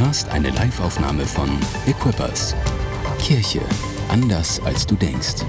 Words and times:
hörst 0.00 0.28
eine 0.30 0.48
Liveaufnahme 0.48 1.26
von 1.26 1.50
Equippers. 1.86 2.54
Kirche 3.18 3.60
anders 4.08 4.58
als 4.60 4.86
du 4.86 4.94
denkst. 4.94 5.44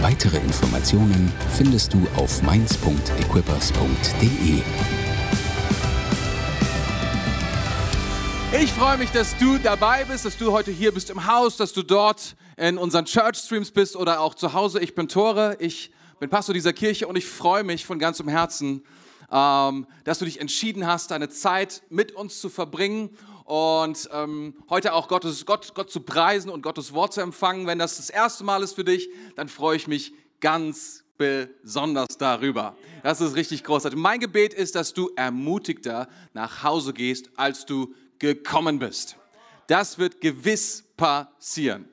Weitere 0.00 0.38
Informationen 0.38 1.32
findest 1.56 1.94
du 1.94 2.04
auf 2.16 2.42
mainz.equippers.de. 2.42 4.62
Ich 8.60 8.72
freue 8.72 8.98
mich, 8.98 9.12
dass 9.12 9.36
du 9.36 9.58
dabei 9.58 10.04
bist, 10.04 10.24
dass 10.24 10.36
du 10.36 10.50
heute 10.50 10.72
hier 10.72 10.92
bist 10.92 11.10
im 11.10 11.28
Haus, 11.28 11.56
dass 11.56 11.72
du 11.72 11.84
dort 11.84 12.34
in 12.56 12.76
unseren 12.76 13.04
Church 13.04 13.36
Streams 13.36 13.70
bist 13.70 13.94
oder 13.94 14.20
auch 14.20 14.34
zu 14.34 14.52
Hause. 14.52 14.80
Ich 14.80 14.96
bin 14.96 15.06
Tore, 15.06 15.56
ich 15.60 15.92
bin 16.18 16.28
Pastor 16.28 16.54
dieser 16.54 16.72
Kirche 16.72 17.06
und 17.06 17.14
ich 17.14 17.26
freue 17.26 17.62
mich 17.62 17.86
von 17.86 18.00
ganzem 18.00 18.26
Herzen, 18.26 18.82
ähm, 19.30 19.86
dass 20.04 20.18
du 20.18 20.24
dich 20.24 20.40
entschieden 20.40 20.86
hast, 20.86 21.10
deine 21.10 21.28
Zeit 21.28 21.82
mit 21.90 22.12
uns 22.12 22.40
zu 22.40 22.48
verbringen 22.48 23.16
und 23.44 24.08
ähm, 24.12 24.54
heute 24.70 24.94
auch 24.94 25.08
Gottes, 25.08 25.44
Gott, 25.44 25.74
Gott 25.74 25.90
zu 25.90 26.00
preisen 26.00 26.50
und 26.50 26.62
Gottes 26.62 26.92
Wort 26.94 27.12
zu 27.12 27.20
empfangen. 27.20 27.66
Wenn 27.66 27.78
das 27.78 27.98
das 27.98 28.10
erste 28.10 28.44
Mal 28.44 28.62
ist 28.62 28.74
für 28.74 28.84
dich, 28.84 29.08
dann 29.36 29.48
freue 29.48 29.76
ich 29.76 29.86
mich 29.86 30.14
ganz 30.40 31.04
besonders 31.16 32.18
darüber. 32.18 32.76
Das 33.02 33.20
ist 33.20 33.36
richtig 33.36 33.64
großartig. 33.64 33.98
Mein 33.98 34.20
Gebet 34.20 34.54
ist, 34.54 34.74
dass 34.74 34.92
du 34.92 35.10
ermutigter 35.16 36.08
nach 36.32 36.62
Hause 36.62 36.92
gehst, 36.92 37.30
als 37.36 37.66
du 37.66 37.94
gekommen 38.18 38.78
bist. 38.78 39.16
Das 39.66 39.98
wird 39.98 40.20
gewiss 40.20 40.84
passieren. 40.96 41.88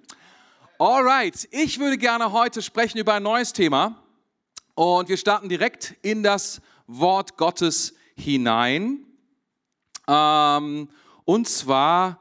Alright, 0.80 1.48
ich 1.52 1.80
würde 1.80 1.98
gerne 1.98 2.32
heute 2.32 2.62
sprechen 2.62 2.98
über 2.98 3.14
ein 3.14 3.24
neues 3.24 3.54
Thema 3.54 4.04
und 4.74 5.10
wir 5.10 5.18
starten 5.18 5.48
direkt 5.48 5.96
in 6.02 6.24
das 6.24 6.62
Wort 7.00 7.38
Gottes 7.38 7.94
hinein. 8.16 9.06
Ähm, 10.08 10.90
und 11.26 11.48
zwar 11.48 12.20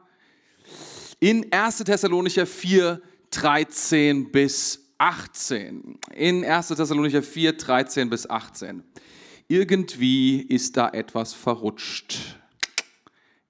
in 1.18 1.52
1. 1.52 1.78
Thessalonicher 1.78 2.46
4, 2.46 3.00
13 3.30 4.30
bis 4.30 4.94
18. 4.98 5.98
In 6.14 6.44
1. 6.44 6.68
Thessalonicher 6.68 7.22
4, 7.22 7.52
13 7.54 8.10
bis 8.10 8.28
18. 8.28 8.82
Irgendwie 9.48 10.42
ist 10.42 10.76
da 10.76 10.91
etwas 10.91 11.32
verrutscht. 11.32 12.38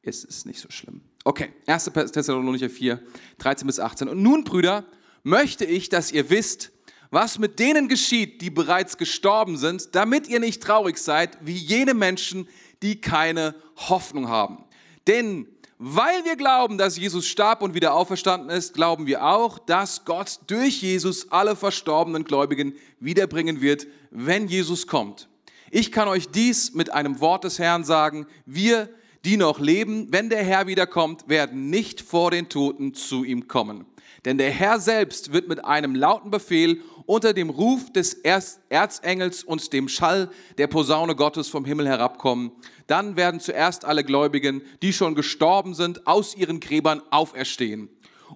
Es 0.02 0.24
ist 0.24 0.46
nicht 0.46 0.60
so 0.60 0.70
schlimm. 0.70 1.02
Okay, 1.24 1.52
1. 1.66 1.90
Thessalonicher 2.12 2.70
4, 2.70 3.02
13 3.38 3.66
bis 3.66 3.78
18. 3.78 4.08
Und 4.08 4.22
nun, 4.22 4.44
Brüder, 4.44 4.86
möchte 5.22 5.64
ich, 5.64 5.88
dass 5.90 6.12
ihr 6.12 6.30
wisst, 6.30 6.72
was 7.10 7.38
mit 7.38 7.58
denen 7.58 7.88
geschieht, 7.88 8.40
die 8.40 8.50
bereits 8.50 8.96
gestorben 8.96 9.56
sind, 9.56 9.94
damit 9.94 10.28
ihr 10.28 10.40
nicht 10.40 10.62
traurig 10.62 10.98
seid, 10.98 11.38
wie 11.40 11.56
jene 11.56 11.94
Menschen, 11.94 12.48
die 12.82 13.00
keine 13.00 13.54
Hoffnung 13.76 14.28
haben. 14.28 14.64
Denn 15.06 15.46
weil 15.82 16.26
wir 16.26 16.36
glauben, 16.36 16.76
dass 16.76 16.98
Jesus 16.98 17.26
starb 17.26 17.62
und 17.62 17.72
wieder 17.72 17.94
auferstanden 17.94 18.50
ist, 18.50 18.74
glauben 18.74 19.06
wir 19.06 19.24
auch, 19.24 19.58
dass 19.58 20.04
Gott 20.04 20.38
durch 20.46 20.82
Jesus 20.82 21.32
alle 21.32 21.56
verstorbenen 21.56 22.24
Gläubigen 22.24 22.74
wiederbringen 23.00 23.62
wird, 23.62 23.86
wenn 24.10 24.46
Jesus 24.46 24.86
kommt. 24.86 25.30
Ich 25.70 25.90
kann 25.90 26.06
euch 26.06 26.28
dies 26.28 26.74
mit 26.74 26.92
einem 26.92 27.20
Wort 27.20 27.44
des 27.44 27.58
Herrn 27.58 27.84
sagen. 27.84 28.26
Wir, 28.44 28.90
die 29.24 29.38
noch 29.38 29.58
leben, 29.58 30.08
wenn 30.10 30.28
der 30.28 30.44
Herr 30.44 30.66
wiederkommt, 30.66 31.28
werden 31.28 31.70
nicht 31.70 32.02
vor 32.02 32.30
den 32.30 32.50
Toten 32.50 32.92
zu 32.92 33.24
ihm 33.24 33.48
kommen. 33.48 33.86
Denn 34.26 34.36
der 34.36 34.50
Herr 34.50 34.80
selbst 34.80 35.32
wird 35.32 35.48
mit 35.48 35.64
einem 35.64 35.94
lauten 35.94 36.30
Befehl 36.30 36.82
unter 37.10 37.32
dem 37.32 37.50
Ruf 37.50 37.92
des 37.92 38.14
Erzengels 38.14 39.42
und 39.42 39.72
dem 39.72 39.88
Schall 39.88 40.30
der 40.58 40.68
Posaune 40.68 41.16
Gottes 41.16 41.48
vom 41.48 41.64
Himmel 41.64 41.88
herabkommen. 41.88 42.52
Dann 42.86 43.16
werden 43.16 43.40
zuerst 43.40 43.84
alle 43.84 44.04
Gläubigen, 44.04 44.62
die 44.80 44.92
schon 44.92 45.16
gestorben 45.16 45.74
sind, 45.74 46.06
aus 46.06 46.36
ihren 46.36 46.60
Gräbern 46.60 47.02
auferstehen. 47.10 47.88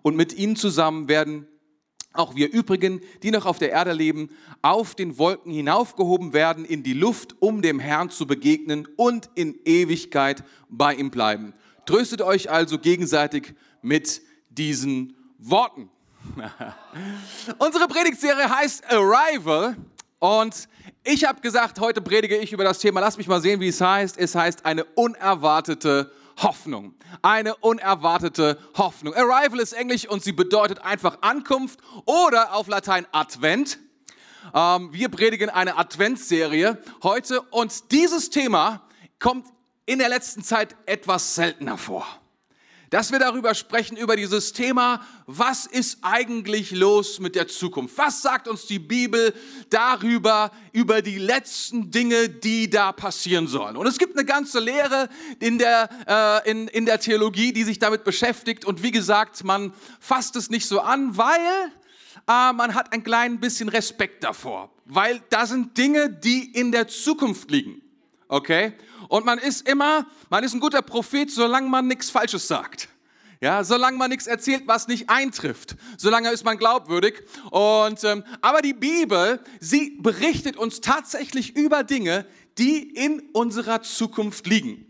Und 0.03 0.17
mit 0.17 0.37
ihnen 0.37 0.57
zusammen 0.57 1.07
werden 1.07 1.47
auch 2.15 2.35
wir 2.35 2.53
übrigen, 2.53 3.01
die 3.23 3.31
noch 3.31 3.47
auf 3.47 3.59
der 3.59 3.71
Erde 3.71 3.93
leben, 3.93 4.31
auf 4.61 4.97
den 4.97 5.19
Wolken 5.19 5.53
hinaufgehoben 5.53 6.33
werden 6.33 6.65
in 6.65 6.83
die 6.83 6.95
Luft, 6.95 7.37
um 7.41 7.63
dem 7.63 7.79
Herrn 7.79 8.11
zu 8.11 8.27
begegnen 8.27 8.89
und 8.97 9.31
in 9.37 9.55
Ewigkeit 9.65 10.43
bei 10.69 10.97
ihm 10.97 11.13
bleiben. 11.13 11.55
Tröstet 11.87 12.23
euch 12.23 12.51
also 12.51 12.81
gegenseitig 12.81 13.55
mit 13.83 14.21
diesen 14.51 15.15
Worten. 15.39 15.91
Unsere 17.59 17.89
Predigtserie 17.89 18.49
heißt 18.49 18.85
Arrival 18.91 19.77
und 20.19 20.69
ich 21.05 21.25
habe 21.25 21.41
gesagt, 21.41 21.81
heute 21.81 22.01
predige 22.01 22.37
ich 22.37 22.53
über 22.53 22.65
das 22.65 22.79
Thema, 22.79 23.01
lass 23.01 23.19
mich 23.19 23.29
mal 23.29 23.41
sehen, 23.41 23.61
wie 23.61 23.69
es 23.69 23.81
heißt. 23.81 24.17
Es 24.19 24.35
heißt 24.35 24.65
eine 24.65 24.85
unerwartete 24.85 26.11
Hoffnung. 26.39 26.95
Eine 27.23 27.57
unerwartete 27.57 28.59
Hoffnung. 28.77 29.15
Arrival 29.15 29.61
ist 29.61 29.73
Englisch 29.75 30.09
und 30.09 30.25
sie 30.25 30.33
bedeutet 30.33 30.81
einfach 30.81 31.19
Ankunft 31.21 31.79
oder 32.07 32.55
auf 32.55 32.67
Latein 32.69 33.07
Advent. 33.13 33.79
Ähm, 34.55 34.93
wir 34.93 35.09
predigen 35.11 35.51
eine 35.51 35.77
Adventsserie 35.77 36.79
heute 37.03 37.43
und 37.43 37.93
dieses 37.93 38.31
Thema 38.31 38.83
kommt 39.19 39.47
in 39.87 39.99
der 39.99 40.09
letzten 40.09 40.43
Zeit 40.43 40.75
etwas 40.87 41.35
seltener 41.35 41.79
vor 41.79 42.07
dass 42.95 43.11
wir 43.11 43.19
darüber 43.19 43.57
sprechen, 43.57 43.97
über 43.97 44.15
dieses 44.15 44.53
Thema, 44.53 45.05
was 45.27 45.67
ist 45.67 45.99
eigentlich 46.03 46.71
los 46.71 47.19
mit 47.19 47.35
der 47.35 47.49
Zukunft? 47.49 47.99
Was 47.99 48.23
sagt 48.23 48.47
uns 48.47 48.67
die 48.67 48.79
Bibel 48.79 49.35
darüber, 49.69 50.53
über 50.71 51.03
die 51.03 51.19
letzten 51.19 51.91
Dinge, 51.91 52.29
die 52.29 52.71
da 52.71 52.93
passieren 52.93 53.49
sollen? 53.49 53.77
Und 53.77 53.89
es 53.89 53.99
gibt 53.99 54.17
eine 54.17 54.25
ganze 54.25 54.61
Lehre 54.61 55.09
in 55.41 55.59
der, 55.59 55.91
äh, 56.47 56.49
in, 56.49 56.69
in 56.69 56.87
der 56.87 57.01
Theologie, 57.01 57.53
die 57.53 57.65
sich 57.65 57.81
damit 57.81 58.05
beschäftigt. 58.05 58.65
Und 58.65 58.85
wie 58.85 58.93
gesagt, 58.93 59.43
man 59.43 59.75
fasst 59.99 60.37
es 60.37 60.49
nicht 60.49 60.69
so 60.69 60.79
an, 60.79 61.17
weil 61.17 61.41
äh, 62.29 62.53
man 62.53 62.77
hat 62.77 62.93
ein 62.93 63.03
klein 63.03 63.41
bisschen 63.41 63.69
Respekt 63.69 64.23
davor. 64.23 64.71
Weil 64.85 65.21
da 65.31 65.47
sind 65.47 65.77
Dinge, 65.77 66.11
die 66.11 66.53
in 66.53 66.71
der 66.71 66.87
Zukunft 66.87 67.51
liegen. 67.51 67.83
Okay? 68.29 68.73
Und 69.09 69.25
man 69.25 69.39
ist 69.39 69.69
immer, 69.69 70.07
man 70.31 70.45
ist 70.45 70.55
ein 70.55 70.61
guter 70.61 70.83
Prophet, 70.83 71.31
solange 71.31 71.69
man 71.69 71.87
nichts 71.87 72.11
Falsches 72.11 72.49
sagt. 72.49 72.89
Ja, 73.41 73.63
solange 73.63 73.99
man 73.99 74.09
nichts 74.11 74.27
erzählt, 74.27 74.63
was 74.67 74.89
nicht 74.89 75.11
eintrifft, 75.11 75.77
solange 75.99 76.31
ist 76.31 76.45
man 76.45 76.57
glaubwürdig. 76.57 77.23
Und, 77.51 78.03
ähm, 78.05 78.25
aber 78.41 78.63
die 78.63 78.73
Bibel, 78.73 79.39
sie 79.61 79.99
berichtet 80.01 80.57
uns 80.57 80.81
tatsächlich 80.81 81.55
über 81.55 81.85
Dinge, 81.85 82.27
die 82.57 82.79
in 82.79 83.21
unserer 83.33 83.83
Zukunft 83.83 84.47
liegen. 84.47 84.87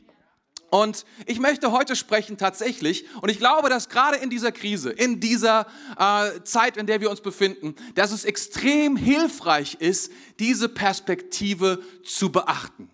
Und 0.71 1.05
ich 1.27 1.39
möchte 1.39 1.71
heute 1.71 1.94
sprechen 1.94 2.37
tatsächlich, 2.37 3.06
und 3.21 3.28
ich 3.28 3.39
glaube, 3.39 3.69
dass 3.69 3.89
gerade 3.89 4.17
in 4.17 4.28
dieser 4.28 4.50
Krise, 4.50 4.91
in 4.91 5.21
dieser 5.21 5.67
äh, 5.99 6.43
Zeit, 6.43 6.77
in 6.77 6.87
der 6.87 7.00
wir 7.00 7.11
uns 7.11 7.21
befinden, 7.21 7.77
dass 7.94 8.11
es 8.11 8.25
extrem 8.25 8.97
hilfreich 8.97 9.77
ist, 9.78 10.11
diese 10.41 10.69
Perspektive 10.69 11.81
zu 12.05 12.33
beachten. 12.33 12.91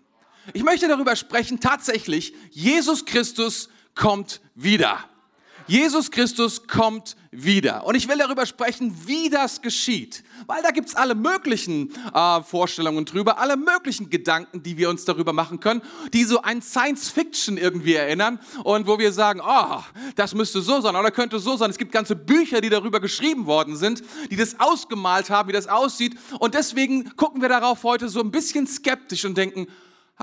Ich 0.53 0.63
möchte 0.63 0.87
darüber 0.87 1.15
sprechen, 1.15 1.59
tatsächlich, 1.59 2.33
Jesus 2.51 3.05
Christus 3.05 3.69
kommt 3.95 4.41
wieder. 4.55 5.05
Jesus 5.67 6.11
Christus 6.11 6.67
kommt 6.67 7.15
wieder. 7.31 7.85
Und 7.85 7.95
ich 7.95 8.09
will 8.09 8.17
darüber 8.17 8.45
sprechen, 8.45 8.93
wie 9.05 9.29
das 9.29 9.61
geschieht. 9.61 10.23
Weil 10.47 10.61
da 10.63 10.71
gibt 10.71 10.89
es 10.89 10.95
alle 10.95 11.15
möglichen 11.15 11.93
äh, 12.13 12.41
Vorstellungen 12.41 13.05
drüber, 13.05 13.37
alle 13.37 13.55
möglichen 13.55 14.09
Gedanken, 14.09 14.63
die 14.63 14.77
wir 14.77 14.89
uns 14.89 15.05
darüber 15.05 15.31
machen 15.31 15.61
können, 15.61 15.81
die 16.13 16.25
so 16.25 16.41
ein 16.41 16.61
Science-Fiction 16.61 17.57
irgendwie 17.57 17.93
erinnern 17.93 18.39
und 18.65 18.85
wo 18.85 18.99
wir 18.99 19.13
sagen, 19.13 19.39
oh, 19.41 19.81
das 20.15 20.33
müsste 20.33 20.61
so 20.61 20.81
sein 20.81 20.95
oder 20.95 21.11
könnte 21.11 21.39
so 21.39 21.55
sein. 21.55 21.69
Es 21.69 21.77
gibt 21.77 21.93
ganze 21.93 22.17
Bücher, 22.17 22.59
die 22.59 22.69
darüber 22.69 22.99
geschrieben 22.99 23.45
worden 23.45 23.77
sind, 23.77 24.03
die 24.29 24.35
das 24.35 24.59
ausgemalt 24.59 25.29
haben, 25.29 25.47
wie 25.47 25.53
das 25.53 25.67
aussieht. 25.67 26.17
Und 26.39 26.53
deswegen 26.53 27.15
gucken 27.15 27.41
wir 27.41 27.49
darauf 27.49 27.83
heute 27.83 28.09
so 28.09 28.19
ein 28.19 28.31
bisschen 28.31 28.67
skeptisch 28.67 29.23
und 29.23 29.37
denken, 29.37 29.67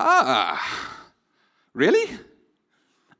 Ah, 0.01 0.57
really? 1.75 2.07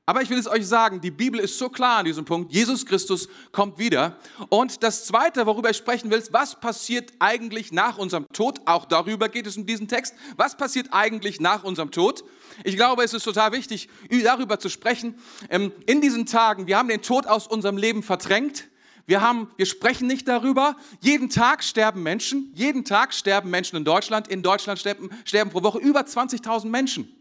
Aber 0.05 0.21
ich 0.21 0.29
will 0.29 0.37
es 0.37 0.47
euch 0.47 0.65
sagen, 0.65 1.01
die 1.01 1.11
Bibel 1.11 1.37
ist 1.41 1.57
so 1.57 1.67
klar 1.67 1.97
an 1.97 2.05
diesem 2.05 2.23
Punkt. 2.23 2.53
Jesus 2.53 2.85
Christus 2.85 3.27
kommt 3.51 3.77
wieder. 3.77 4.17
Und 4.47 4.81
das 4.81 5.03
Zweite, 5.03 5.45
worüber 5.45 5.69
ich 5.71 5.77
sprechen 5.77 6.09
will, 6.09 6.19
ist, 6.19 6.31
was 6.31 6.57
passiert 6.57 7.11
eigentlich 7.19 7.73
nach 7.73 7.97
unserem 7.97 8.25
Tod? 8.31 8.61
Auch 8.63 8.85
darüber 8.85 9.27
geht 9.27 9.45
es 9.45 9.57
in 9.57 9.65
diesem 9.65 9.89
Text. 9.89 10.15
Was 10.37 10.55
passiert 10.55 10.87
eigentlich 10.91 11.41
nach 11.41 11.65
unserem 11.65 11.91
Tod? 11.91 12.23
Ich 12.63 12.77
glaube, 12.77 13.03
es 13.03 13.13
ist 13.13 13.23
total 13.23 13.51
wichtig, 13.51 13.89
darüber 14.23 14.57
zu 14.57 14.69
sprechen. 14.69 15.19
Ähm, 15.49 15.73
in 15.85 15.99
diesen 15.99 16.25
Tagen, 16.27 16.65
wir 16.65 16.77
haben 16.77 16.87
den 16.87 17.01
Tod 17.01 17.27
aus 17.27 17.45
unserem 17.45 17.75
Leben 17.75 18.03
verdrängt. 18.03 18.69
Wir, 19.09 19.21
haben, 19.21 19.50
wir 19.57 19.65
sprechen 19.65 20.06
nicht 20.06 20.27
darüber. 20.27 20.75
Jeden 21.01 21.31
Tag 21.31 21.63
sterben 21.63 22.03
Menschen. 22.03 22.51
Jeden 22.53 22.85
Tag 22.85 23.11
sterben 23.11 23.50
Menschen 23.50 23.75
in 23.75 23.83
Deutschland. 23.83 24.27
In 24.27 24.44
Deutschland 24.44 24.77
sterben, 24.77 25.09
sterben 25.25 25.50
pro 25.50 25.63
Woche 25.63 25.79
über 25.79 26.01
20.000 26.01 26.67
Menschen. 26.67 27.11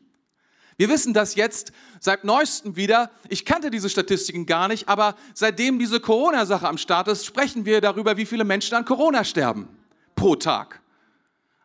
Wir 0.76 0.90
wissen 0.90 1.14
das 1.14 1.34
jetzt 1.34 1.72
seit 1.98 2.24
neuestem 2.24 2.76
wieder. 2.76 3.10
Ich 3.30 3.46
kannte 3.46 3.70
diese 3.70 3.88
Statistiken 3.88 4.44
gar 4.44 4.68
nicht, 4.68 4.86
aber 4.86 5.14
seitdem 5.32 5.78
diese 5.78 5.98
Corona-Sache 5.98 6.68
am 6.68 6.76
Start 6.76 7.08
ist, 7.08 7.24
sprechen 7.24 7.64
wir 7.64 7.80
darüber, 7.80 8.18
wie 8.18 8.26
viele 8.26 8.44
Menschen 8.44 8.74
an 8.74 8.84
Corona 8.84 9.24
sterben 9.24 9.66
pro 10.14 10.36
Tag. 10.36 10.82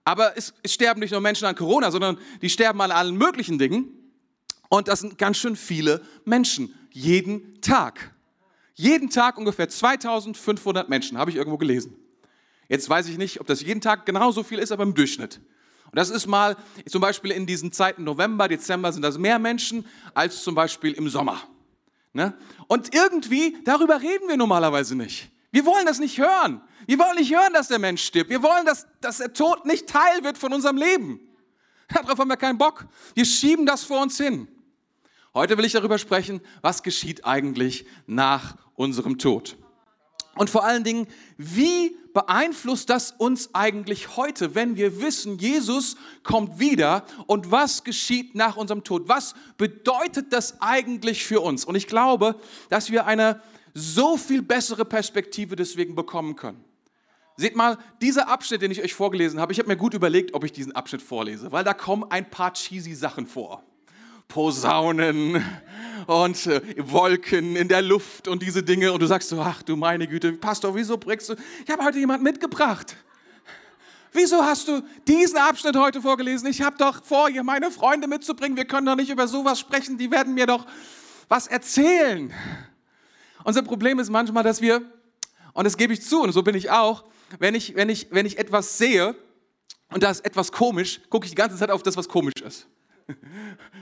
Aber 0.06 0.38
es, 0.38 0.54
es 0.64 0.74
sterben 0.74 1.02
nicht 1.02 1.12
nur 1.12 1.20
Menschen 1.20 1.48
an 1.48 1.56
Corona, 1.56 1.92
sondern 1.92 2.18
die 2.42 2.50
sterben 2.50 2.80
an 2.80 2.92
allen 2.92 3.18
möglichen 3.18 3.60
Dingen. 3.60 3.90
Und 4.70 4.88
das 4.88 5.02
sind 5.02 5.18
ganz 5.18 5.36
schön 5.36 5.58
viele 5.58 6.02
Menschen, 6.24 6.74
jeden 6.92 7.60
Tag. 7.60 8.13
Jeden 8.76 9.10
Tag 9.10 9.38
ungefähr 9.38 9.70
2500 9.70 10.90
Menschen, 10.90 11.18
habe 11.18 11.32
ich 11.32 11.38
irgendwo 11.38 11.58
gelesen. 11.58 11.96
Jetzt 12.70 12.90
weiß 12.90 13.08
ich 13.08 13.18
nicht, 13.18 13.40
ob 13.40 13.48
das 13.48 13.62
jeden 13.62 13.82
Tag 13.82 14.06
genauso 14.06 14.44
viel 14.44 14.60
ist, 14.60 14.72
aber 14.72 14.84
im 14.84 14.96
Durchschnitt. 14.96 15.40
Und 15.86 15.98
das 15.98 16.10
ist 16.10 16.26
mal, 16.26 16.58
zum 16.88 17.02
Beispiel 17.02 17.32
in 17.32 17.46
diesen 17.46 17.72
Zeiten 17.72 18.04
November, 18.04 18.48
Dezember 18.48 18.92
sind 18.92 19.04
das 19.04 19.18
mehr 19.20 19.38
Menschen 19.38 19.86
als 20.16 20.44
zum 20.44 20.56
Beispiel 20.56 20.94
im 20.94 21.08
Sommer. 21.08 21.42
Ne? 22.14 22.34
Und 22.68 22.96
irgendwie, 22.96 23.58
darüber 23.64 24.02
reden 24.02 24.28
wir 24.28 24.38
normalerweise 24.38 24.96
nicht. 24.96 25.30
Wir 25.52 25.66
wollen 25.66 25.86
das 25.86 26.00
nicht 26.00 26.18
hören. 26.18 26.62
Wir 26.88 26.98
wollen 26.98 27.16
nicht 27.16 27.32
hören, 27.32 27.54
dass 27.54 27.68
der 27.68 27.78
Mensch 27.78 28.04
stirbt. 28.04 28.32
Wir 28.32 28.42
wollen, 28.42 28.66
dass, 28.66 28.88
dass 29.02 29.20
der 29.20 29.34
Tod 29.34 29.66
nicht 29.66 29.88
Teil 29.88 30.24
wird 30.24 30.38
von 30.38 30.52
unserem 30.52 30.78
Leben. 30.78 31.20
Darauf 31.90 32.18
haben 32.18 32.28
wir 32.28 32.38
keinen 32.38 32.58
Bock. 32.58 32.88
Wir 33.14 33.26
schieben 33.26 33.68
das 33.68 33.84
vor 33.84 34.02
uns 34.02 34.18
hin. 34.18 34.48
Heute 35.36 35.58
will 35.58 35.66
ich 35.66 35.74
darüber 35.74 35.98
sprechen, 35.98 36.42
was 36.62 36.82
geschieht 36.82 37.26
eigentlich 37.26 37.86
nach 38.08 38.58
unserem 38.76 39.18
Tod. 39.18 39.58
Und 40.36 40.50
vor 40.50 40.64
allen 40.66 40.84
Dingen, 40.84 41.08
wie 41.38 41.96
beeinflusst 42.14 42.90
das 42.90 43.12
uns 43.12 43.54
eigentlich 43.54 44.18
heute, 44.18 44.56
wenn 44.56 44.76
wir 44.76 45.02
wissen, 45.02 45.38
Jesus 45.38 45.96
kommt 46.24 46.60
wieder 46.60 47.06
und 47.28 47.52
was 47.52 47.84
geschieht 47.84 48.34
nach 48.36 48.56
unserem 48.56 48.84
Tod? 48.84 49.08
Was 49.08 49.36
bedeutet 49.58 50.34
das 50.34 50.60
eigentlich 50.62 51.26
für 51.26 51.42
uns? 51.42 51.66
Und 51.66 51.76
ich 51.76 51.88
glaube, 51.88 52.36
dass 52.70 52.92
wir 52.92 53.06
eine 53.06 53.42
so 53.74 54.18
viel 54.18 54.42
bessere 54.42 54.86
Perspektive 54.86 55.56
deswegen 55.56 55.96
bekommen 55.96 56.36
können. 56.36 56.64
Seht 57.36 57.56
mal, 57.56 57.80
dieser 58.00 58.28
Abschnitt, 58.28 58.62
den 58.62 58.70
ich 58.70 58.84
euch 58.84 58.94
vorgelesen 58.94 59.40
habe, 59.40 59.52
ich 59.52 59.60
habe 59.60 59.68
mir 59.68 59.78
gut 59.78 59.96
überlegt, 59.96 60.36
ob 60.36 60.44
ich 60.44 60.52
diesen 60.52 60.72
Abschnitt 60.74 61.02
vorlese, 61.02 61.52
weil 61.52 61.64
da 61.64 61.74
kommen 61.74 62.06
ein 62.10 62.30
paar 62.30 62.54
cheesy 62.54 62.94
Sachen 62.94 63.26
vor. 63.26 63.64
Posaunen 64.28 65.44
und 66.08 66.48
äh, 66.48 66.62
Wolken 66.78 67.56
in 67.56 67.68
der 67.68 67.82
Luft 67.82 68.28
und 68.28 68.42
diese 68.42 68.64
Dinge. 68.64 68.92
Und 68.92 69.02
du 69.02 69.06
sagst 69.06 69.30
so, 69.30 69.40
ach 69.42 69.64
du 69.64 69.76
meine 69.76 70.08
Güte, 70.08 70.34
Pastor, 70.34 70.76
wieso 70.76 70.98
bringst 70.98 71.30
du? 71.30 71.36
Ich 71.66 71.72
habe 71.72 71.84
heute 71.84 72.00
jemand 72.00 72.24
mitgebracht. 72.24 72.96
Wieso 74.12 74.44
hast 74.44 74.68
du 74.68 74.84
diesen 75.08 75.38
Abschnitt 75.38 75.76
heute 75.76 76.02
vorgelesen? 76.02 76.48
Ich 76.48 76.62
habe 76.62 76.78
doch 76.78 77.04
vor, 77.04 77.30
hier 77.30 77.44
meine 77.44 77.72
Freunde 77.72 78.08
mitzubringen. 78.08 78.56
Wir 78.56 78.66
können 78.66 78.86
doch 78.86 78.96
nicht 78.96 79.10
über 79.10 79.28
sowas 79.28 79.60
sprechen. 79.60 79.98
Die 79.98 80.12
werden 80.12 80.36
mir 80.36 80.46
doch 80.46 80.68
was 81.28 81.48
erzählen. 81.48 82.32
Unser 83.44 83.64
Problem 83.64 83.98
ist 84.00 84.12
manchmal, 84.12 84.44
dass 84.44 84.62
wir, 84.62 84.82
und 85.54 85.64
das 85.66 85.78
gebe 85.78 85.94
ich 85.94 86.04
zu, 86.04 86.22
und 86.22 86.32
so 86.32 86.44
bin 86.44 86.56
ich 86.56 86.70
auch, 86.70 87.06
wenn 87.40 87.56
ich, 87.56 87.76
wenn 87.76 87.90
ich, 87.90 88.08
wenn 88.12 88.26
ich 88.26 88.38
etwas 88.38 88.78
sehe 88.78 89.16
und 89.90 90.04
da 90.04 90.12
ist 90.12 90.26
etwas 90.26 90.52
komisch, 90.52 91.02
gucke 91.10 91.26
ich 91.26 91.32
die 91.32 91.36
ganze 91.36 91.58
Zeit 91.58 91.72
auf 91.72 91.82
das, 91.82 91.98
was 91.98 92.08
komisch 92.08 92.34
ist. 92.46 92.68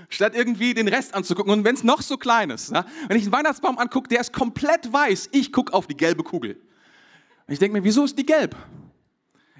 Statt 0.09 0.33
irgendwie 0.35 0.73
den 0.73 0.87
Rest 0.87 1.13
anzugucken. 1.13 1.51
Und 1.51 1.63
wenn 1.63 1.75
es 1.75 1.83
noch 1.83 2.01
so 2.01 2.17
klein 2.17 2.49
ist, 2.49 2.71
na, 2.71 2.85
wenn 3.07 3.17
ich 3.17 3.23
einen 3.23 3.31
Weihnachtsbaum 3.31 3.77
angucke, 3.77 4.09
der 4.09 4.21
ist 4.21 4.33
komplett 4.33 4.91
weiß, 4.91 5.29
ich 5.31 5.51
gucke 5.51 5.73
auf 5.73 5.87
die 5.87 5.97
gelbe 5.97 6.23
Kugel. 6.23 6.55
Und 7.47 7.53
ich 7.53 7.59
denke 7.59 7.77
mir, 7.77 7.83
wieso 7.83 8.03
ist 8.03 8.17
die 8.17 8.25
gelb? 8.25 8.55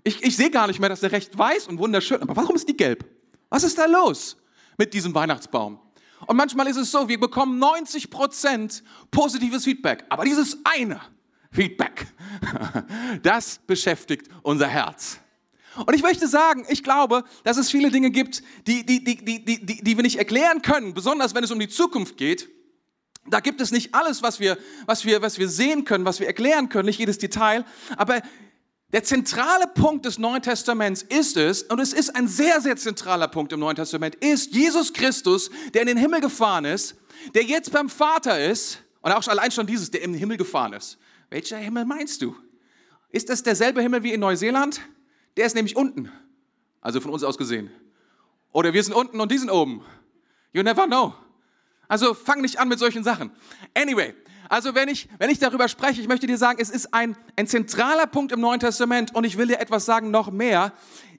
Ich, 0.03 0.23
ich 0.23 0.35
sehe 0.35 0.49
gar 0.49 0.67
nicht 0.67 0.79
mehr, 0.79 0.89
dass 0.89 1.01
der 1.01 1.11
recht 1.11 1.37
weiß 1.37 1.67
und 1.67 1.77
wunderschön, 1.77 2.21
aber 2.21 2.35
warum 2.35 2.55
ist 2.55 2.67
die 2.67 2.75
gelb? 2.75 3.05
Was 3.49 3.63
ist 3.63 3.77
da 3.77 3.85
los 3.85 4.37
mit 4.77 4.93
diesem 4.93 5.13
Weihnachtsbaum? 5.13 5.79
Und 6.27 6.37
manchmal 6.37 6.67
ist 6.67 6.77
es 6.77 6.91
so, 6.91 7.07
wir 7.07 7.19
bekommen 7.19 7.61
90% 7.61 8.83
positives 9.09 9.63
Feedback, 9.63 10.05
aber 10.09 10.23
dieses 10.23 10.57
eine 10.63 11.01
Feedback, 11.51 12.07
das 13.23 13.59
beschäftigt 13.65 14.27
unser 14.41 14.67
Herz. 14.67 15.20
Und 15.75 15.93
ich 15.95 16.03
möchte 16.03 16.27
sagen, 16.27 16.65
ich 16.69 16.83
glaube, 16.83 17.23
dass 17.43 17.57
es 17.57 17.69
viele 17.69 17.91
Dinge 17.91 18.11
gibt, 18.11 18.43
die, 18.67 18.85
die, 18.85 19.03
die, 19.03 19.23
die, 19.23 19.65
die, 19.65 19.83
die 19.83 19.97
wir 19.97 20.03
nicht 20.03 20.17
erklären 20.17 20.61
können, 20.61 20.93
besonders 20.93 21.33
wenn 21.33 21.43
es 21.43 21.51
um 21.51 21.59
die 21.59 21.69
Zukunft 21.69 22.17
geht. 22.17 22.49
Da 23.29 23.39
gibt 23.39 23.61
es 23.61 23.71
nicht 23.71 23.93
alles, 23.93 24.23
was 24.23 24.39
wir, 24.39 24.57
was, 24.85 25.05
wir, 25.05 25.21
was 25.21 25.37
wir 25.37 25.47
sehen 25.47 25.85
können, 25.85 26.05
was 26.05 26.19
wir 26.19 26.27
erklären 26.27 26.69
können, 26.69 26.87
nicht 26.87 26.99
jedes 26.99 27.19
Detail. 27.19 27.65
Aber 27.95 28.21
der 28.91 29.03
zentrale 29.03 29.67
Punkt 29.67 30.05
des 30.05 30.17
Neuen 30.17 30.41
Testaments 30.41 31.03
ist 31.03 31.37
es, 31.37 31.63
und 31.63 31.79
es 31.79 31.93
ist 31.93 32.13
ein 32.15 32.27
sehr, 32.27 32.59
sehr 32.59 32.75
zentraler 32.75 33.29
Punkt 33.29 33.53
im 33.53 33.59
Neuen 33.61 33.75
Testament, 33.75 34.15
ist 34.15 34.53
Jesus 34.53 34.91
Christus, 34.91 35.49
der 35.73 35.81
in 35.81 35.87
den 35.87 35.97
Himmel 35.97 36.19
gefahren 36.19 36.65
ist, 36.65 36.95
der 37.33 37.43
jetzt 37.43 37.71
beim 37.71 37.89
Vater 37.89 38.43
ist, 38.43 38.79
und 39.01 39.11
auch 39.11 39.25
allein 39.27 39.51
schon 39.51 39.65
dieses, 39.65 39.89
der 39.89 40.01
im 40.01 40.13
Himmel 40.13 40.37
gefahren 40.37 40.73
ist. 40.73 40.97
Welcher 41.29 41.57
Himmel 41.57 41.85
meinst 41.85 42.21
du? 42.21 42.35
Ist 43.09 43.29
das 43.29 43.41
derselbe 43.41 43.81
Himmel 43.81 44.03
wie 44.03 44.13
in 44.13 44.19
Neuseeland? 44.19 44.81
Der 45.37 45.45
ist 45.45 45.55
nämlich 45.55 45.75
unten. 45.75 46.11
Also 46.81 46.99
von 46.99 47.11
uns 47.11 47.23
aus 47.23 47.37
gesehen. 47.37 47.71
Oder 48.51 48.73
wir 48.73 48.83
sind 48.83 48.93
unten 48.93 49.19
und 49.19 49.31
die 49.31 49.37
sind 49.37 49.49
oben. 49.49 49.83
You 50.53 50.63
never 50.63 50.87
know. 50.87 51.13
Also 51.87 52.13
fang 52.13 52.41
nicht 52.41 52.59
an 52.59 52.67
mit 52.67 52.79
solchen 52.79 53.03
Sachen. 53.03 53.31
Anyway, 53.73 54.13
also 54.49 54.75
wenn 54.75 54.89
ich, 54.89 55.07
wenn 55.17 55.29
ich 55.29 55.39
darüber 55.39 55.67
spreche, 55.67 56.01
ich 56.01 56.07
möchte 56.07 56.27
dir 56.27 56.37
sagen, 56.37 56.59
es 56.61 56.69
ist 56.69 56.93
ein, 56.93 57.15
ein 57.37 57.47
zentraler 57.47 58.07
Punkt 58.07 58.31
im 58.31 58.41
Neuen 58.41 58.59
Testament 58.59 59.15
und 59.15 59.23
ich 59.23 59.37
will 59.37 59.47
dir 59.47 59.59
etwas 59.59 59.85
sagen, 59.85 60.11
noch 60.11 60.31
mehr. 60.31 60.73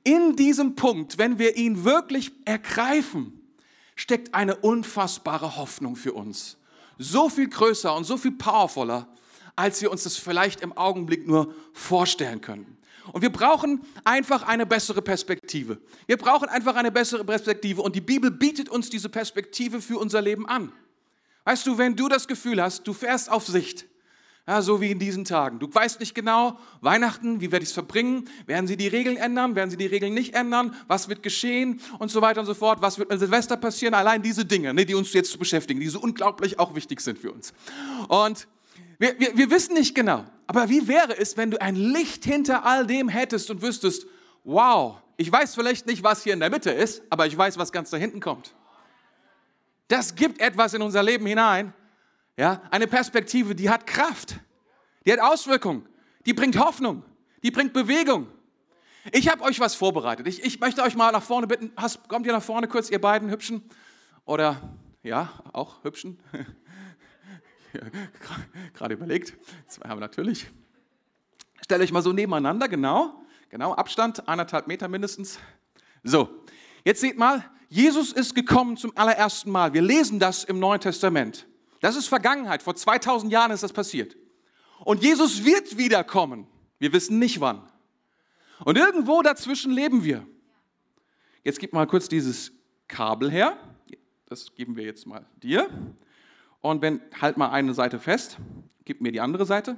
In 0.05 0.37
diesem 0.37 0.75
Punkt, 0.75 1.17
wenn 1.17 1.39
wir 1.39 1.57
ihn 1.57 1.85
wirklich 1.85 2.33
ergreifen, 2.45 3.41
steckt 3.97 4.35
eine 4.35 4.57
unfassbare 4.57 5.57
Hoffnung 5.57 5.97
für 5.97 6.13
uns. 6.13 6.59
So 6.99 7.29
viel 7.29 7.49
größer 7.49 7.95
und 7.97 8.05
so 8.05 8.17
viel 8.17 8.33
powervoller, 8.33 9.09
als 9.57 9.81
wir 9.81 9.91
uns 9.91 10.03
das 10.03 10.17
vielleicht 10.17 10.61
im 10.61 10.77
Augenblick 10.77 11.27
nur 11.27 11.55
vorstellen 11.73 12.41
können. 12.41 12.77
Und 13.13 13.23
wir 13.23 13.31
brauchen 13.31 13.81
einfach 14.05 14.47
eine 14.47 14.67
bessere 14.67 15.03
Perspektive. 15.03 15.79
Wir 16.07 16.17
brauchen 16.17 16.49
einfach 16.49 16.77
eine 16.77 16.93
bessere 16.93 17.25
Perspektive 17.25 17.83
und 17.83 17.97
die 17.97 18.01
Bibel 18.01 18.31
bietet 18.31 18.69
uns 18.69 18.91
diese 18.91 19.09
Perspektive 19.09 19.81
für 19.81 19.99
unser 19.99 20.23
Leben 20.23 20.47
an. 20.47 20.73
Weißt 21.45 21.67
du, 21.67 21.79
wenn 21.79 21.97
du 21.97 22.09
das 22.09 22.29
Gefühl 22.29 22.63
hast, 22.63 22.87
du 22.87 22.93
fährst 22.93 23.31
auf 23.31 23.47
Sicht, 23.47 23.87
ja, 24.47 24.61
so 24.61 24.81
wie 24.81 24.91
in 24.91 24.99
diesen 24.99 25.25
Tagen. 25.25 25.61
Du 25.61 25.73
weißt 25.73 26.01
nicht 26.01 26.15
genau, 26.15 26.59
Weihnachten, 26.81 27.41
wie 27.41 27.53
werde 27.53 27.63
ich 27.63 27.69
es 27.69 27.75
verbringen? 27.75 28.29
Werden 28.47 28.67
sie 28.67 28.77
die 28.77 28.89
Regeln 28.89 29.17
ändern? 29.17 29.55
Werden 29.55 29.71
sie 29.71 29.77
die 29.77 29.87
Regeln 29.87 30.15
nicht 30.15 30.35
ändern? 30.35 30.75
Was 30.89 31.09
wird 31.09 31.23
geschehen? 31.23 31.81
Und 32.01 32.11
so 32.11 32.21
weiter 32.23 32.41
und 32.41 32.47
so 32.47 32.55
fort. 32.55 32.83
Was 32.83 32.99
wird 32.99 33.09
mit 33.09 33.21
Silvester 33.21 33.57
passieren? 33.57 33.95
Allein 33.95 34.21
diese 34.21 34.45
Dinge, 34.45 34.75
ne, 34.75 34.85
die 34.85 34.97
uns 34.97 35.13
jetzt 35.13 35.39
beschäftigen, 35.39 35.79
die 35.79 35.87
so 35.87 36.01
unglaublich 36.01 36.59
auch 36.59 36.75
wichtig 36.75 37.01
sind 37.01 37.21
für 37.21 37.31
uns. 37.31 37.53
Und 38.09 38.49
wir, 38.99 39.19
wir, 39.21 39.37
wir 39.37 39.51
wissen 39.51 39.75
nicht 39.75 39.95
genau. 39.95 40.25
Aber 40.53 40.69
wie 40.69 40.87
wäre 40.87 41.17
es, 41.17 41.39
wenn 41.39 41.51
du 41.51 41.63
ein 41.63 41.77
Licht 41.77 42.27
hinter 42.27 42.67
all 42.67 42.87
dem 42.87 43.09
hättest 43.09 43.51
und 43.51 43.63
wüsstest, 43.63 44.07
wow, 44.45 44.99
ich 45.17 45.33
weiß 45.33 45.55
vielleicht 45.55 45.87
nicht, 45.87 46.03
was 46.03 46.25
hier 46.25 46.35
in 46.35 46.41
der 46.41 46.51
Mitte 46.51 46.71
ist, 46.71 47.03
aber 47.09 47.27
ich 47.27 47.35
weiß, 47.35 47.57
was 47.57 47.73
ganz 47.73 47.89
da 47.89 47.97
hinten 47.97 48.21
kommt. 48.21 48.55
Das 49.89 50.15
gibt 50.15 50.43
etwas 50.43 50.75
in 50.75 50.83
unser 50.83 51.03
Leben 51.03 51.25
hinein. 51.25 51.73
Ja, 52.37 52.61
eine 52.71 52.87
Perspektive, 52.87 53.55
die 53.55 53.71
hat 53.71 53.87
Kraft, 53.87 54.41
die 55.07 55.13
hat 55.15 55.21
Auswirkungen, 55.21 55.89
die 56.27 56.35
bringt 56.35 56.59
Hoffnung, 56.59 57.03
die 57.43 57.51
bringt 57.51 57.73
Bewegung. 57.73 58.27
Ich 59.11 59.31
habe 59.31 59.43
euch 59.45 59.59
was 59.59 59.75
vorbereitet. 59.75 60.27
Ich, 60.27 60.45
ich, 60.45 60.61
möchte 60.61 60.83
euch 60.83 60.97
mal 60.97 61.13
nach 61.13 61.23
vorne 61.23 61.47
bitten. 61.47 61.73
Hast, 61.77 62.07
kommt 62.11 62.27
ihr 62.27 62.33
nach 62.33 62.43
vorne 62.43 62.69
kurz, 62.69 62.91
ihr 62.91 63.01
beiden 63.01 63.31
Hübschen? 63.31 63.63
Oder, 64.27 64.61
ja, 65.03 65.33
auch 65.55 65.83
Hübschen? 65.83 66.21
gerade 68.75 68.95
überlegt. 68.95 69.35
Zwei 69.67 69.89
haben 69.89 69.99
wir 69.99 70.03
natürlich. 70.03 70.47
Stellt 71.65 71.83
euch 71.83 71.93
mal 71.93 72.03
so 72.03 72.13
nebeneinander, 72.13 72.69
genau. 72.69 73.23
Genau, 73.51 73.75
Abstand, 73.75 74.29
eineinhalb 74.29 74.67
Meter 74.67 74.89
mindestens. 74.89 75.39
So, 76.03 76.45
jetzt 76.85 77.01
seht 77.01 77.19
mal, 77.19 77.45
Jesus 77.69 78.13
ist 78.13 78.35
gekommen 78.35 78.77
zum 78.77 78.97
allerersten 78.97 79.51
Mal. 79.51 79.73
Wir 79.75 79.83
lesen 79.83 80.19
das 80.19 80.45
im 80.45 80.59
Neuen 80.59 80.81
Testament. 80.81 81.47
Das 81.81 81.97
ist 81.97 82.07
Vergangenheit. 82.07 82.63
Vor 82.63 82.75
2000 82.75 83.31
Jahren 83.33 83.51
ist 83.51 83.63
das 83.63 83.73
passiert. 83.73 84.17
Und 84.85 85.03
Jesus 85.03 85.45
wird 85.45 85.77
wiederkommen. 85.77 86.47
Wir 86.79 86.93
wissen 86.93 87.19
nicht 87.19 87.41
wann. 87.41 87.63
Und 88.65 88.79
irgendwo 88.79 89.23
dazwischen 89.23 89.73
leben 89.73 90.05
wir. 90.05 90.27
Jetzt 91.45 91.59
gib 91.59 91.73
mal 91.73 91.87
kurz 91.87 92.09
dieses 92.09 92.53
Kabel 92.89 93.31
her. 93.31 93.57
Das 94.27 94.55
geben 94.55 94.77
wir 94.77 94.85
jetzt 94.85 95.07
mal 95.07 95.27
dir. 95.43 95.69
Und 96.63 96.81
wenn, 96.81 97.01
halt 97.21 97.37
mal 97.37 97.51
eine 97.51 97.75
Seite 97.75 97.99
fest, 97.99 98.39
gib 98.85 99.01
mir 99.01 99.13
die 99.13 99.21
andere 99.21 99.45
Seite. 99.45 99.77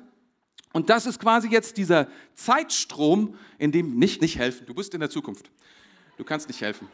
Und 0.72 0.90
das 0.90 1.06
ist 1.06 1.18
quasi 1.18 1.48
jetzt 1.48 1.76
dieser 1.76 2.08
Zeitstrom, 2.34 3.36
in 3.58 3.72
dem 3.72 3.96
nicht, 3.96 4.20
nicht 4.20 4.38
helfen. 4.38 4.66
Du 4.66 4.74
bist 4.74 4.92
in 4.94 5.00
der 5.00 5.10
Zukunft. 5.10 5.50
Du 6.16 6.24
kannst 6.24 6.46
nicht 6.48 6.60
helfen. 6.60 6.88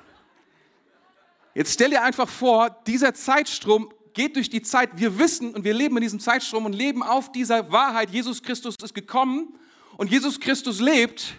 Jetzt 1.55 1.75
stell 1.75 1.91
dir 1.91 2.03
einfach 2.03 2.29
vor, 2.29 2.71
dieser 2.87 3.13
Zeitstrom 3.15 3.93
geht 4.13 4.37
durch 4.37 4.49
die 4.51 4.63
Zeit. 4.63 4.91
Wir 4.95 5.19
wissen 5.19 5.55
und 5.55 5.65
wir 5.65 5.75
leben 5.75 5.97
in 5.97 6.03
diesem 6.03 6.21
Zeitstrom 6.21 6.67
und 6.67 6.73
leben 6.73 7.03
auf 7.03 7.33
dieser 7.33 7.73
Wahrheit. 7.73 8.11
Jesus 8.11 8.43
Christus 8.43 8.77
ist 8.81 8.95
gekommen 8.95 9.59
und 9.97 10.11
Jesus 10.11 10.39
Christus 10.39 10.81
lebt, 10.81 11.35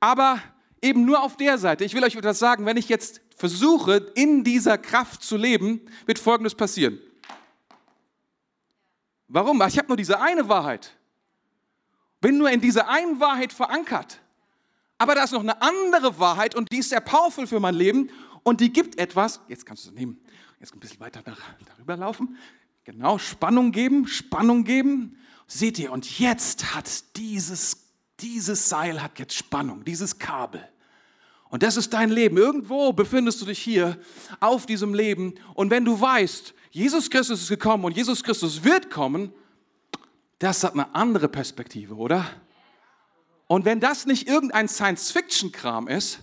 aber 0.00 0.42
eben 0.82 1.04
nur 1.04 1.22
auf 1.22 1.36
der 1.36 1.58
Seite. 1.58 1.84
Ich 1.84 1.94
will 1.94 2.04
euch 2.04 2.16
etwas 2.16 2.38
sagen, 2.38 2.66
wenn 2.66 2.76
ich 2.76 2.88
jetzt 2.88 3.20
versuche, 3.36 4.12
in 4.14 4.44
dieser 4.44 4.78
Kraft 4.78 5.22
zu 5.22 5.36
leben, 5.36 5.80
wird 6.06 6.18
Folgendes 6.18 6.54
passieren. 6.54 6.98
Warum? 9.32 9.62
Ich 9.62 9.78
habe 9.78 9.88
nur 9.88 9.96
diese 9.96 10.20
eine 10.20 10.48
Wahrheit. 10.48 10.96
Bin 12.20 12.36
nur 12.36 12.50
in 12.50 12.60
dieser 12.60 12.88
einen 12.88 13.20
Wahrheit 13.20 13.52
verankert. 13.52 14.20
Aber 14.98 15.14
da 15.14 15.24
ist 15.24 15.32
noch 15.32 15.40
eine 15.40 15.62
andere 15.62 16.18
Wahrheit 16.18 16.54
und 16.54 16.70
die 16.70 16.78
ist 16.78 16.90
sehr 16.90 17.00
powerful 17.00 17.46
für 17.46 17.60
mein 17.60 17.74
Leben 17.74 18.10
und 18.42 18.60
die 18.60 18.72
gibt 18.72 18.98
etwas, 18.98 19.40
jetzt 19.48 19.64
kannst 19.64 19.86
du 19.86 19.90
es 19.90 19.94
nehmen, 19.94 20.20
Jetzt 20.60 20.74
ein 20.74 20.80
bisschen 20.80 21.00
weiter 21.00 21.22
darüber 21.74 21.96
laufen. 21.96 22.36
Genau, 22.84 23.16
Spannung 23.16 23.72
geben, 23.72 24.06
Spannung 24.06 24.64
geben. 24.64 25.16
Seht 25.46 25.78
ihr, 25.78 25.90
und 25.90 26.18
jetzt 26.18 26.74
hat 26.74 27.16
dieses, 27.16 27.78
dieses 28.20 28.68
Seil 28.68 29.02
hat 29.02 29.18
jetzt 29.18 29.34
Spannung, 29.34 29.84
dieses 29.84 30.18
Kabel. 30.18 30.62
Und 31.48 31.62
das 31.62 31.78
ist 31.78 31.94
dein 31.94 32.10
Leben. 32.10 32.36
Irgendwo 32.36 32.92
befindest 32.92 33.40
du 33.40 33.46
dich 33.46 33.58
hier 33.58 33.98
auf 34.38 34.66
diesem 34.66 34.92
Leben. 34.92 35.34
Und 35.54 35.70
wenn 35.70 35.86
du 35.86 35.98
weißt, 35.98 36.52
Jesus 36.70 37.10
Christus 37.10 37.42
ist 37.42 37.48
gekommen 37.48 37.84
und 37.84 37.96
Jesus 37.96 38.22
Christus 38.22 38.62
wird 38.62 38.90
kommen, 38.90 39.32
das 40.38 40.62
hat 40.62 40.74
eine 40.74 40.94
andere 40.94 41.28
Perspektive, 41.28 41.96
oder? 41.96 42.24
Und 43.48 43.64
wenn 43.64 43.80
das 43.80 44.06
nicht 44.06 44.28
irgendein 44.28 44.68
Science-Fiction-Kram 44.68 45.88
ist, 45.88 46.20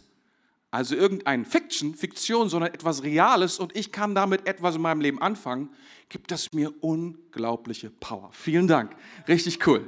also 0.72 0.96
irgendein 0.96 1.46
Fiction, 1.46 1.96
Fiktion, 1.96 2.50
sondern 2.50 2.74
etwas 2.74 3.04
Reales 3.04 3.60
und 3.60 3.76
ich 3.76 3.92
kann 3.92 4.16
damit 4.16 4.48
etwas 4.48 4.76
in 4.76 4.82
meinem 4.82 5.02
Leben 5.02 5.22
anfangen, 5.22 5.70
gibt 6.08 6.32
das 6.32 6.54
mir 6.54 6.74
unglaubliche 6.82 7.90
Power. 7.90 8.30
Vielen 8.32 8.68
Dank. 8.68 8.96
Richtig 9.28 9.66
cool. 9.68 9.88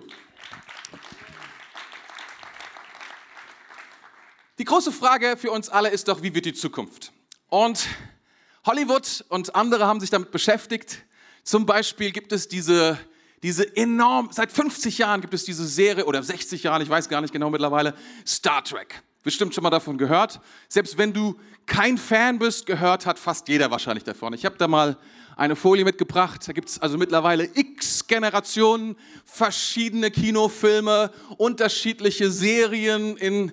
Die 4.57 4.65
große 4.65 4.91
Frage 4.91 5.37
für 5.37 5.51
uns 5.51 5.69
alle 5.69 5.89
ist 5.89 6.09
doch, 6.09 6.21
wie 6.21 6.35
wird 6.35 6.45
die 6.45 6.53
Zukunft? 6.53 7.13
Und 7.47 7.87
Hollywood 8.65 9.25
und 9.29 9.55
andere 9.55 9.85
haben 9.87 9.99
sich 9.99 10.09
damit 10.09 10.31
beschäftigt. 10.31 11.03
Zum 11.43 11.65
Beispiel 11.65 12.11
gibt 12.11 12.31
es 12.31 12.47
diese, 12.47 12.97
diese 13.41 13.75
enorm, 13.75 14.29
seit 14.31 14.51
50 14.51 14.97
Jahren 14.97 15.21
gibt 15.21 15.33
es 15.33 15.45
diese 15.45 15.65
Serie, 15.65 16.05
oder 16.05 16.21
60 16.21 16.63
Jahren, 16.63 16.81
ich 16.81 16.89
weiß 16.89 17.09
gar 17.09 17.21
nicht 17.21 17.31
genau 17.31 17.49
mittlerweile, 17.49 17.93
Star 18.25 18.63
Trek. 18.63 19.01
Bestimmt 19.23 19.53
schon 19.53 19.63
mal 19.63 19.69
davon 19.69 19.97
gehört. 19.97 20.39
Selbst 20.67 20.97
wenn 20.97 21.13
du 21.13 21.39
kein 21.65 21.97
Fan 21.97 22.39
bist, 22.39 22.65
gehört 22.65 23.05
hat 23.05 23.19
fast 23.19 23.47
jeder 23.47 23.69
wahrscheinlich 23.69 24.03
davon. 24.03 24.33
Ich 24.33 24.45
habe 24.45 24.57
da 24.57 24.67
mal 24.67 24.97
eine 25.35 25.55
Folie 25.55 25.85
mitgebracht. 25.85 26.47
Da 26.47 26.51
gibt 26.51 26.69
es 26.69 26.79
also 26.79 26.97
mittlerweile 26.97 27.49
x 27.53 28.07
Generationen, 28.07 28.95
verschiedene 29.25 30.11
Kinofilme, 30.11 31.11
unterschiedliche 31.37 32.29
Serien 32.31 33.15
in, 33.17 33.51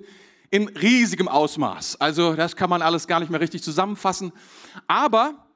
in 0.50 0.68
riesigem 0.68 1.28
Ausmaß. 1.28 2.00
Also 2.00 2.34
das 2.34 2.56
kann 2.56 2.70
man 2.70 2.82
alles 2.82 3.06
gar 3.06 3.20
nicht 3.20 3.30
mehr 3.30 3.40
richtig 3.40 3.62
zusammenfassen. 3.62 4.32
Aber 4.86 5.46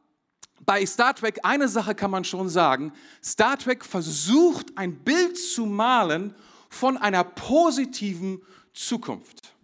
bei 0.67 0.85
Star 0.85 1.15
Trek 1.15 1.41
eine 1.43 1.69
Sache 1.69 1.95
kann 1.95 2.11
man 2.11 2.25
schon 2.25 2.49
sagen. 2.49 2.93
Star 3.25 3.59
Trek 3.59 3.85
versucht 3.85 4.77
ein 4.77 4.97
Bild 5.05 5.39
zu 5.39 5.67
malen 5.67 6.35
von 6.69 6.97
einer 6.97 7.25
positiven 7.25 8.43
Zukunft. 8.73 9.55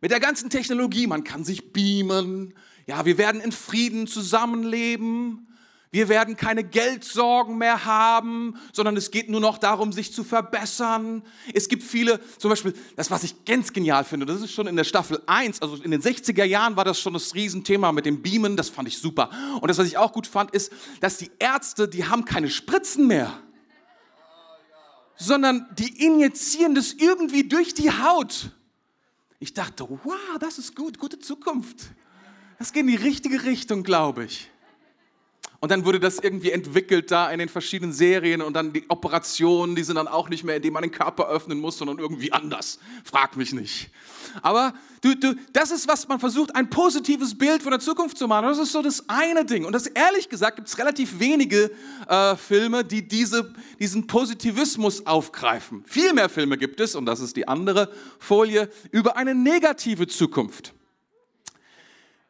Mit 0.00 0.10
der 0.10 0.20
ganzen 0.20 0.50
Technologie, 0.50 1.06
man 1.06 1.24
kann 1.24 1.44
sich 1.44 1.72
beamen, 1.72 2.54
ja, 2.86 3.04
wir 3.04 3.18
werden 3.18 3.40
in 3.40 3.52
Frieden 3.52 4.06
zusammenleben, 4.06 5.46
wir 5.92 6.08
werden 6.08 6.36
keine 6.36 6.62
Geldsorgen 6.62 7.58
mehr 7.58 7.84
haben, 7.84 8.54
sondern 8.72 8.96
es 8.96 9.10
geht 9.10 9.28
nur 9.28 9.40
noch 9.40 9.58
darum, 9.58 9.92
sich 9.92 10.12
zu 10.12 10.22
verbessern. 10.22 11.22
Es 11.52 11.66
gibt 11.66 11.82
viele, 11.82 12.20
zum 12.38 12.50
Beispiel, 12.50 12.74
das, 12.94 13.10
was 13.10 13.24
ich 13.24 13.44
ganz 13.44 13.72
genial 13.72 14.04
finde, 14.04 14.24
das 14.24 14.40
ist 14.40 14.52
schon 14.52 14.68
in 14.68 14.76
der 14.76 14.84
Staffel 14.84 15.20
1, 15.26 15.62
also 15.62 15.74
in 15.82 15.90
den 15.90 16.00
60er 16.00 16.44
Jahren 16.44 16.76
war 16.76 16.84
das 16.84 17.00
schon 17.00 17.12
das 17.12 17.34
Riesenthema 17.34 17.90
mit 17.90 18.06
dem 18.06 18.22
Beamen, 18.22 18.56
das 18.56 18.68
fand 18.68 18.86
ich 18.86 18.98
super. 18.98 19.30
Und 19.60 19.68
das, 19.68 19.78
was 19.78 19.86
ich 19.88 19.98
auch 19.98 20.12
gut 20.12 20.28
fand, 20.28 20.52
ist, 20.52 20.72
dass 21.00 21.18
die 21.18 21.30
Ärzte, 21.40 21.88
die 21.88 22.06
haben 22.06 22.24
keine 22.24 22.50
Spritzen 22.50 23.08
mehr, 23.08 23.40
sondern 25.16 25.66
die 25.76 26.04
injizieren 26.06 26.76
das 26.76 26.92
irgendwie 26.92 27.48
durch 27.48 27.74
die 27.74 27.90
Haut. 27.90 28.52
Ich 29.40 29.54
dachte, 29.54 29.88
wow, 29.88 30.38
das 30.38 30.58
ist 30.58 30.76
gut, 30.76 30.98
gute 30.98 31.18
Zukunft. 31.18 31.78
Das 32.60 32.72
geht 32.72 32.82
in 32.82 32.88
die 32.88 32.96
richtige 32.96 33.42
Richtung, 33.42 33.82
glaube 33.82 34.24
ich. 34.24 34.50
Und 35.62 35.70
dann 35.70 35.84
wurde 35.84 36.00
das 36.00 36.18
irgendwie 36.18 36.52
entwickelt 36.52 37.10
da 37.10 37.30
in 37.30 37.38
den 37.38 37.50
verschiedenen 37.50 37.92
Serien 37.92 38.40
und 38.40 38.54
dann 38.54 38.72
die 38.72 38.88
Operationen, 38.88 39.76
die 39.76 39.82
sind 39.82 39.96
dann 39.96 40.08
auch 40.08 40.30
nicht 40.30 40.42
mehr, 40.42 40.56
indem 40.56 40.72
man 40.72 40.82
den 40.82 40.90
Körper 40.90 41.28
öffnen 41.28 41.60
muss, 41.60 41.76
sondern 41.76 41.98
irgendwie 41.98 42.32
anders. 42.32 42.78
Frag 43.04 43.36
mich 43.36 43.52
nicht. 43.52 43.90
Aber 44.40 44.72
du, 45.02 45.14
du, 45.14 45.34
das 45.52 45.70
ist, 45.70 45.86
was 45.86 46.08
man 46.08 46.18
versucht, 46.18 46.56
ein 46.56 46.70
positives 46.70 47.36
Bild 47.36 47.62
von 47.62 47.72
der 47.72 47.80
Zukunft 47.80 48.16
zu 48.16 48.26
machen. 48.26 48.46
Das 48.46 48.58
ist 48.58 48.72
so 48.72 48.80
das 48.80 49.04
eine 49.08 49.44
Ding. 49.44 49.66
Und 49.66 49.74
das 49.74 49.86
ehrlich 49.86 50.30
gesagt 50.30 50.56
gibt 50.56 50.68
es 50.68 50.78
relativ 50.78 51.20
wenige 51.20 51.70
äh, 52.08 52.36
Filme, 52.36 52.82
die 52.82 53.06
diese, 53.06 53.52
diesen 53.78 54.06
Positivismus 54.06 55.04
aufgreifen. 55.04 55.84
Viel 55.86 56.14
mehr 56.14 56.30
Filme 56.30 56.56
gibt 56.56 56.80
es, 56.80 56.94
und 56.94 57.04
das 57.04 57.20
ist 57.20 57.36
die 57.36 57.46
andere 57.46 57.92
Folie, 58.18 58.70
über 58.92 59.18
eine 59.18 59.34
negative 59.34 60.06
Zukunft 60.06 60.72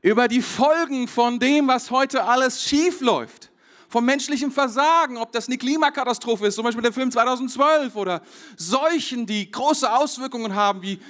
über 0.03 0.29
die 0.29 0.43
Folgen 0.43 1.09
von 1.09 1.39
dem, 1.39 1.69
was 1.69 1.91
heute 1.91 2.25
alles 2.25 2.63
schief 2.63 3.01
läuft. 3.01 3.51
Vom 3.89 4.05
menschlichen 4.05 4.53
Versagen, 4.53 5.17
ob 5.17 5.33
das 5.33 5.49
eine 5.49 5.59
Klimakatastrophe 5.59 6.47
ist, 6.47 6.55
zum 6.55 6.65
Beispiel 6.65 6.83
der 6.83 6.93
Film 6.93 7.11
2012 7.11 7.97
oder 7.97 8.23
Seuchen, 8.57 9.27
die 9.27 9.51
große 9.51 9.93
Auswirkungen 9.93 10.55
haben, 10.55 10.81
wie 10.83 11.01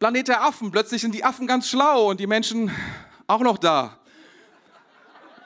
Planet 0.00 0.28
der 0.28 0.42
Affen. 0.42 0.70
Plötzlich 0.70 1.00
sind 1.00 1.14
die 1.14 1.24
Affen 1.24 1.46
ganz 1.46 1.68
schlau 1.68 2.10
und 2.10 2.18
die 2.18 2.26
Menschen 2.26 2.72
auch 3.26 3.40
noch 3.40 3.56
da. 3.56 3.98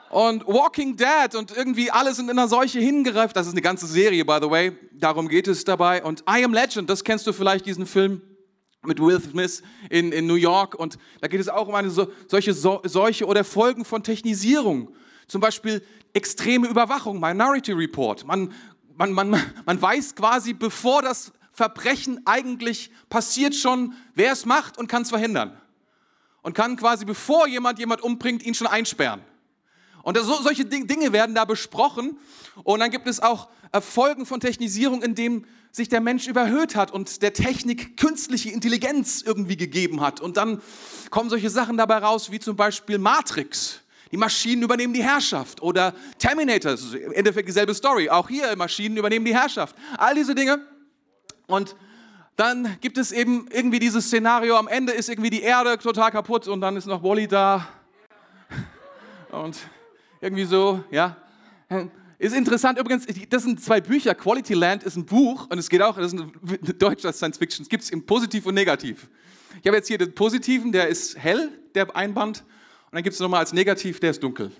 Und 0.09 0.45
Walking 0.47 0.95
Dead 0.95 1.35
und 1.35 1.55
irgendwie 1.55 1.89
alle 1.89 2.13
sind 2.13 2.29
in 2.29 2.37
einer 2.37 2.47
Seuche 2.47 2.79
hingereift. 2.79 3.35
Das 3.35 3.47
ist 3.47 3.53
eine 3.53 3.61
ganze 3.61 3.87
Serie, 3.87 4.25
by 4.25 4.37
the 4.41 4.49
way. 4.49 4.77
Darum 4.91 5.27
geht 5.27 5.47
es 5.47 5.63
dabei. 5.63 6.03
Und 6.03 6.21
I 6.21 6.43
Am 6.43 6.53
Legend, 6.53 6.89
das 6.89 7.03
kennst 7.03 7.25
du 7.25 7.33
vielleicht, 7.33 7.65
diesen 7.65 7.87
Film 7.87 8.21
mit 8.85 8.99
Will 8.99 9.21
Smith 9.21 9.63
in, 9.89 10.11
in 10.11 10.27
New 10.27 10.35
York. 10.35 10.75
Und 10.75 10.97
da 11.21 11.27
geht 11.27 11.39
es 11.39 11.49
auch 11.49 11.67
um 11.67 11.75
eine 11.75 11.89
so, 11.89 12.11
solche 12.27 12.53
so, 12.53 12.81
oder 13.25 13.43
Folgen 13.43 13.85
von 13.85 14.03
Technisierung. 14.03 14.93
Zum 15.27 15.41
Beispiel 15.41 15.83
extreme 16.13 16.67
Überwachung, 16.67 17.19
Minority 17.19 17.71
Report. 17.71 18.25
Man, 18.25 18.53
man, 18.95 19.13
man, 19.13 19.41
man 19.65 19.81
weiß 19.81 20.15
quasi, 20.15 20.53
bevor 20.53 21.01
das 21.01 21.31
Verbrechen 21.51 22.21
eigentlich 22.25 22.91
passiert 23.09 23.55
schon, 23.55 23.93
wer 24.15 24.33
es 24.33 24.45
macht 24.45 24.77
und 24.77 24.87
kann 24.87 25.03
es 25.03 25.09
verhindern. 25.09 25.57
Und 26.41 26.53
kann 26.53 26.75
quasi, 26.75 27.05
bevor 27.05 27.47
jemand 27.47 27.79
jemand 27.79 28.01
umbringt, 28.01 28.43
ihn 28.43 28.53
schon 28.53 28.67
einsperren. 28.67 29.21
Und 30.03 30.17
so, 30.17 30.41
solche 30.41 30.65
Dinge 30.65 31.13
werden 31.13 31.33
da 31.33 31.45
besprochen. 31.45 32.17
Und 32.63 32.81
dann 32.81 32.91
gibt 32.91 33.07
es 33.07 33.21
auch 33.21 33.49
Folgen 33.81 34.25
von 34.25 34.39
Technisierung, 34.39 35.01
in 35.01 35.15
dem 35.15 35.45
sich 35.73 35.89
der 35.89 36.01
Mensch 36.01 36.27
überhöht 36.27 36.75
hat 36.75 36.91
und 36.91 37.23
der 37.23 37.33
Technik 37.33 37.97
künstliche 37.97 38.51
Intelligenz 38.51 39.23
irgendwie 39.25 39.57
gegeben 39.57 40.01
hat. 40.01 40.21
Und 40.21 40.37
dann 40.37 40.61
kommen 41.09 41.31
solche 41.31 41.49
Sachen 41.49 41.77
dabei 41.77 41.97
raus, 41.97 42.29
wie 42.29 42.39
zum 42.39 42.55
Beispiel 42.55 42.99
Matrix. 42.99 43.81
Die 44.11 44.17
Maschinen 44.17 44.61
übernehmen 44.61 44.93
die 44.93 45.03
Herrschaft. 45.03 45.63
Oder 45.63 45.95
Terminator, 46.19 46.71
das 46.71 46.83
ist 46.83 46.93
im 46.93 47.11
Endeffekt 47.11 47.47
dieselbe 47.47 47.73
Story. 47.73 48.07
Auch 48.07 48.29
hier, 48.29 48.55
Maschinen 48.55 48.97
übernehmen 48.97 49.25
die 49.25 49.33
Herrschaft. 49.33 49.75
All 49.97 50.13
diese 50.13 50.35
Dinge. 50.35 50.59
Und 51.47 51.75
dann 52.35 52.77
gibt 52.79 52.99
es 52.99 53.11
eben 53.11 53.47
irgendwie 53.51 53.79
dieses 53.79 54.05
Szenario, 54.05 54.57
am 54.57 54.67
Ende 54.67 54.93
ist 54.93 55.09
irgendwie 55.09 55.31
die 55.31 55.41
Erde 55.41 55.79
total 55.79 56.11
kaputt 56.11 56.47
und 56.47 56.61
dann 56.61 56.77
ist 56.77 56.85
noch 56.85 57.01
Wally 57.01 57.27
da. 57.27 57.67
Und 59.31 59.57
irgendwie 60.21 60.45
so, 60.45 60.83
ja. 60.91 61.17
Ist 62.19 62.35
interessant 62.35 62.79
übrigens, 62.79 63.05
das 63.29 63.43
sind 63.43 63.63
zwei 63.63 63.81
Bücher. 63.81 64.15
Quality 64.15 64.53
Land 64.53 64.83
ist 64.83 64.95
ein 64.95 65.05
Buch 65.05 65.47
und 65.49 65.57
es 65.57 65.69
geht 65.69 65.81
auch, 65.81 65.95
das 65.97 66.13
ist 66.13 66.19
ein 66.19 66.31
deutscher 66.79 67.11
Science 67.11 67.37
Fiction. 67.37 67.63
Es 67.63 67.69
gibt 67.69 67.83
es 67.83 67.89
im 67.89 68.05
Positiv 68.05 68.45
und 68.45 68.55
Negativ. 68.55 69.09
Ich 69.61 69.67
habe 69.67 69.77
jetzt 69.77 69.87
hier 69.87 69.97
den 69.97 70.13
Positiven, 70.13 70.71
der 70.71 70.87
ist 70.87 71.17
hell, 71.17 71.49
der 71.75 71.95
Einband. 71.95 72.39
Und 72.39 72.93
dann 72.93 73.03
gibt 73.03 73.13
es 73.13 73.19
nochmal 73.19 73.39
als 73.39 73.53
Negativ, 73.53 73.99
der 73.99 74.11
ist 74.11 74.21
dunkel. 74.21 74.51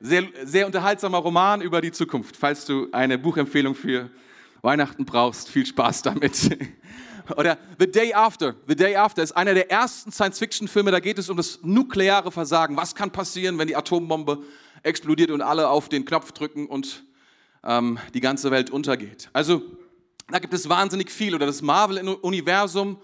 Sehr, 0.00 0.24
sehr 0.44 0.66
unterhaltsamer 0.66 1.18
Roman 1.18 1.62
über 1.62 1.80
die 1.80 1.92
Zukunft. 1.92 2.36
Falls 2.36 2.64
du 2.64 2.88
eine 2.92 3.18
Buchempfehlung 3.18 3.74
für 3.74 4.10
Weihnachten 4.62 5.04
brauchst, 5.04 5.48
viel 5.48 5.66
Spaß 5.66 6.02
damit. 6.02 6.58
Oder 7.36 7.58
The 7.78 7.90
Day 7.90 8.12
After. 8.12 8.54
The 8.66 8.74
Day 8.76 8.96
After 8.96 9.22
ist 9.22 9.32
einer 9.32 9.54
der 9.54 9.70
ersten 9.70 10.10
Science-Fiction-Filme, 10.10 10.90
da 10.90 11.00
geht 11.00 11.18
es 11.18 11.28
um 11.28 11.36
das 11.36 11.60
nukleare 11.62 12.32
Versagen. 12.32 12.76
Was 12.76 12.94
kann 12.94 13.10
passieren, 13.10 13.58
wenn 13.58 13.68
die 13.68 13.76
Atombombe 13.76 14.42
explodiert 14.82 15.30
und 15.30 15.42
alle 15.42 15.68
auf 15.68 15.88
den 15.88 16.04
Knopf 16.04 16.32
drücken 16.32 16.66
und 16.66 17.04
ähm, 17.64 17.98
die 18.14 18.20
ganze 18.20 18.50
Welt 18.50 18.70
untergeht. 18.70 19.30
Also 19.32 19.62
da 20.28 20.38
gibt 20.38 20.54
es 20.54 20.68
wahnsinnig 20.68 21.10
viel 21.10 21.34
oder 21.34 21.46
das 21.46 21.62
Marvel-Universum, 21.62 22.98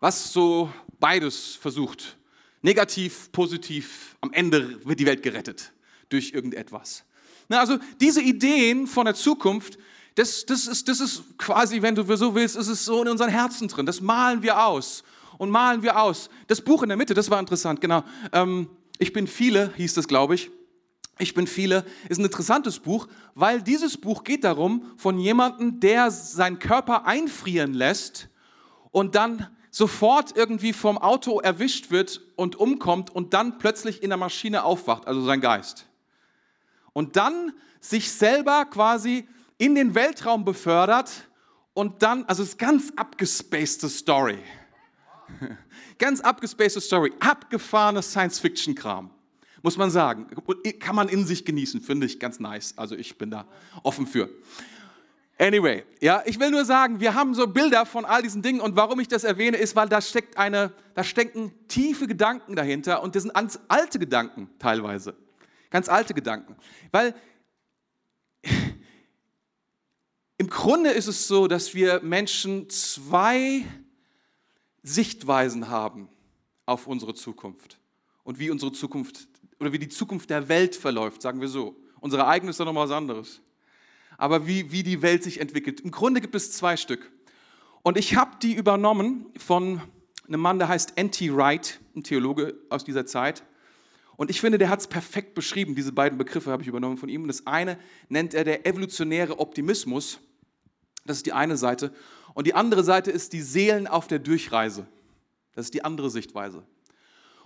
was 0.00 0.32
so 0.32 0.70
beides 0.98 1.56
versucht. 1.56 2.16
Negativ, 2.62 3.30
positiv, 3.32 4.16
am 4.20 4.32
Ende 4.32 4.84
wird 4.86 5.00
die 5.00 5.06
Welt 5.06 5.22
gerettet 5.22 5.72
durch 6.08 6.32
irgendetwas. 6.32 7.04
Na, 7.48 7.60
also 7.60 7.78
diese 8.00 8.22
Ideen 8.22 8.86
von 8.86 9.06
der 9.06 9.14
Zukunft, 9.14 9.78
das, 10.14 10.44
das, 10.46 10.66
ist, 10.66 10.88
das 10.88 11.00
ist 11.00 11.38
quasi, 11.38 11.82
wenn 11.82 11.94
du 11.94 12.16
so 12.16 12.34
willst, 12.34 12.56
ist 12.56 12.68
es 12.68 12.84
so 12.84 13.02
in 13.02 13.08
unseren 13.08 13.30
Herzen 13.30 13.68
drin. 13.68 13.86
Das 13.86 14.00
malen 14.00 14.42
wir 14.42 14.64
aus 14.64 15.02
und 15.38 15.50
malen 15.50 15.82
wir 15.82 16.00
aus. 16.00 16.28
Das 16.46 16.60
Buch 16.60 16.82
in 16.82 16.88
der 16.88 16.98
Mitte, 16.98 17.14
das 17.14 17.30
war 17.30 17.40
interessant, 17.40 17.80
genau. 17.80 18.04
Ähm, 18.32 18.68
ich 18.98 19.12
bin 19.12 19.26
viele, 19.26 19.72
hieß 19.76 19.94
das, 19.94 20.06
glaube 20.06 20.34
ich. 20.34 20.50
Ich 21.20 21.34
bin 21.34 21.46
viele, 21.46 21.84
ist 22.08 22.18
ein 22.18 22.24
interessantes 22.24 22.78
Buch, 22.78 23.06
weil 23.34 23.62
dieses 23.62 23.98
Buch 23.98 24.24
geht 24.24 24.44
darum, 24.44 24.84
von 24.96 25.18
jemandem, 25.18 25.78
der 25.78 26.10
seinen 26.10 26.58
Körper 26.58 27.06
einfrieren 27.06 27.74
lässt 27.74 28.28
und 28.90 29.14
dann 29.14 29.46
sofort 29.70 30.36
irgendwie 30.36 30.72
vom 30.72 30.98
Auto 30.98 31.38
erwischt 31.40 31.90
wird 31.90 32.22
und 32.36 32.56
umkommt 32.56 33.10
und 33.10 33.34
dann 33.34 33.58
plötzlich 33.58 34.02
in 34.02 34.10
der 34.10 34.16
Maschine 34.16 34.64
aufwacht, 34.64 35.06
also 35.06 35.24
sein 35.24 35.40
Geist. 35.40 35.86
und 36.92 37.16
dann 37.16 37.52
sich 37.80 38.10
selber 38.10 38.64
quasi 38.66 39.28
in 39.58 39.74
den 39.74 39.94
Weltraum 39.94 40.44
befördert 40.44 41.28
und 41.72 42.02
dann, 42.02 42.24
also 42.24 42.42
es 42.42 42.50
ist 42.50 42.58
ganz 42.58 42.92
abgespacede 42.96 43.88
Story. 43.88 44.38
ganz 45.98 46.20
abgespacede 46.20 46.80
Story, 46.80 47.12
abgefahrene 47.20 48.02
Science-Fiction-Kram, 48.02 49.10
muss 49.62 49.76
man 49.76 49.90
sagen. 49.90 50.26
Kann 50.78 50.96
man 50.96 51.08
in 51.08 51.26
sich 51.26 51.44
genießen, 51.44 51.80
finde 51.80 52.06
ich 52.06 52.18
ganz 52.18 52.40
nice. 52.40 52.74
Also 52.76 52.96
ich 52.96 53.16
bin 53.18 53.30
da 53.30 53.46
offen 53.82 54.06
für. 54.06 54.28
Anyway, 55.40 55.84
ja, 56.02 56.22
ich 56.26 56.38
will 56.38 56.50
nur 56.50 56.66
sagen, 56.66 57.00
wir 57.00 57.14
haben 57.14 57.34
so 57.34 57.46
Bilder 57.46 57.86
von 57.86 58.04
all 58.04 58.20
diesen 58.20 58.42
Dingen 58.42 58.60
und 58.60 58.76
warum 58.76 59.00
ich 59.00 59.08
das 59.08 59.24
erwähne, 59.24 59.56
ist, 59.56 59.74
weil 59.74 59.88
da 59.88 60.02
steckt 60.02 60.36
eine, 60.36 60.70
da 60.94 61.02
stecken 61.02 61.50
tiefe 61.66 62.06
Gedanken 62.06 62.56
dahinter 62.56 63.02
und 63.02 63.16
das 63.16 63.22
sind 63.22 63.32
ganz 63.32 63.58
alte 63.68 63.98
Gedanken 63.98 64.50
teilweise. 64.58 65.16
Ganz 65.70 65.88
alte 65.88 66.12
Gedanken. 66.12 66.56
Weil 66.90 67.14
im 70.36 70.50
Grunde 70.50 70.90
ist 70.90 71.06
es 71.06 71.26
so, 71.26 71.48
dass 71.48 71.74
wir 71.74 72.00
Menschen 72.00 72.68
zwei 72.68 73.64
Sichtweisen 74.82 75.68
haben 75.68 76.10
auf 76.66 76.86
unsere 76.86 77.14
Zukunft 77.14 77.78
und 78.24 78.38
wie 78.38 78.50
unsere 78.50 78.72
Zukunft 78.72 79.29
oder 79.60 79.72
wie 79.72 79.78
die 79.78 79.88
Zukunft 79.88 80.30
der 80.30 80.48
Welt 80.48 80.74
verläuft, 80.74 81.22
sagen 81.22 81.40
wir 81.40 81.48
so. 81.48 81.76
Unsere 82.00 82.26
eigene 82.26 82.50
ist 82.50 82.58
doch 82.58 82.64
noch 82.64 82.74
was 82.74 82.90
anderes. 82.90 83.42
Aber 84.16 84.46
wie, 84.46 84.72
wie 84.72 84.82
die 84.82 85.02
Welt 85.02 85.22
sich 85.22 85.40
entwickelt. 85.40 85.80
Im 85.80 85.90
Grunde 85.90 86.20
gibt 86.20 86.34
es 86.34 86.52
zwei 86.52 86.76
Stück. 86.76 87.10
Und 87.82 87.96
ich 87.96 88.16
habe 88.16 88.32
die 88.42 88.54
übernommen 88.54 89.26
von 89.36 89.80
einem 90.26 90.40
Mann, 90.40 90.58
der 90.58 90.68
heißt 90.68 90.96
N.T. 90.96 91.34
Wright, 91.34 91.80
ein 91.94 92.02
Theologe 92.02 92.54
aus 92.68 92.84
dieser 92.84 93.06
Zeit. 93.06 93.42
Und 94.16 94.30
ich 94.30 94.40
finde, 94.40 94.58
der 94.58 94.68
hat 94.68 94.80
es 94.80 94.86
perfekt 94.86 95.34
beschrieben. 95.34 95.74
Diese 95.74 95.92
beiden 95.92 96.18
Begriffe 96.18 96.50
habe 96.50 96.62
ich 96.62 96.68
übernommen 96.68 96.98
von 96.98 97.08
ihm. 97.08 97.22
Und 97.22 97.28
das 97.28 97.46
eine 97.46 97.78
nennt 98.08 98.34
er 98.34 98.44
der 98.44 98.66
evolutionäre 98.66 99.38
Optimismus. 99.38 100.20
Das 101.06 101.18
ist 101.18 101.26
die 101.26 101.32
eine 101.32 101.56
Seite. 101.56 101.92
Und 102.34 102.46
die 102.46 102.54
andere 102.54 102.84
Seite 102.84 103.10
ist 103.10 103.32
die 103.32 103.40
Seelen 103.40 103.86
auf 103.86 104.06
der 104.06 104.18
Durchreise. 104.18 104.86
Das 105.54 105.66
ist 105.66 105.74
die 105.74 105.84
andere 105.84 106.10
Sichtweise. 106.10 106.64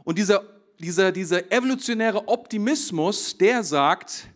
Und 0.02 0.18
dieser, 0.18 0.44
dieser, 0.78 1.12
dieser 1.12 1.50
evolutionäre 1.52 2.28
Optimismus, 2.28 3.36
der 3.38 3.62
sagt, 3.64 4.28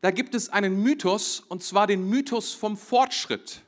da 0.00 0.10
gibt 0.10 0.34
es 0.34 0.48
einen 0.48 0.82
Mythos, 0.82 1.40
und 1.48 1.62
zwar 1.62 1.86
den 1.86 2.08
Mythos 2.08 2.52
vom 2.54 2.76
Fortschritt. 2.76 3.62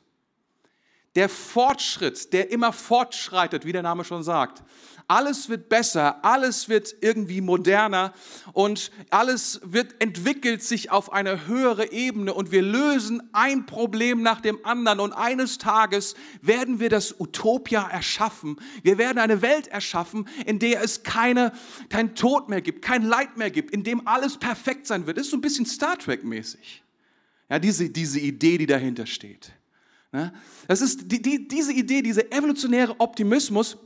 Der 1.15 1.29
Fortschritt, 1.29 2.33
der 2.33 2.51
immer 2.51 2.73
fortschreitet, 2.73 3.65
wie 3.65 3.71
der 3.71 3.83
Name 3.83 4.03
schon 4.03 4.23
sagt. 4.23 4.63
Alles 5.07 5.49
wird 5.49 5.69
besser, 5.69 6.25
alles 6.25 6.67
wird 6.67 6.95
irgendwie 7.01 7.39
moderner 7.39 8.11
und 8.53 8.91
alles 9.11 9.61
wird 9.63 10.01
entwickelt 10.01 10.63
sich 10.63 10.89
auf 10.89 11.13
eine 11.13 11.45
höhere 11.45 11.91
Ebene 11.91 12.33
und 12.33 12.51
wir 12.51 12.63
lösen 12.63 13.21
ein 13.31 13.67
Problem 13.67 14.23
nach 14.23 14.41
dem 14.41 14.65
anderen 14.65 14.99
und 14.99 15.13
eines 15.13 15.59
Tages 15.59 16.15
werden 16.41 16.79
wir 16.79 16.89
das 16.89 17.19
Utopia 17.19 17.87
erschaffen. 17.87 18.59
Wir 18.81 18.97
werden 18.97 19.19
eine 19.19 19.43
Welt 19.43 19.67
erschaffen, 19.67 20.27
in 20.47 20.57
der 20.57 20.81
es 20.81 21.03
keine, 21.03 21.51
kein 21.89 22.15
Tod 22.15 22.49
mehr 22.49 22.61
gibt, 22.61 22.81
kein 22.81 23.03
Leid 23.03 23.37
mehr 23.37 23.51
gibt, 23.51 23.69
in 23.69 23.83
dem 23.83 24.07
alles 24.07 24.37
perfekt 24.37 24.87
sein 24.87 25.05
wird. 25.05 25.17
Das 25.17 25.25
ist 25.25 25.31
so 25.31 25.37
ein 25.37 25.41
bisschen 25.41 25.67
Star 25.67 25.99
Trek 25.99 26.23
mäßig. 26.23 26.83
Ja, 27.47 27.59
diese, 27.59 27.91
diese 27.91 28.19
Idee, 28.19 28.57
die 28.57 28.65
dahinter 28.65 29.05
steht. 29.05 29.51
Ne? 30.15 30.31
Das 30.69 30.79
ist 30.81 31.11
die, 31.11 31.21
die, 31.21 31.45
diese 31.45 31.73
Idee, 31.73 32.01
dieser 32.01 32.31
evolutionäre 32.31 32.99
Optimismus, 32.99 33.77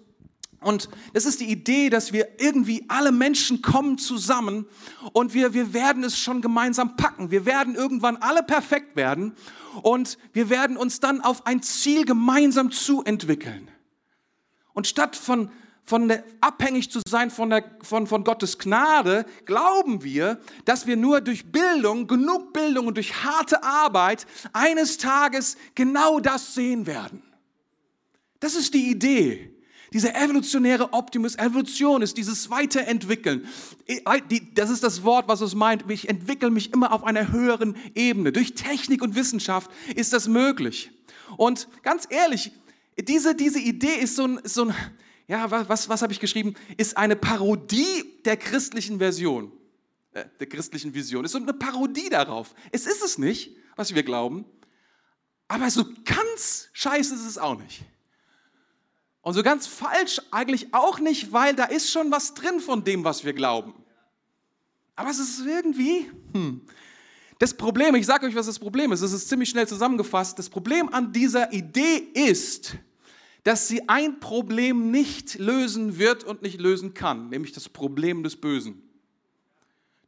und 0.62 0.90
das 1.14 1.26
ist 1.26 1.40
die 1.40 1.50
Idee, 1.50 1.90
dass 1.90 2.12
wir 2.12 2.28
irgendwie 2.38 2.84
alle 2.90 3.14
Menschen 3.14 3.62
kommen 3.62 3.98
zusammen 3.98 4.66
und 5.14 5.34
wir, 5.34 5.54
wir 5.54 5.74
werden 5.74 6.04
es 6.04 6.20
schon 6.20 6.42
gemeinsam 6.42 6.98
packen. 6.98 7.32
Wir 7.32 7.46
werden 7.46 7.76
irgendwann 7.76 8.18
alle 8.18 8.44
perfekt 8.44 8.98
werden 8.98 9.34
und 9.82 10.18
wir 10.34 10.50
werden 10.50 10.76
uns 10.76 11.00
dann 11.00 11.22
auf 11.22 11.48
ein 11.48 11.62
Ziel 11.64 12.04
gemeinsam 12.04 12.72
zuentwickeln. 12.72 13.70
Und 14.74 14.86
statt 14.86 15.16
von, 15.16 15.50
von 15.90 16.08
der, 16.08 16.24
abhängig 16.40 16.92
zu 16.92 17.02
sein 17.10 17.32
von, 17.32 17.50
der, 17.50 17.64
von, 17.82 18.06
von 18.06 18.24
Gottes 18.24 18.60
Gnade, 18.60 19.26
glauben 19.46 20.04
wir, 20.04 20.40
dass 20.64 20.86
wir 20.86 20.96
nur 20.96 21.20
durch 21.20 21.52
Bildung, 21.52 22.06
genug 22.06 22.54
Bildung 22.54 22.86
und 22.86 22.96
durch 22.96 23.24
harte 23.24 23.64
Arbeit 23.64 24.28
eines 24.54 25.00
Tages 25.00 25.58
genau 25.74 26.20
das 26.20 26.54
sehen 26.54 26.86
werden. 26.86 27.24
Das 28.40 28.54
ist 28.54 28.76
die 28.76 28.92
Idee. 28.92 29.52
Dieser 29.92 30.16
evolutionäre 30.16 30.94
Optimus, 30.94 31.36
Evolution 31.40 32.04
ist 32.04 32.18
dieses 32.18 32.52
Weiterentwickeln. 32.52 33.48
Das 34.54 34.70
ist 34.70 34.84
das 34.84 35.04
Wort, 35.04 35.28
was 35.28 35.42
es 35.42 35.56
meint. 35.56 35.90
Ich 35.90 36.08
entwickle 36.08 36.52
mich 36.52 36.72
immer 36.72 36.94
auf 36.94 37.04
einer 37.04 37.32
höheren 37.32 37.76
Ebene. 37.96 38.32
Durch 38.32 38.54
Technik 38.54 39.02
und 39.02 39.16
Wissenschaft 39.16 39.72
ist 39.96 40.14
das 40.14 40.28
möglich. 40.28 40.92
Und 41.36 41.68
ganz 41.82 42.06
ehrlich, 42.12 42.52
diese, 43.00 43.34
diese 43.34 43.60
Idee 43.60 43.96
ist 44.00 44.16
so 44.18 44.28
ein, 44.28 44.40
so 44.44 44.66
ein 44.66 44.76
ja, 45.30 45.50
was, 45.52 45.70
was, 45.70 45.90
was 45.90 46.02
habe 46.02 46.12
ich 46.12 46.20
geschrieben? 46.20 46.56
Ist 46.76 46.98
eine 46.98 47.16
Parodie 47.16 48.20
der 48.26 48.36
christlichen 48.36 48.98
Version, 48.98 49.52
äh, 50.12 50.26
der 50.40 50.50
christlichen 50.50 50.96
Vision. 50.96 51.24
Ist 51.24 51.34
so 51.34 51.38
eine 51.38 51.54
Parodie 51.54 52.10
darauf. 52.10 52.56
Es 52.72 52.88
ist 52.88 53.04
es 53.04 53.20
nicht, 53.20 53.56
was 53.76 53.94
wir 53.94 54.02
glauben, 54.02 54.44
aber 55.48 55.70
so 55.70 55.86
ganz 56.04 56.70
scheiße 56.74 57.14
ist 57.14 57.28
es 57.28 57.38
auch 57.38 57.60
nicht. 57.60 57.84
Und 59.22 59.36
so 59.36 59.44
ganz 59.44 59.68
falsch 59.68 60.20
eigentlich 60.32 60.74
auch 60.74 61.00
nicht, 61.00 61.32
weil 61.32 61.54
da 61.56 61.66
ist 61.66 61.92
schon 61.92 62.10
was 62.10 62.34
drin 62.34 62.60
von 62.60 62.84
dem, 62.84 63.04
was 63.04 63.24
wir 63.24 63.34
glauben. 63.34 63.76
Aber 64.96 65.12
es 65.12 65.20
ist 65.20 65.46
irgendwie, 65.46 66.10
hm. 66.34 66.62
Das 67.38 67.54
Problem, 67.54 67.96
ich 67.96 68.06
sage 68.06 68.26
euch, 68.26 68.36
was 68.36 68.48
das 68.48 68.60
Problem 68.60 68.92
ist, 68.92 69.00
es 69.00 69.14
ist 69.14 69.30
ziemlich 69.30 69.50
schnell 69.50 69.68
zusammengefasst. 69.68 70.38
Das 70.40 70.50
Problem 70.50 70.92
an 70.92 71.14
dieser 71.14 71.54
Idee 71.54 71.98
ist, 72.14 72.76
dass 73.44 73.68
sie 73.68 73.88
ein 73.88 74.20
Problem 74.20 74.92
nicht 74.92 75.40
lösen 75.40 75.98
wird 75.98 76.24
und 76.24 76.42
nicht 76.42 76.60
lösen 76.60 76.94
kann, 76.94 77.30
nämlich 77.30 77.52
das 77.52 77.70
Problem 77.70 78.24
des 78.24 78.36
Bösen. 78.36 78.82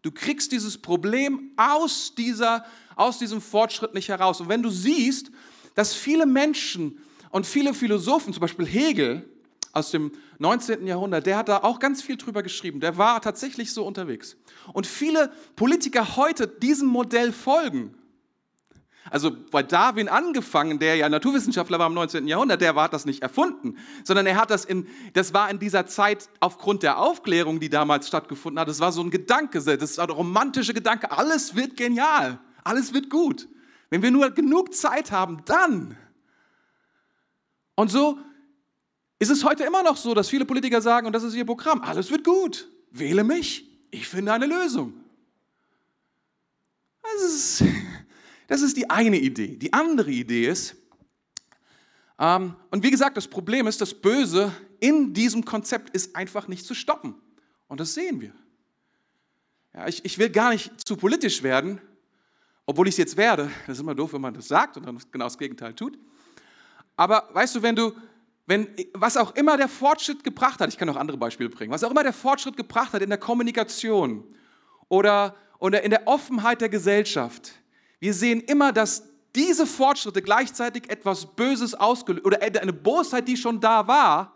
Du 0.01 0.11
kriegst 0.11 0.51
dieses 0.51 0.77
Problem 0.77 1.51
aus, 1.57 2.15
dieser, 2.15 2.65
aus 2.95 3.19
diesem 3.19 3.39
Fortschritt 3.39 3.93
nicht 3.93 4.09
heraus. 4.09 4.41
Und 4.41 4.49
wenn 4.49 4.63
du 4.63 4.69
siehst, 4.69 5.31
dass 5.75 5.93
viele 5.93 6.25
Menschen 6.25 6.99
und 7.29 7.45
viele 7.45 7.73
Philosophen, 7.73 8.33
zum 8.33 8.41
Beispiel 8.41 8.65
Hegel 8.65 9.29
aus 9.73 9.91
dem 9.91 10.11
19. 10.39 10.87
Jahrhundert, 10.87 11.25
der 11.25 11.37
hat 11.37 11.49
da 11.49 11.59
auch 11.59 11.79
ganz 11.79 12.01
viel 12.01 12.17
drüber 12.17 12.43
geschrieben. 12.43 12.79
Der 12.79 12.97
war 12.97 13.21
tatsächlich 13.21 13.71
so 13.71 13.85
unterwegs. 13.85 14.35
Und 14.73 14.87
viele 14.87 15.31
Politiker 15.55 16.15
heute 16.17 16.47
diesem 16.47 16.87
Modell 16.87 17.31
folgen. 17.31 17.93
Also 19.09 19.31
bei 19.49 19.63
Darwin 19.63 20.07
angefangen, 20.07 20.77
der 20.77 20.95
ja 20.95 21.09
Naturwissenschaftler 21.09 21.79
war 21.79 21.87
im 21.87 21.93
19. 21.95 22.27
Jahrhundert, 22.27 22.61
der 22.61 22.75
hat 22.75 22.93
das 22.93 23.05
nicht 23.05 23.23
erfunden, 23.23 23.77
sondern 24.03 24.27
er 24.27 24.35
hat 24.35 24.51
das 24.51 24.63
in, 24.63 24.87
das 25.13 25.33
war 25.33 25.49
in 25.49 25.57
dieser 25.57 25.87
Zeit 25.87 26.29
aufgrund 26.39 26.83
der 26.83 26.99
Aufklärung, 26.99 27.59
die 27.59 27.69
damals 27.69 28.07
stattgefunden 28.07 28.59
hat, 28.59 28.67
das 28.67 28.79
war 28.79 28.91
so 28.91 29.01
ein 29.01 29.09
Gedanke, 29.09 29.61
das 29.61 29.91
ist 29.91 29.99
ein 29.99 30.09
romantischer 30.09 30.73
Gedanke, 30.73 31.11
alles 31.11 31.55
wird 31.55 31.75
genial, 31.77 32.39
alles 32.63 32.93
wird 32.93 33.09
gut. 33.09 33.47
Wenn 33.89 34.03
wir 34.03 34.11
nur 34.11 34.29
genug 34.29 34.73
Zeit 34.73 35.11
haben, 35.11 35.41
dann 35.45 35.97
und 37.75 37.89
so 37.89 38.19
ist 39.17 39.31
es 39.31 39.43
heute 39.43 39.63
immer 39.63 39.81
noch 39.83 39.97
so, 39.97 40.13
dass 40.13 40.29
viele 40.29 40.45
Politiker 40.45 40.81
sagen, 40.81 41.07
und 41.07 41.13
das 41.13 41.23
ist 41.23 41.33
ihr 41.33 41.45
Programm, 41.45 41.81
alles 41.81 42.11
wird 42.11 42.23
gut, 42.23 42.67
wähle 42.91 43.23
mich, 43.23 43.67
ich 43.89 44.07
finde 44.07 44.33
eine 44.33 44.45
Lösung. 44.45 44.93
Das 47.01 47.23
ist, 47.23 47.63
das 48.51 48.61
ist 48.61 48.75
die 48.75 48.89
eine 48.89 49.17
Idee. 49.17 49.55
Die 49.55 49.71
andere 49.71 50.11
Idee 50.11 50.45
ist, 50.49 50.75
ähm, 52.19 52.53
und 52.69 52.83
wie 52.83 52.91
gesagt, 52.91 53.15
das 53.15 53.25
Problem 53.25 53.65
ist, 53.65 53.79
das 53.79 53.93
Böse 53.93 54.51
in 54.81 55.13
diesem 55.13 55.45
Konzept 55.45 55.89
ist 55.91 56.17
einfach 56.17 56.49
nicht 56.49 56.65
zu 56.65 56.73
stoppen. 56.73 57.15
Und 57.69 57.79
das 57.79 57.93
sehen 57.93 58.19
wir. 58.19 58.33
Ja, 59.73 59.87
ich, 59.87 60.03
ich 60.03 60.17
will 60.17 60.29
gar 60.29 60.49
nicht 60.49 60.85
zu 60.85 60.97
politisch 60.97 61.41
werden, 61.43 61.79
obwohl 62.65 62.89
ich 62.89 62.95
es 62.95 62.97
jetzt 62.97 63.15
werde. 63.15 63.49
Das 63.67 63.77
ist 63.77 63.81
immer 63.81 63.95
doof, 63.95 64.11
wenn 64.11 64.19
man 64.19 64.33
das 64.33 64.49
sagt 64.49 64.75
und 64.75 64.85
dann 64.85 65.01
genau 65.13 65.25
das 65.27 65.37
Gegenteil 65.37 65.73
tut. 65.73 65.97
Aber 66.97 67.29
weißt 67.31 67.55
du, 67.55 67.61
wenn 67.61 67.77
du, 67.77 67.93
wenn, 68.47 68.67
was 68.93 69.15
auch 69.15 69.33
immer 69.35 69.55
der 69.55 69.69
Fortschritt 69.69 70.25
gebracht 70.25 70.59
hat, 70.59 70.67
ich 70.67 70.77
kann 70.77 70.89
auch 70.89 70.97
andere 70.97 71.17
Beispiele 71.17 71.49
bringen, 71.49 71.71
was 71.71 71.85
auch 71.85 71.91
immer 71.91 72.03
der 72.03 72.11
Fortschritt 72.11 72.57
gebracht 72.57 72.91
hat 72.91 73.01
in 73.01 73.09
der 73.09 73.17
Kommunikation 73.17 74.25
oder, 74.89 75.37
oder 75.57 75.83
in 75.83 75.91
der 75.91 76.05
Offenheit 76.05 76.59
der 76.59 76.67
Gesellschaft, 76.67 77.53
wir 78.01 78.13
sehen 78.15 78.41
immer, 78.41 78.73
dass 78.73 79.03
diese 79.35 79.65
Fortschritte 79.65 80.21
gleichzeitig 80.21 80.89
etwas 80.89 81.25
Böses 81.25 81.75
ausgelöst 81.75 82.25
oder 82.25 82.41
eine 82.41 82.73
Bosheit, 82.73 83.27
die 83.27 83.37
schon 83.37 83.61
da 83.61 83.87
war, 83.87 84.33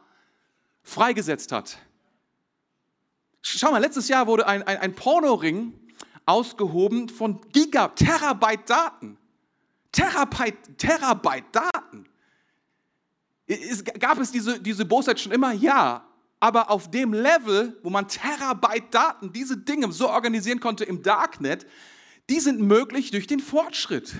freigesetzt 0.83 1.51
hat. 1.51 1.79
Schau 3.41 3.71
mal, 3.71 3.79
letztes 3.79 4.07
Jahr 4.07 4.27
wurde 4.27 4.47
ein, 4.47 4.63
ein, 4.63 4.77
ein 4.77 4.95
Pornoring 4.95 5.73
ausgehoben 6.27 7.09
von 7.09 7.41
Giga, 7.51 7.89
Terabyte 7.89 8.69
Daten. 8.69 9.17
Terabyte, 9.91 10.77
Terabyte 10.77 11.45
Daten. 11.51 12.05
Ist, 13.47 13.85
gab 13.99 14.19
es 14.19 14.31
diese, 14.31 14.59
diese 14.59 14.85
Bosheit 14.85 15.19
schon 15.19 15.31
immer? 15.31 15.53
Ja. 15.53 16.05
Aber 16.39 16.69
auf 16.69 16.91
dem 16.91 17.13
Level, 17.13 17.79
wo 17.81 17.89
man 17.89 18.07
Terabyte 18.07 18.93
Daten, 18.93 19.33
diese 19.33 19.57
Dinge 19.57 19.91
so 19.91 20.09
organisieren 20.09 20.59
konnte 20.59 20.83
im 20.83 21.01
Darknet, 21.01 21.65
die 22.29 22.39
sind 22.39 22.59
möglich 22.61 23.11
durch 23.11 23.27
den 23.27 23.39
Fortschritt. 23.39 24.13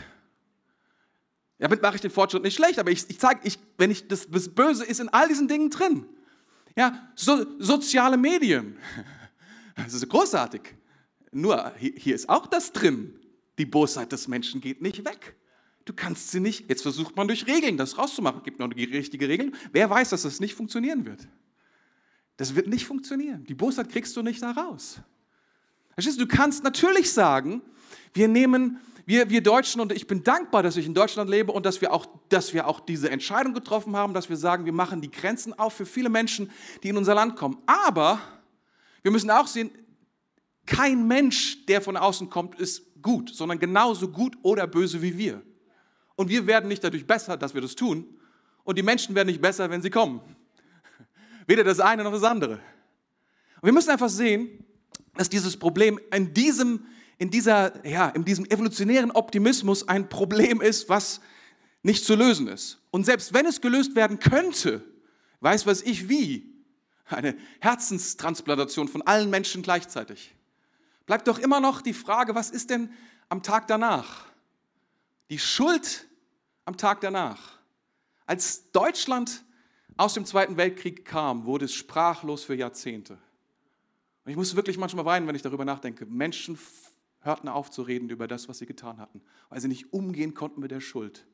Damit 1.58 1.82
mache 1.82 1.96
ich 1.96 2.02
den 2.02 2.12
Fortschritt 2.12 2.44
nicht 2.44 2.56
schlecht, 2.56 2.80
aber 2.80 2.92
ich, 2.92 3.10
ich 3.10 3.20
zeige, 3.20 3.42
ich, 3.44 3.58
wenn 3.78 3.90
ich 3.90 4.08
das, 4.08 4.30
das 4.30 4.50
Böse 4.50 4.84
ist 4.84 5.00
in 5.00 5.10
all 5.10 5.28
diesen 5.28 5.48
Dingen 5.48 5.70
drin. 5.70 6.06
Ja, 6.76 7.10
so, 7.16 7.46
soziale 7.60 8.18
Medien. 8.18 8.78
Das 9.78 9.94
ist 9.94 10.08
großartig. 10.08 10.62
Nur 11.34 11.74
hier, 11.78 11.92
hier 11.98 12.16
ist 12.16 12.30
auch 12.30 12.48
das 12.48 12.72
drin. 12.72 13.20
Die 13.58 13.66
Bosheit 13.66 14.14
des 14.14 14.30
Menschen 14.30 14.62
geht 14.62 14.82
nicht 14.82 15.04
weg. 15.04 15.36
Du 15.84 15.92
kannst 15.92 16.32
sie 16.32 16.40
nicht. 16.40 16.70
Jetzt 16.70 16.84
versucht 16.84 17.18
man 17.18 17.28
durch 17.28 17.46
Regeln 17.46 17.76
das 17.76 17.98
rauszumachen. 17.98 18.42
Gibt 18.44 18.58
noch 18.60 18.70
die 18.70 18.86
richtige 18.86 19.28
Regeln. 19.28 19.54
Wer 19.74 19.90
weiß, 19.90 20.12
dass 20.12 20.22
das 20.22 20.40
nicht 20.40 20.56
funktionieren 20.56 21.06
wird? 21.06 21.28
Das 22.38 22.56
wird 22.56 22.68
nicht 22.68 22.86
funktionieren. 22.86 23.44
Die 23.44 23.54
Bosheit 23.54 23.90
kriegst 23.90 24.16
du 24.16 24.22
nicht 24.22 24.42
da 24.42 24.52
raus. 24.52 25.02
Du 25.98 26.26
kannst 26.26 26.64
natürlich 26.64 27.12
sagen, 27.12 27.62
wir 28.16 28.28
nehmen, 28.28 28.80
wir, 29.06 29.30
wir 29.30 29.44
Deutschen, 29.44 29.82
und 29.82 29.92
ich 29.92 30.08
bin 30.08 30.24
dankbar, 30.24 30.64
dass 30.64 30.78
ich 30.78 30.88
in 30.88 30.94
Deutschland 30.94 31.30
lebe 31.30 31.52
und 31.52 31.66
dass 31.66 31.82
wir, 31.82 31.94
auch, 31.94 32.08
dass 32.30 32.54
wir 32.54 32.68
auch 32.68 32.80
diese 32.80 33.12
Entscheidung 33.12 33.54
getroffen 33.54 33.96
haben, 33.96 34.14
dass 34.14 34.30
wir 34.30 34.38
sagen, 34.38 34.66
wir 34.66 34.74
machen 34.74 35.02
die 35.02 35.12
Grenzen 35.12 35.54
auf 35.54 35.74
für 35.74 35.86
viele 35.86 36.10
Menschen, 36.10 36.50
die 36.82 36.90
in 36.90 36.98
unser 36.98 37.14
Land 37.14 37.36
kommen. 37.36 37.58
Aber 37.68 38.20
wir 39.04 39.12
müssen 39.12 39.30
auch 39.30 39.46
sehen, 39.46 39.70
kein 40.66 41.08
Mensch, 41.08 41.66
der 41.68 41.82
von 41.82 41.98
außen 41.98 42.30
kommt, 42.30 42.56
ist 42.56 43.02
gut, 43.02 43.30
sondern 43.30 43.60
genauso 43.60 44.08
gut 44.08 44.36
oder 44.42 44.66
böse 44.66 45.02
wie 45.02 45.18
wir. 45.18 45.44
Und 46.16 46.30
wir 46.30 46.48
werden 46.48 46.70
nicht 46.70 46.84
dadurch 46.84 47.06
besser, 47.06 47.38
dass 47.38 47.54
wir 47.54 47.62
das 47.62 47.76
tun. 47.76 48.18
Und 48.64 48.78
die 48.78 48.84
Menschen 48.84 49.14
werden 49.14 49.28
nicht 49.28 49.42
besser, 49.42 49.70
wenn 49.70 49.82
sie 49.82 49.92
kommen. 49.92 50.22
Weder 51.48 51.64
das 51.64 51.80
eine 51.80 52.04
noch 52.04 52.14
das 52.14 52.24
andere. 52.24 52.54
Und 52.54 53.64
wir 53.64 53.74
müssen 53.74 53.92
einfach 53.92 54.10
sehen, 54.10 54.66
dass 55.16 55.30
dieses 55.30 55.58
Problem 55.58 56.00
in 56.12 56.34
diesem, 56.34 56.86
in 57.18 57.30
dieser, 57.30 57.86
ja, 57.86 58.10
in 58.10 58.26
diesem 58.26 58.46
evolutionären 58.46 59.12
Optimismus 59.12 59.88
ein 59.88 60.10
Problem 60.10 60.62
ist, 60.62 60.90
was 60.90 61.22
nicht 61.84 62.04
zu 62.04 62.16
lösen 62.16 62.48
ist. 62.48 62.80
Und 62.92 63.06
selbst 63.06 63.34
wenn 63.34 63.46
es 63.46 63.62
gelöst 63.62 63.96
werden 63.96 64.20
könnte, 64.20 64.84
weiß 65.40 65.66
was 65.66 65.82
ich 65.82 66.10
wie, 66.10 66.52
eine 67.06 67.38
Herzenstransplantation 67.60 68.88
von 68.88 69.04
allen 69.04 69.30
Menschen 69.30 69.62
gleichzeitig, 69.62 70.36
bleibt 71.06 71.28
doch 71.28 71.38
immer 71.38 71.60
noch 71.60 71.82
die 71.82 71.94
Frage, 71.94 72.34
was 72.34 72.50
ist 72.50 72.70
denn 72.70 72.92
am 73.30 73.44
Tag 73.44 73.68
danach? 73.68 74.26
Die 75.30 75.40
Schuld 75.40 76.08
am 76.66 76.78
Tag 76.78 77.02
danach. 77.02 77.60
Als 78.26 78.72
Deutschland 78.72 79.44
aus 79.98 80.16
dem 80.16 80.26
Zweiten 80.26 80.58
Weltkrieg 80.58 81.06
kam, 81.06 81.46
wurde 81.46 81.66
es 81.66 81.74
sprachlos 81.74 82.44
für 82.44 82.56
Jahrzehnte. 82.56 83.20
Und 84.26 84.32
ich 84.32 84.38
muss 84.38 84.56
wirklich 84.56 84.78
manchmal 84.78 85.06
weinen, 85.06 85.28
wenn 85.28 85.36
ich 85.36 85.44
darüber 85.44 85.66
nachdenke. 85.66 86.06
Menschen 86.08 86.58
hörten 87.26 87.48
auf 87.48 87.72
zu 87.72 87.82
reden 87.82 88.10
über 88.10 88.28
das, 88.28 88.48
was 88.48 88.60
sie 88.60 88.66
getan 88.66 89.00
hatten, 89.00 89.22
weil 89.50 89.60
sie 89.60 89.68
nicht 89.68 89.92
umgehen 89.92 90.34
konnten 90.34 90.62
mit 90.62 90.72
der 90.72 90.80
Schuld, 90.80 91.26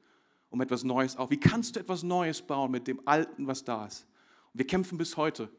um 0.50 0.62
etwas 0.62 0.84
Neues 0.84 1.18
auf. 1.18 1.30
Wie 1.30 1.40
kannst 1.40 1.76
du 1.76 1.80
etwas 1.80 2.04
Neues 2.04 2.42
bauen 2.42 2.72
mit 2.72 2.88
dem 2.88 3.06
Alten, 3.08 3.48
was 3.48 3.64
da 3.64 3.86
ist? 3.86 4.08
Und 4.54 4.60
wir 4.60 4.68
kämpfen 4.68 4.98
bis 4.98 5.18
heute 5.18 5.50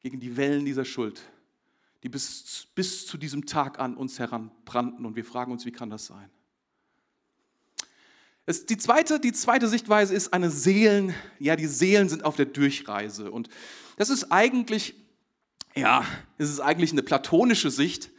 gegen 0.00 0.20
die 0.20 0.36
Wellen 0.36 0.64
dieser 0.64 0.84
Schuld, 0.84 1.22
die 2.02 2.08
bis, 2.08 2.68
bis 2.74 3.06
zu 3.06 3.18
diesem 3.18 3.46
Tag 3.46 3.78
an 3.78 3.96
uns 3.96 4.18
heranbrannten. 4.18 5.04
Und 5.04 5.16
wir 5.16 5.24
fragen 5.24 5.52
uns, 5.52 5.66
wie 5.66 5.72
kann 5.72 5.90
das 5.90 6.06
sein? 6.06 6.30
Es, 8.48 8.64
die, 8.64 8.76
zweite, 8.76 9.18
die 9.18 9.32
zweite 9.32 9.66
Sichtweise 9.66 10.14
ist 10.14 10.32
eine 10.32 10.50
Seelen, 10.50 11.12
ja, 11.40 11.56
die 11.56 11.66
Seelen 11.66 12.08
sind 12.08 12.24
auf 12.24 12.36
der 12.36 12.46
Durchreise. 12.46 13.32
Und 13.32 13.48
das 13.96 14.08
ist 14.08 14.30
eigentlich, 14.30 14.94
ja, 15.74 16.04
es 16.38 16.50
ist 16.50 16.60
eigentlich 16.60 16.92
eine 16.92 17.02
platonische 17.02 17.72
Sicht. 17.72 18.10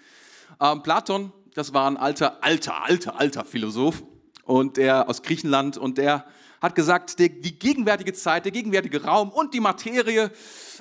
Ähm, 0.59 0.83
Platon, 0.83 1.31
das 1.57 1.73
war 1.73 1.89
ein 1.89 1.97
alter, 1.97 2.43
alter, 2.43 2.83
alter, 2.83 3.19
alter 3.19 3.43
Philosoph 3.43 4.03
und 4.43 4.77
der 4.77 5.09
aus 5.09 5.23
Griechenland 5.23 5.75
und 5.75 5.97
der 5.97 6.25
hat 6.61 6.75
gesagt, 6.75 7.17
die, 7.17 7.41
die 7.41 7.57
gegenwärtige 7.57 8.13
Zeit, 8.13 8.45
der 8.45 8.51
gegenwärtige 8.51 9.03
Raum 9.03 9.31
und 9.31 9.55
die 9.55 9.59
Materie, 9.59 10.31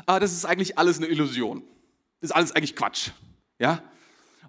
äh, 0.06 0.20
das 0.20 0.32
ist 0.32 0.44
eigentlich 0.44 0.76
alles 0.76 0.98
eine 0.98 1.06
Illusion. 1.06 1.62
Das 2.20 2.30
ist 2.30 2.36
alles 2.36 2.52
eigentlich 2.52 2.76
Quatsch. 2.76 3.10
Ja? 3.58 3.82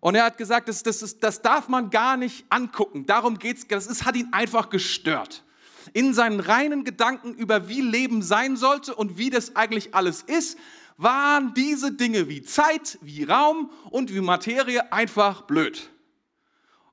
Und 0.02 0.16
er 0.16 0.26
hat 0.26 0.38
gesagt, 0.38 0.68
das, 0.68 0.84
das, 0.84 1.02
ist, 1.02 1.24
das 1.24 1.42
darf 1.42 1.70
man 1.70 1.90
gar 1.92 2.18
nicht 2.18 2.46
angucken. 2.50 3.06
Darum 3.06 3.40
geht 3.40 3.58
es, 3.58 3.68
das 3.68 3.88
ist, 3.88 4.04
hat 4.04 4.18
ihn 4.18 4.28
einfach 4.34 4.70
gestört. 4.70 5.46
In 5.94 6.14
seinen 6.14 6.42
reinen 6.42 6.84
Gedanken 6.84 7.34
über 7.36 7.70
wie 7.70 7.82
Leben 7.82 8.22
sein 8.22 8.58
sollte 8.58 8.94
und 8.94 9.18
wie 9.18 9.30
das 9.30 9.56
eigentlich 9.56 9.96
alles 9.96 10.24
ist, 10.24 10.58
waren 10.98 11.54
diese 11.54 11.94
Dinge 11.94 12.28
wie 12.28 12.42
Zeit, 12.42 12.98
wie 13.02 13.24
Raum 13.24 13.72
und 13.92 14.14
wie 14.14 14.20
Materie 14.20 14.92
einfach 14.92 15.44
blöd. 15.44 15.90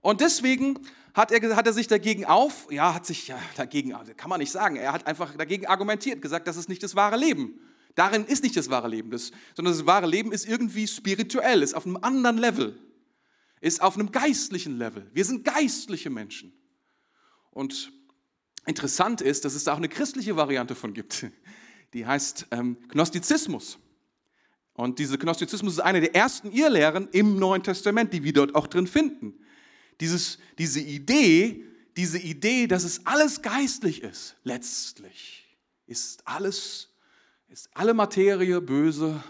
Und 0.04 0.20
deswegen 0.20 0.78
hat 1.14 1.32
er, 1.32 1.56
hat 1.56 1.66
er 1.66 1.72
sich 1.72 1.88
dagegen 1.88 2.24
auf, 2.26 2.68
ja, 2.70 2.94
hat 2.94 3.06
sich 3.06 3.26
ja, 3.26 3.38
dagegen, 3.56 3.94
also 3.94 4.12
kann 4.14 4.30
man 4.30 4.38
nicht 4.38 4.52
sagen, 4.52 4.76
er 4.76 4.92
hat 4.92 5.06
einfach 5.06 5.34
dagegen 5.36 5.66
argumentiert, 5.66 6.22
gesagt, 6.22 6.46
das 6.46 6.56
ist 6.56 6.68
nicht 6.68 6.82
das 6.82 6.94
wahre 6.94 7.16
Leben. 7.16 7.58
Darin 7.94 8.24
ist 8.24 8.42
nicht 8.42 8.56
das 8.56 8.70
wahre 8.70 8.88
Leben, 8.88 9.10
das, 9.10 9.32
sondern 9.56 9.74
das 9.74 9.86
wahre 9.86 10.06
Leben 10.06 10.30
ist 10.30 10.46
irgendwie 10.46 10.86
spirituell, 10.86 11.62
ist 11.62 11.74
auf 11.74 11.86
einem 11.86 11.96
anderen 11.96 12.38
Level 12.38 12.78
ist 13.64 13.80
auf 13.80 13.94
einem 13.94 14.12
geistlichen 14.12 14.76
Level. 14.76 15.10
Wir 15.14 15.24
sind 15.24 15.42
geistliche 15.42 16.10
Menschen. 16.10 16.52
Und 17.50 17.92
interessant 18.66 19.22
ist, 19.22 19.46
dass 19.46 19.54
es 19.54 19.64
da 19.64 19.72
auch 19.72 19.78
eine 19.78 19.88
christliche 19.88 20.36
Variante 20.36 20.74
von 20.74 20.92
gibt. 20.92 21.26
Die 21.94 22.04
heißt 22.04 22.48
ähm, 22.50 22.76
Gnostizismus. 22.88 23.78
Und 24.74 24.98
diese 24.98 25.16
Gnostizismus 25.16 25.74
ist 25.74 25.80
eine 25.80 26.02
der 26.02 26.14
ersten 26.14 26.52
Irrlehren 26.52 27.08
im 27.12 27.38
Neuen 27.38 27.62
Testament, 27.62 28.12
die 28.12 28.22
wir 28.22 28.34
dort 28.34 28.54
auch 28.54 28.66
drin 28.66 28.86
finden. 28.86 29.38
Dieses, 30.00 30.38
diese 30.58 30.80
Idee, 30.80 31.64
diese 31.96 32.18
Idee, 32.18 32.66
dass 32.66 32.84
es 32.84 33.06
alles 33.06 33.42
geistlich 33.42 34.02
ist, 34.02 34.36
letztlich 34.44 35.56
ist 35.86 36.26
alles, 36.26 36.88
ist 37.48 37.68
alle 37.74 37.94
Materie 37.94 38.60
böse 38.60 39.22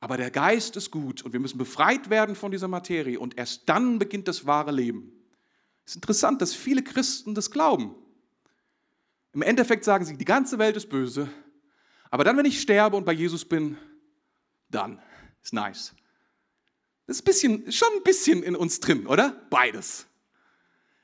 aber 0.00 0.16
der 0.16 0.30
Geist 0.30 0.76
ist 0.76 0.90
gut 0.90 1.22
und 1.22 1.32
wir 1.32 1.40
müssen 1.40 1.58
befreit 1.58 2.08
werden 2.08 2.36
von 2.36 2.52
dieser 2.52 2.68
Materie 2.68 3.18
und 3.18 3.36
erst 3.36 3.68
dann 3.68 3.98
beginnt 3.98 4.28
das 4.28 4.46
wahre 4.46 4.70
Leben. 4.70 5.12
Es 5.84 5.92
ist 5.92 5.96
interessant, 5.96 6.40
dass 6.40 6.54
viele 6.54 6.82
Christen 6.82 7.34
das 7.34 7.50
glauben. 7.50 7.94
Im 9.32 9.42
Endeffekt 9.42 9.84
sagen 9.84 10.04
sie, 10.04 10.16
die 10.16 10.24
ganze 10.24 10.58
Welt 10.58 10.76
ist 10.76 10.88
böse, 10.88 11.28
aber 12.10 12.24
dann, 12.24 12.36
wenn 12.36 12.44
ich 12.44 12.60
sterbe 12.60 12.96
und 12.96 13.04
bei 13.04 13.12
Jesus 13.12 13.44
bin, 13.44 13.76
dann 14.70 15.00
ist 15.42 15.52
nice. 15.52 15.94
Das 17.08 17.16
ist 17.16 17.22
bisschen, 17.22 17.72
schon 17.72 17.88
ein 17.96 18.02
bisschen 18.02 18.42
in 18.42 18.54
uns 18.54 18.80
drin, 18.80 19.06
oder? 19.06 19.30
Beides. 19.48 20.06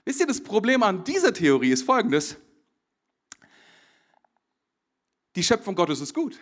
Wisst 0.05 0.21
ihr, 0.21 0.27
das 0.27 0.43
Problem 0.43 0.83
an 0.83 1.03
dieser 1.03 1.33
Theorie 1.33 1.71
ist 1.71 1.83
folgendes. 1.83 2.37
Die 5.35 5.43
Schöpfung 5.43 5.75
Gottes 5.75 6.03
ist 6.03 6.12
gut. 6.12 6.38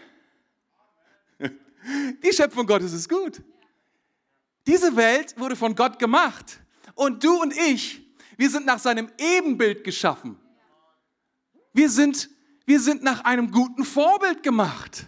Die 1.38 2.32
Schöpfung 2.32 2.66
Gottes 2.66 2.92
ist 2.92 3.08
gut. 3.08 3.40
Diese 4.66 4.96
Welt 4.96 5.38
wurde 5.38 5.54
von 5.54 5.76
Gott 5.76 5.96
gemacht. 5.96 6.60
Und 6.96 7.22
du 7.22 7.40
und 7.40 7.56
ich, 7.56 8.02
wir 8.36 8.50
sind 8.50 8.66
nach 8.66 8.80
seinem 8.80 9.12
Ebenbild 9.16 9.84
geschaffen. 9.84 10.40
Wir 11.72 11.88
sind, 11.88 12.28
wir 12.66 12.80
sind 12.80 13.04
nach 13.04 13.20
einem 13.20 13.52
guten 13.52 13.84
Vorbild 13.84 14.42
gemacht. 14.42 15.06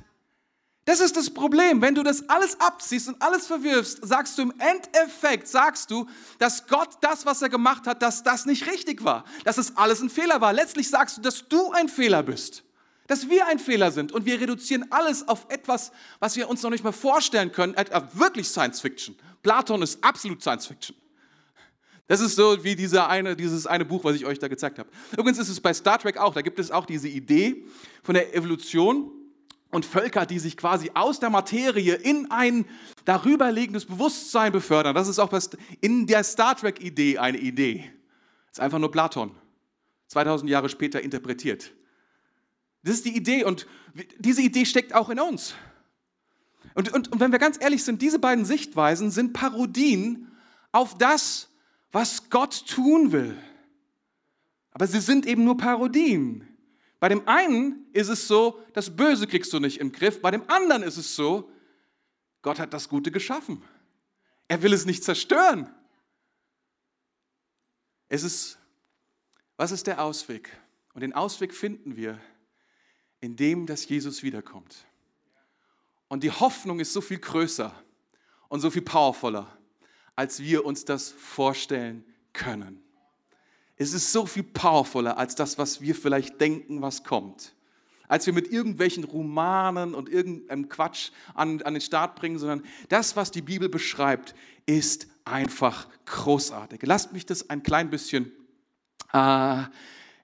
Das 0.85 1.01
ist 1.01 1.17
das 1.17 1.31
Problem. 1.31 1.81
Wenn 1.81 1.95
du 1.95 2.03
das 2.03 2.29
alles 2.29 2.61
abziehst 2.61 3.09
und 3.09 3.21
alles 3.23 3.47
verwirfst, 3.47 4.07
sagst 4.07 4.37
du 4.37 4.43
im 4.43 4.53
Endeffekt, 4.59 5.49
sagst 5.49 5.91
du, 5.91 6.07
dass 6.39 6.67
Gott 6.67 6.91
das, 7.01 7.25
was 7.25 7.41
er 7.41 7.49
gemacht 7.49 7.87
hat, 7.87 8.03
dass 8.03 8.23
das 8.23 8.45
nicht 8.45 8.67
richtig 8.67 9.03
war, 9.03 9.25
dass 9.45 9.57
es 9.57 9.77
alles 9.77 10.01
ein 10.03 10.11
Fehler 10.11 10.41
war. 10.41 10.53
Letztlich 10.53 10.89
sagst 10.91 11.17
du, 11.17 11.23
dass 11.23 11.49
du 11.49 11.73
ein 11.73 11.89
Fehler 11.89 12.23
bist. 12.23 12.65
Dass 13.07 13.29
wir 13.29 13.47
ein 13.47 13.59
Fehler 13.59 13.93
sind 13.93 14.13
und 14.13 14.25
wir 14.25 14.41
reduzieren 14.41 14.87
alles 14.91 15.27
auf 15.29 15.47
etwas, 15.51 15.93
was 16.21 16.37
wir 16.37 16.49
uns 16.49 16.63
noch 16.63 16.71
nicht 16.71 16.85
mal 16.85 16.93
vorstellen 16.93 17.53
können, 17.53 17.75
wirklich 18.13 18.49
Science 18.49 18.81
Fiction. 18.81 19.17
Platon 19.43 19.83
ist 19.83 20.03
absolut 20.03 20.43
Science 20.43 20.67
Fiction. 20.67 20.97
Das 22.07 22.21
ist 22.21 22.37
so 22.37 22.63
wie 22.63 22.77
dieser 22.77 23.09
eine, 23.09 23.35
dieses 23.35 23.67
eine 23.67 23.87
Buch, 23.87 24.05
was 24.05 24.17
ich 24.17 24.27
euch 24.27 24.39
da 24.39 24.49
gezeigt 24.49 24.79
habe. 24.79 24.91
Übrigens 25.13 25.39
ist 25.39 25.49
es 25.49 25.61
bei 25.61 25.73
Star 25.73 25.99
Trek 25.99 26.19
auch, 26.19 26.35
da 26.35 26.43
gibt 26.43 26.59
es 26.59 26.71
auch 26.71 26.85
diese 26.85 27.09
Idee 27.09 27.65
von 28.03 28.15
der 28.15 28.35
Evolution 28.35 29.11
und 29.75 29.85
Völker, 29.85 30.25
die 30.25 30.39
sich 30.39 30.57
quasi 30.57 30.93
aus 30.95 31.19
der 31.19 31.31
Materie 31.31 31.95
in 31.95 32.31
ein 32.31 32.65
darüberliegendes 33.05 33.87
Bewusstsein 33.87 34.53
befördern. 34.53 34.95
Das 34.95 35.09
ist 35.09 35.19
auch 35.19 35.33
in 35.81 36.07
der 36.07 36.23
Star 36.23 36.57
Trek-Idee 36.57 37.19
eine 37.19 37.39
Idee. 37.39 37.91
Das 38.47 38.59
ist 38.59 38.61
einfach 38.61 38.79
nur 38.79 38.93
Platon, 38.93 39.33
2000 40.09 40.49
Jahre 40.49 40.69
später 40.69 41.03
interpretiert. 41.03 41.73
Das 42.85 42.95
ist 42.95 43.05
die 43.05 43.17
Idee 43.17 43.43
und 43.45 43.67
diese 44.19 44.43
Idee 44.43 44.65
steckt 44.65 44.95
auch 44.95 45.11
in 45.11 45.19
uns. 45.19 45.55
Und, 46.75 46.93
und, 46.93 47.11
und 47.11 47.21
wenn 47.21 47.33
wir 47.33 47.41
ganz 47.41 47.59
ehrlich 47.61 47.83
sind, 47.83 48.01
diese 48.01 48.21
beiden 48.21 48.45
Sichtweisen 48.45 49.11
sind 49.11 49.33
Parodien 49.33 50.31
auf 50.71 50.97
das, 50.97 51.49
was 51.91 52.31
Gott 52.31 52.67
tun 52.69 53.11
will. 53.11 53.37
Aber 54.71 54.87
sie 54.87 55.01
sind 55.01 55.27
eben 55.27 55.45
nur 55.45 55.57
Parodien. 55.57 56.54
Bei 57.05 57.11
dem 57.11 57.29
einen 57.29 57.87
ist 57.93 58.09
es 58.09 58.27
so, 58.27 58.63
das 58.73 58.97
Böse 58.97 59.27
kriegst 59.27 59.53
du 59.53 59.61
nicht 59.61 59.79
im 59.79 59.93
Griff. 59.93 60.23
Bei 60.23 60.31
dem 60.31 60.49
anderen 60.49 60.83
ist 60.83 60.97
es 60.97 61.15
so, 61.15 61.53
Gott 62.41 62.59
hat 62.59 62.73
das 62.73 62.89
Gute 62.89 63.11
geschaffen. 63.11 63.63
Er 64.49 64.63
will 64.63 64.73
es 64.73 64.87
nicht 64.87 65.05
zerstören. 65.05 65.69
Es 68.09 68.23
ist, 68.23 68.59
was 69.59 69.71
ist 69.71 69.87
der 69.87 70.03
Ausweg? 70.03 70.59
Und 70.95 71.03
den 71.03 71.13
Ausweg 71.13 71.53
finden 71.53 71.95
wir, 71.95 72.19
indem 73.21 73.67
dass 73.67 73.87
Jesus 73.87 74.23
wiederkommt. 74.23 74.87
Und 76.09 76.23
die 76.23 76.31
Hoffnung 76.31 76.81
ist 76.81 76.95
so 76.95 77.03
viel 77.03 77.19
größer 77.19 77.75
und 78.49 78.61
so 78.61 78.71
viel 78.71 78.81
powervoller, 78.81 79.59
als 80.17 80.41
wir 80.41 80.65
uns 80.65 80.87
das 80.87 81.11
vorstellen 81.11 82.03
können. 82.33 82.83
Es 83.77 83.93
ist 83.93 84.13
so 84.13 84.27
viel 84.27 84.45
powervoller 84.45 85.19
als 85.19 85.35
das, 85.35 85.59
was 85.59 85.81
wir 85.81 85.95
vielleicht 85.95 86.41
denken, 86.41 86.81
was 86.81 87.05
kommt. 87.05 87.55
Als 88.07 88.27
wir 88.27 88.33
mit 88.33 88.53
irgendwelchen 88.53 89.05
Romanen 89.05 89.95
und 89.95 90.09
irgendeinem 90.09 90.69
Quatsch 90.69 91.11
an, 91.35 91.63
an 91.63 91.75
den 91.75 91.81
Start 91.81 92.17
bringen, 92.17 92.39
sondern 92.39 92.63
das, 92.89 93.17
was 93.17 93.31
die 93.31 93.43
Bibel 93.43 93.69
beschreibt, 93.69 94.35
ist 94.67 95.09
einfach 95.25 95.89
großartig. 96.07 96.81
Lasst 96.83 97.13
mich 97.13 97.27
das 97.27 97.49
ein 97.51 97.63
klein 97.63 97.91
bisschen 97.91 98.31
äh, 99.13 99.63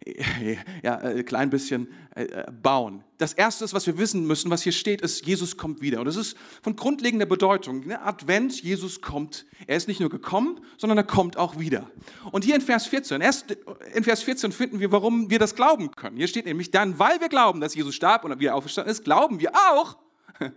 ja, 0.82 0.96
ein 0.96 1.18
äh, 1.18 1.22
klein 1.22 1.50
bisschen 1.50 1.88
äh, 2.16 2.24
äh, 2.24 2.46
bauen. 2.50 3.04
Das 3.18 3.34
Erste, 3.34 3.70
was 3.72 3.86
wir 3.86 3.98
wissen 3.98 4.26
müssen, 4.26 4.50
was 4.50 4.62
hier 4.62 4.72
steht, 4.72 5.02
ist, 5.02 5.26
Jesus 5.26 5.58
kommt 5.58 5.82
wieder. 5.82 6.00
Und 6.00 6.06
das 6.06 6.16
ist 6.16 6.36
von 6.62 6.74
grundlegender 6.74 7.26
Bedeutung. 7.26 7.86
Ne? 7.86 8.00
Advent, 8.00 8.62
Jesus 8.62 9.02
kommt. 9.02 9.44
Er 9.66 9.76
ist 9.76 9.88
nicht 9.88 10.00
nur 10.00 10.08
gekommen, 10.08 10.60
sondern 10.78 10.96
er 10.96 11.04
kommt 11.04 11.36
auch 11.36 11.58
wieder. 11.58 11.90
Und 12.32 12.44
hier 12.44 12.54
in 12.54 12.62
Vers 12.62 12.86
14, 12.86 13.20
erst 13.20 13.56
in 13.92 14.04
Vers 14.04 14.22
14 14.22 14.52
finden 14.52 14.80
wir, 14.80 14.90
warum 14.90 15.28
wir 15.28 15.38
das 15.38 15.54
glauben 15.54 15.90
können. 15.90 16.16
Hier 16.16 16.28
steht 16.28 16.46
nämlich 16.46 16.70
dann, 16.70 16.98
weil 16.98 17.20
wir 17.20 17.28
glauben, 17.28 17.60
dass 17.60 17.74
Jesus 17.74 17.94
starb 17.94 18.24
und 18.24 18.40
wieder 18.40 18.54
auferstanden 18.54 18.90
ist, 18.90 19.04
glauben 19.04 19.38
wir 19.38 19.52
auch, 19.54 19.98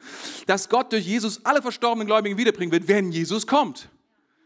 dass 0.47 0.69
Gott 0.69 0.93
durch 0.93 1.05
Jesus 1.05 1.45
alle 1.45 1.61
verstorbenen 1.61 2.07
Gläubigen 2.07 2.37
wiederbringen 2.37 2.71
wird, 2.71 2.87
wenn 2.87 3.11
Jesus 3.11 3.45
kommt. 3.45 3.89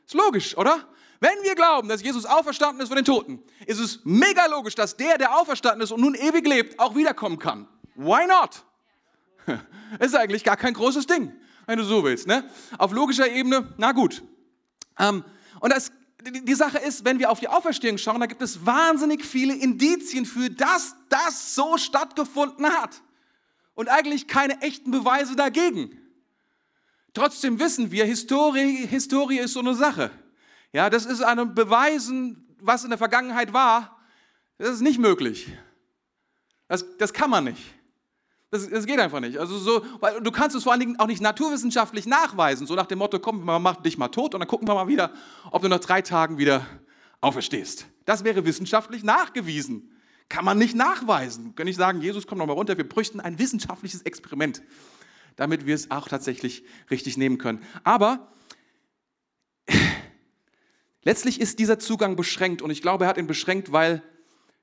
Ist 0.07 0.15
logisch, 0.15 0.57
oder? 0.57 0.87
Wenn 1.19 1.43
wir 1.43 1.55
glauben, 1.55 1.89
dass 1.89 2.03
Jesus 2.03 2.25
auferstanden 2.25 2.81
ist 2.81 2.89
von 2.89 2.95
den 2.95 3.05
Toten, 3.05 3.41
ist 3.65 3.79
es 3.79 4.01
mega 4.03 4.45
logisch, 4.47 4.75
dass 4.75 4.95
der, 4.95 5.17
der 5.17 5.35
auferstanden 5.37 5.81
ist 5.81 5.91
und 5.91 6.01
nun 6.01 6.13
ewig 6.13 6.45
lebt, 6.47 6.79
auch 6.79 6.95
wiederkommen 6.95 7.39
kann. 7.39 7.67
Why 7.95 8.27
not? 8.27 8.63
Ist 9.99 10.15
eigentlich 10.15 10.43
gar 10.43 10.57
kein 10.57 10.73
großes 10.73 11.07
Ding, 11.07 11.33
wenn 11.65 11.79
du 11.79 11.83
so 11.85 12.03
willst. 12.03 12.27
Ne? 12.27 12.47
Auf 12.77 12.91
logischer 12.91 13.29
Ebene, 13.29 13.73
na 13.77 13.93
gut. 13.93 14.21
Ähm, 14.99 15.23
und 15.61 15.73
das, 15.73 15.91
die, 16.21 16.53
Sache 16.53 16.77
ist, 16.79 17.05
wenn 17.05 17.17
wir 17.19 17.31
auf 17.31 17.39
die 17.39 17.47
Auferstehung 17.47 17.97
schauen, 17.97 18.19
da 18.19 18.25
gibt 18.25 18.41
es 18.41 18.65
wahnsinnig 18.65 19.25
viele 19.25 19.55
Indizien 19.55 20.25
für, 20.25 20.49
dass 20.49 20.95
das 21.09 21.55
so 21.55 21.77
stattgefunden 21.77 22.65
hat. 22.65 23.01
Und 23.73 23.89
eigentlich 23.89 24.27
keine 24.27 24.61
echten 24.61 24.91
Beweise 24.91 25.35
dagegen. 25.35 25.97
Trotzdem 27.13 27.59
wissen 27.59 27.89
wir, 27.91 28.05
Historie, 28.05 28.85
Historie 28.85 29.39
ist 29.39 29.53
so 29.53 29.59
eine 29.59 29.73
Sache. 29.73 30.11
Ja, 30.73 30.89
das 30.89 31.05
ist 31.05 31.21
einem 31.21 31.55
Beweisen, 31.55 32.55
was 32.59 32.83
in 32.83 32.89
der 32.89 32.97
Vergangenheit 32.97 33.53
war, 33.53 33.99
das 34.57 34.69
ist 34.69 34.81
nicht 34.81 34.99
möglich. 34.99 35.51
Das, 36.67 36.85
das 36.97 37.13
kann 37.13 37.29
man 37.29 37.45
nicht. 37.45 37.61
Das, 38.49 38.69
das, 38.69 38.85
geht 38.85 38.99
einfach 38.99 39.19
nicht. 39.19 39.37
Also 39.37 39.57
so, 39.57 39.85
weil 39.99 40.21
du 40.21 40.31
kannst 40.31 40.55
es 40.55 40.63
vor 40.63 40.71
allen 40.71 40.79
Dingen 40.79 40.99
auch 40.99 41.07
nicht 41.07 41.21
naturwissenschaftlich 41.21 42.05
nachweisen, 42.05 42.65
so 42.65 42.75
nach 42.75 42.85
dem 42.85 42.99
Motto, 42.99 43.19
komm, 43.19 43.43
wir 43.43 43.59
machen 43.59 43.83
dich 43.83 43.97
mal 43.97 44.07
tot 44.07 44.33
und 44.33 44.39
dann 44.39 44.47
gucken 44.47 44.67
wir 44.67 44.73
mal 44.73 44.87
wieder, 44.87 45.11
ob 45.51 45.61
du 45.61 45.67
nach 45.67 45.79
drei 45.79 46.01
Tagen 46.01 46.37
wieder 46.37 46.65
auferstehst. 47.19 47.87
Das 48.05 48.23
wäre 48.23 48.45
wissenschaftlich 48.45 49.03
nachgewiesen. 49.03 49.91
Kann 50.29 50.45
man 50.45 50.57
nicht 50.57 50.75
nachweisen. 50.75 51.55
Kann 51.55 51.67
ich 51.67 51.75
sagen, 51.75 52.01
Jesus, 52.01 52.25
komm 52.25 52.37
noch 52.37 52.47
mal 52.47 52.53
runter, 52.53 52.77
wir 52.77 52.87
bräuchten 52.87 53.19
ein 53.19 53.37
wissenschaftliches 53.37 54.01
Experiment, 54.03 54.61
damit 55.35 55.65
wir 55.65 55.75
es 55.75 55.91
auch 55.91 56.07
tatsächlich 56.07 56.63
richtig 56.89 57.17
nehmen 57.17 57.37
können. 57.37 57.61
Aber 57.83 58.31
Letztlich 61.07 61.39
ist 61.39 61.59
dieser 61.59 61.79
Zugang 61.79 62.17
beschränkt 62.17 62.61
und 62.61 62.69
ich 62.69 62.81
glaube, 62.81 63.05
er 63.05 63.07
hat 63.07 63.17
ihn 63.17 63.27
beschränkt, 63.27 63.71
weil 63.71 64.03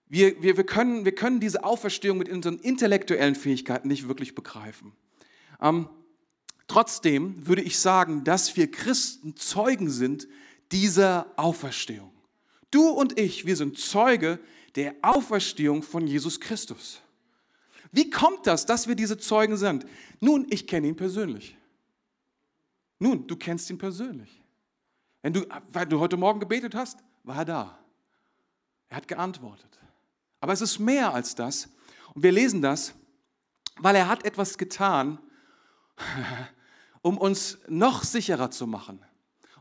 wir, 0.08 0.42
wir, 0.42 0.58
wir, 0.58 0.66
können, 0.66 1.06
wir 1.06 1.14
können 1.14 1.40
diese 1.40 1.64
Auferstehung 1.64 2.18
mit 2.18 2.28
unseren 2.28 2.58
intellektuellen 2.58 3.34
Fähigkeiten 3.34 3.88
nicht 3.88 4.08
wirklich 4.08 4.34
begreifen. 4.34 4.92
Ähm, 5.58 5.88
trotzdem 6.66 7.46
würde 7.46 7.62
ich 7.62 7.78
sagen, 7.78 8.24
dass 8.24 8.58
wir 8.58 8.70
Christen 8.70 9.36
Zeugen 9.36 9.88
sind 9.88 10.28
dieser 10.70 11.32
Auferstehung. 11.36 12.12
Du 12.70 12.90
und 12.90 13.18
ich, 13.18 13.46
wir 13.46 13.56
sind 13.56 13.78
Zeuge 13.78 14.38
der 14.76 14.96
Auferstehung 15.00 15.82
von 15.82 16.06
Jesus 16.06 16.40
Christus. 16.40 17.00
Wie 17.90 18.10
kommt 18.10 18.46
das, 18.46 18.66
dass 18.66 18.86
wir 18.86 18.96
diese 18.96 19.16
Zeugen 19.16 19.56
sind? 19.56 19.86
Nun, 20.20 20.46
ich 20.50 20.66
kenne 20.66 20.88
ihn 20.88 20.96
persönlich. 20.96 21.56
Nun, 22.98 23.26
du 23.26 23.34
kennst 23.34 23.70
ihn 23.70 23.78
persönlich. 23.78 24.43
Wenn 25.24 25.32
du, 25.32 25.46
weil 25.72 25.86
du 25.86 26.00
heute 26.00 26.18
Morgen 26.18 26.38
gebetet 26.38 26.74
hast, 26.74 26.98
war 27.22 27.38
er 27.38 27.44
da. 27.46 27.78
Er 28.90 28.98
hat 28.98 29.08
geantwortet. 29.08 29.80
Aber 30.38 30.52
es 30.52 30.60
ist 30.60 30.78
mehr 30.78 31.14
als 31.14 31.34
das. 31.34 31.70
Und 32.12 32.22
wir 32.22 32.30
lesen 32.30 32.60
das, 32.60 32.92
weil 33.78 33.96
er 33.96 34.06
hat 34.06 34.26
etwas 34.26 34.58
getan, 34.58 35.18
um 37.00 37.16
uns 37.16 37.56
noch 37.68 38.04
sicherer 38.04 38.50
zu 38.50 38.66
machen. 38.66 39.00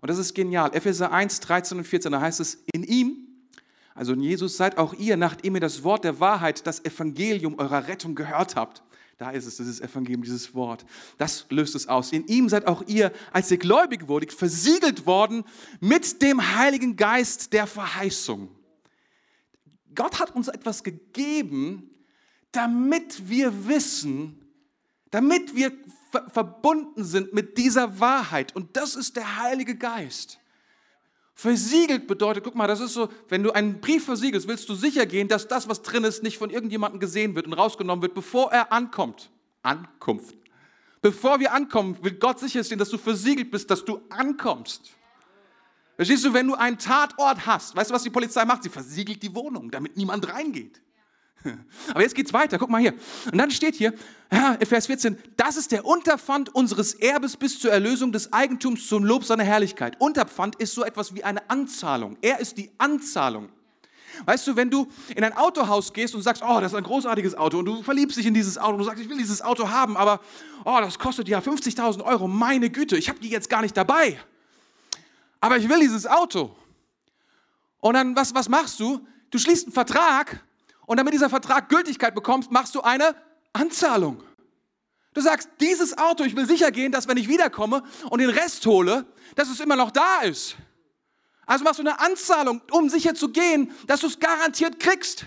Und 0.02 0.10
das 0.10 0.17
ist 0.17 0.34
genial. 0.34 0.76
Epheser 0.76 1.13
1, 1.13 1.39
13 1.39 1.78
und 1.78 1.86
14, 1.86 2.12
da 2.12 2.19
heißt 2.19 2.41
es, 2.41 2.56
in 2.73 2.84
ihm, 2.84 3.26
also 3.95 4.12
in 4.12 4.19
Jesus, 4.19 4.58
seid 4.58 4.78
auch 4.78 4.93
ihr, 4.93 5.15
nachdem 5.15 5.56
ihr 5.56 5.62
das 5.62 5.82
Wort 5.86 6.04
der 6.04 6.19
Wahrheit, 6.19 6.67
das 6.67 6.84
Evangelium 6.84 7.58
eurer 7.58 7.88
Rettung 7.88 8.15
gehört 8.15 8.58
habt, 8.58 8.84
da 9.24 9.32
ist 9.32 9.46
es, 9.46 9.56
dieses 9.56 9.80
Evangelium, 9.80 10.22
dieses 10.22 10.54
Wort. 10.54 10.86
Das 11.18 11.46
löst 11.50 11.76
es 11.76 11.88
aus. 11.88 12.12
In 12.12 12.28
ihm 12.28 12.50
seid 12.50 12.68
auch 12.68 12.84
ihr, 12.88 13.14
als 13.32 13.50
ihr 13.50 13.58
gläubig 13.58 14.10
wurdet, 14.10 14.34
versiegelt 14.34 15.06
worden 15.06 15.46
mit 15.80 16.22
dem 16.22 16.58
Heiligen 16.58 16.98
Geist 16.98 17.54
der 17.54 17.66
Verheißung. 17.66 18.54
Gott 19.96 20.20
hat 20.20 20.36
uns 20.36 20.50
etwas 20.50 20.84
gegeben, 20.84 21.90
damit 22.52 23.30
wir 23.30 23.66
wissen, 23.66 24.46
damit 25.10 25.56
wir 25.56 25.72
verbunden 26.34 27.06
sind 27.06 27.34
mit 27.34 27.58
dieser 27.58 28.02
Wahrheit. 28.02 28.54
Und 28.58 28.76
das 28.76 28.98
ist 28.98 29.16
der 29.16 29.42
Heilige 29.42 29.78
Geist. 29.78 30.38
Versiegelt 31.36 32.08
bedeutet, 32.08 32.43
guck 32.43 32.56
mal, 32.56 32.67
das 32.67 32.80
ist 32.80 32.93
so, 32.93 33.10
wenn 33.28 33.41
du 33.41 33.52
einen 33.52 33.82
Brief 33.82 34.06
versiegelst, 34.06 34.48
willst 34.48 34.69
du 34.69 34.76
sicher 34.76 35.06
gehen, 35.06 35.28
dass 35.28 35.48
das, 35.48 35.67
was 35.67 35.82
drin 35.82 36.04
ist, 36.04 36.22
nicht 36.22 36.38
von 36.38 36.52
irgendjemandem 36.52 37.00
gesehen 37.00 37.34
wird 37.36 37.48
und 37.48 37.54
rausgenommen 37.54 38.02
wird, 38.04 38.13
bevor 38.13 38.52
er 38.52 38.72
ankommt. 38.72 39.32
Ankunft. 39.63 40.36
Bevor 41.02 41.39
wir 41.39 41.54
ankommen, 41.54 41.98
will 42.02 42.13
Gott 42.13 42.39
sicherstellen, 42.39 42.80
dass 42.80 42.89
du 42.89 42.98
versiegelt 42.98 43.50
bist, 43.50 43.69
dass 43.72 43.84
du 43.84 44.02
ankommst. 44.10 44.91
Verstehst 45.96 46.24
du, 46.26 46.34
wenn 46.34 46.48
du 46.48 46.56
einen 46.56 46.78
Tatort 46.78 47.46
hast, 47.46 47.76
weißt 47.76 47.89
du, 47.89 47.93
was 47.96 48.04
die 48.04 48.10
Polizei 48.10 48.46
macht? 48.46 48.63
Sie 48.63 48.69
versiegelt 48.69 49.22
die 49.22 49.34
Wohnung, 49.34 49.72
damit 49.72 49.98
niemand 49.98 50.28
reingeht. 50.28 50.82
Aber 51.89 52.01
jetzt 52.01 52.15
geht's 52.15 52.34
weiter. 52.34 52.58
Guck 52.58 52.69
mal 52.69 52.82
hier. 52.82 52.93
Und 53.32 53.38
dann 53.38 53.51
steht 53.51 53.75
hier, 53.75 53.93
Vers 54.67 54.88
14, 54.88 55.17
das 55.38 55.58
ist 55.58 55.71
der 55.71 55.86
Unterpfand 55.86 56.53
unseres 56.56 56.93
Erbes 56.93 57.38
bis 57.38 57.60
zur 57.60 57.71
Erlösung 57.71 58.12
des 58.12 58.34
Eigentums 58.34 58.88
zum 58.88 59.03
Lob 59.03 59.25
seiner 59.25 59.43
Herrlichkeit. 59.43 59.99
Unterpfand 59.99 60.56
ist 60.56 60.73
so 60.73 60.84
etwas 60.84 61.13
wie 61.13 61.23
eine 61.23 61.49
Anzahlung. 61.49 62.17
Er 62.21 62.39
ist 62.39 62.58
die 62.58 62.71
Anzahlung. 62.77 63.49
Weißt 64.25 64.45
du, 64.47 64.56
wenn 64.56 64.69
du 64.69 64.88
in 65.15 65.23
ein 65.23 65.36
Autohaus 65.36 65.91
gehst 65.91 66.13
und 66.15 66.21
sagst, 66.21 66.43
oh, 66.43 66.60
das 66.60 66.71
ist 66.71 66.77
ein 66.77 66.84
großartiges 66.84 67.36
Auto 67.36 67.60
und 67.60 67.65
du 67.65 67.82
verliebst 67.82 68.17
dich 68.17 68.25
in 68.25 68.34
dieses 68.34 68.58
Auto 68.58 68.73
und 68.73 68.79
du 68.79 68.84
sagst, 68.84 69.01
ich 69.01 69.10
will 69.10 69.17
dieses 69.17 69.41
Auto 69.41 69.69
haben, 69.69 69.97
aber 69.97 70.19
oh, 70.65 70.77
das 70.79 70.99
kostet 70.99 71.27
ja 71.27 71.39
50.000 71.39 72.03
Euro, 72.03 72.27
meine 72.27 72.69
Güte, 72.69 72.95
ich 72.95 73.10
habe 73.10 73.19
die 73.19 73.29
jetzt 73.29 73.49
gar 73.49 73.62
nicht 73.62 73.75
dabei. 73.75 74.19
Aber 75.41 75.58
ich 75.58 75.67
will 75.67 75.79
dieses 75.79 76.06
Auto. 76.06 76.56
Und 77.79 77.95
dann, 77.95 78.15
was, 78.15 78.34
was 78.34 78.47
machst 78.47 78.79
du? 78.79 79.06
Du 79.32 79.39
schließt 79.39 79.65
einen 79.65 79.73
Vertrag 79.73 80.43
und 80.86 80.98
damit 80.98 81.13
dieser 81.13 81.30
Vertrag 81.30 81.69
Gültigkeit 81.69 82.15
bekommt, 82.15 82.52
machst 82.52 82.76
du 82.76 82.82
eine 82.82 83.15
Anzahlung. 83.54 84.24
Du 85.13 85.22
sagst, 85.22 85.50
dieses 85.60 85.98
Auto, 85.98 86.24
ich 86.24 86.36
will 86.36 86.48
sicher 86.48 86.72
gehen, 86.72 86.91
dass 86.91 87.08
wenn 87.08 87.17
ich 87.17 87.28
wiederkomme 87.28 87.84
und 88.10 88.19
den 88.19 88.30
Rest 88.30 88.65
hole, 88.65 89.06
dass 89.36 89.50
es 89.50 89.60
immer 89.60 89.76
noch 89.76 89.91
da 89.91 90.22
ist. 90.22 90.56
Also 91.46 91.63
machst 91.63 91.80
du 91.80 91.84
eine 91.84 92.00
Anzahlung, 92.00 92.62
um 92.72 92.89
sicher 92.89 93.13
zu 93.13 93.30
gehen, 93.30 93.72
dass 93.86 94.00
du 94.00 94.08
es 94.08 94.19
garantiert 94.19 94.80
kriegst. 94.80 95.26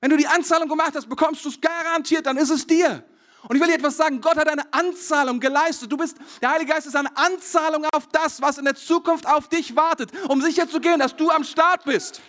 Wenn 0.00 0.10
du 0.10 0.16
die 0.16 0.26
Anzahlung 0.26 0.68
gemacht 0.68 0.92
hast, 0.94 1.08
bekommst 1.08 1.44
du 1.44 1.48
es 1.48 1.60
garantiert, 1.60 2.26
dann 2.26 2.36
ist 2.36 2.50
es 2.50 2.66
dir. 2.66 3.04
Und 3.48 3.56
ich 3.56 3.62
will 3.62 3.68
dir 3.68 3.76
etwas 3.76 3.96
sagen, 3.96 4.20
Gott 4.20 4.36
hat 4.36 4.48
eine 4.48 4.72
Anzahlung 4.72 5.38
geleistet. 5.38 5.92
Du 5.92 5.96
bist, 5.96 6.16
der 6.40 6.50
Heilige 6.50 6.72
Geist 6.72 6.86
ist 6.86 6.96
eine 6.96 7.14
Anzahlung 7.16 7.86
auf 7.92 8.06
das, 8.08 8.40
was 8.40 8.58
in 8.58 8.64
der 8.64 8.74
Zukunft 8.74 9.26
auf 9.26 9.48
dich 9.48 9.76
wartet, 9.76 10.10
um 10.28 10.40
sicher 10.42 10.68
zu 10.68 10.80
gehen, 10.80 10.98
dass 10.98 11.14
du 11.14 11.30
am 11.30 11.44
Start 11.44 11.84
bist. 11.84 12.20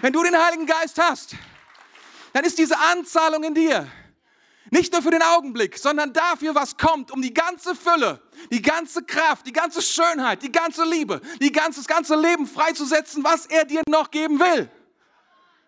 Wenn 0.00 0.12
du 0.12 0.22
den 0.22 0.36
Heiligen 0.36 0.66
Geist 0.66 1.00
hast, 1.00 1.34
dann 2.32 2.44
ist 2.44 2.58
diese 2.58 2.78
Anzahlung 2.78 3.44
in 3.44 3.54
dir. 3.54 3.86
Nicht 4.70 4.92
nur 4.92 5.02
für 5.02 5.10
den 5.10 5.22
Augenblick, 5.22 5.76
sondern 5.78 6.12
dafür, 6.12 6.54
was 6.54 6.76
kommt, 6.76 7.10
um 7.10 7.20
die 7.20 7.34
ganze 7.34 7.74
Fülle, 7.74 8.20
die 8.52 8.62
ganze 8.62 9.02
Kraft, 9.02 9.46
die 9.46 9.52
ganze 9.52 9.82
Schönheit, 9.82 10.42
die 10.42 10.52
ganze 10.52 10.84
Liebe, 10.84 11.20
die 11.40 11.50
ganze, 11.50 11.80
das 11.80 11.88
ganze 11.88 12.14
Leben 12.14 12.46
freizusetzen, 12.46 13.24
was 13.24 13.46
er 13.46 13.64
dir 13.64 13.82
noch 13.88 14.10
geben 14.10 14.38
will. 14.38 14.70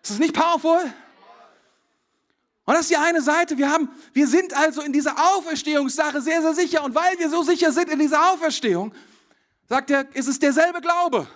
Ist 0.01 0.11
das 0.11 0.19
nicht 0.19 0.33
powerful? 0.33 0.93
Und 2.65 2.73
das 2.73 2.81
ist 2.81 2.91
die 2.91 2.97
eine 2.97 3.21
Seite. 3.21 3.57
Wir, 3.57 3.69
haben, 3.69 3.89
wir 4.13 4.27
sind 4.27 4.53
also 4.53 4.81
in 4.81 4.93
dieser 4.93 5.15
Auferstehungssache 5.35 6.21
sehr, 6.21 6.41
sehr 6.41 6.53
sicher. 6.53 6.83
Und 6.83 6.95
weil 6.95 7.19
wir 7.19 7.29
so 7.29 7.43
sicher 7.43 7.73
sind 7.73 7.89
in 7.89 7.99
dieser 7.99 8.31
Auferstehung, 8.31 8.93
sagt 9.67 9.91
er, 9.91 10.07
ist 10.15 10.27
es 10.27 10.39
derselbe 10.39 10.79
Glaube, 10.79 11.27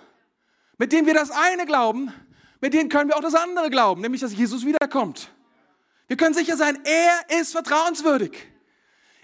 mit 0.78 0.92
dem 0.92 1.04
wir 1.04 1.12
das 1.12 1.30
eine 1.30 1.66
glauben, 1.66 2.14
mit 2.60 2.74
denen 2.74 2.88
können 2.88 3.08
wir 3.08 3.16
auch 3.16 3.22
das 3.22 3.34
andere 3.34 3.70
glauben, 3.70 4.00
nämlich 4.00 4.20
dass 4.20 4.32
Jesus 4.34 4.64
wiederkommt. 4.64 5.30
Wir 6.06 6.16
können 6.16 6.34
sicher 6.34 6.56
sein, 6.56 6.78
er 6.84 7.38
ist 7.40 7.52
vertrauenswürdig. 7.52 8.32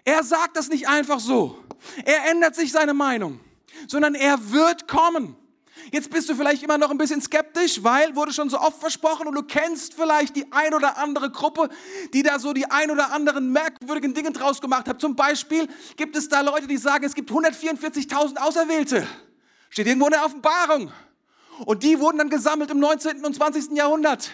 Er 0.05 0.23
sagt 0.23 0.57
das 0.57 0.68
nicht 0.68 0.87
einfach 0.87 1.18
so. 1.18 1.59
Er 2.05 2.31
ändert 2.31 2.55
sich 2.55 2.73
seine 2.73 2.94
Meinung, 2.94 3.40
sondern 3.88 4.14
er 4.14 4.53
wird 4.53 4.87
kommen. 4.87 5.37
Jetzt 5.90 6.11
bist 6.11 6.29
du 6.29 6.35
vielleicht 6.35 6.62
immer 6.62 6.79
noch 6.79 6.90
ein 6.90 6.99
bisschen 6.99 7.20
skeptisch, 7.20 7.83
weil 7.83 8.14
wurde 8.14 8.33
schon 8.33 8.49
so 8.49 8.59
oft 8.59 8.81
versprochen 8.81 9.27
und 9.27 9.35
du 9.35 9.42
kennst 9.42 9.94
vielleicht 9.94 10.37
die 10.37 10.51
ein 10.53 10.73
oder 10.73 10.99
andere 10.99 11.31
Gruppe, 11.31 11.68
die 12.12 12.23
da 12.23 12.38
so 12.38 12.53
die 12.53 12.70
ein 12.70 12.90
oder 12.90 13.12
anderen 13.12 13.53
merkwürdigen 13.53 14.14
Dinge 14.14 14.31
draus 14.33 14.61
gemacht 14.61 14.88
hat. 14.88 15.01
Zum 15.01 15.16
Beispiel 15.16 15.68
gibt 15.97 16.16
es 16.16 16.29
da 16.29 16.40
Leute, 16.40 16.66
die 16.66 16.77
sagen, 16.77 17.05
es 17.05 17.14
gibt 17.14 17.31
144.000 17.31 18.38
Auserwählte. 18.38 19.07
Steht 19.68 19.87
irgendwo 19.87 20.07
in 20.07 20.12
der 20.12 20.25
Offenbarung. 20.25 20.92
Und 21.64 21.83
die 21.83 22.01
wurden 22.01 22.19
dann 22.19 22.31
gesammelt 22.31 22.71
im 22.71 22.81
19. 22.81 23.25
und 23.25 23.35
20. 23.35 23.77
Jahrhundert. 23.77 24.31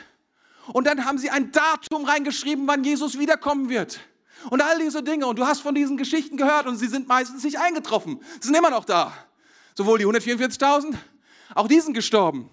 Und 0.72 0.86
dann 0.86 1.04
haben 1.04 1.18
sie 1.18 1.30
ein 1.30 1.52
Datum 1.52 2.04
reingeschrieben, 2.04 2.66
wann 2.66 2.84
Jesus 2.84 3.18
wiederkommen 3.18 3.68
wird. 3.68 4.00
Und 4.48 4.62
all 4.62 4.78
diese 4.78 5.02
Dinge. 5.02 5.26
Und 5.26 5.38
du 5.38 5.46
hast 5.46 5.60
von 5.60 5.74
diesen 5.74 5.96
Geschichten 5.96 6.36
gehört 6.36 6.66
und 6.66 6.76
sie 6.76 6.86
sind 6.86 7.08
meistens 7.08 7.44
nicht 7.44 7.58
eingetroffen. 7.58 8.20
Sie 8.40 8.48
sind 8.48 8.56
immer 8.56 8.70
noch 8.70 8.84
da. 8.84 9.12
Sowohl 9.74 9.98
die 9.98 10.06
144.000 10.06 10.96
auch 11.54 11.68
die 11.68 11.80
sind 11.80 11.94
gestorben. 11.94 12.48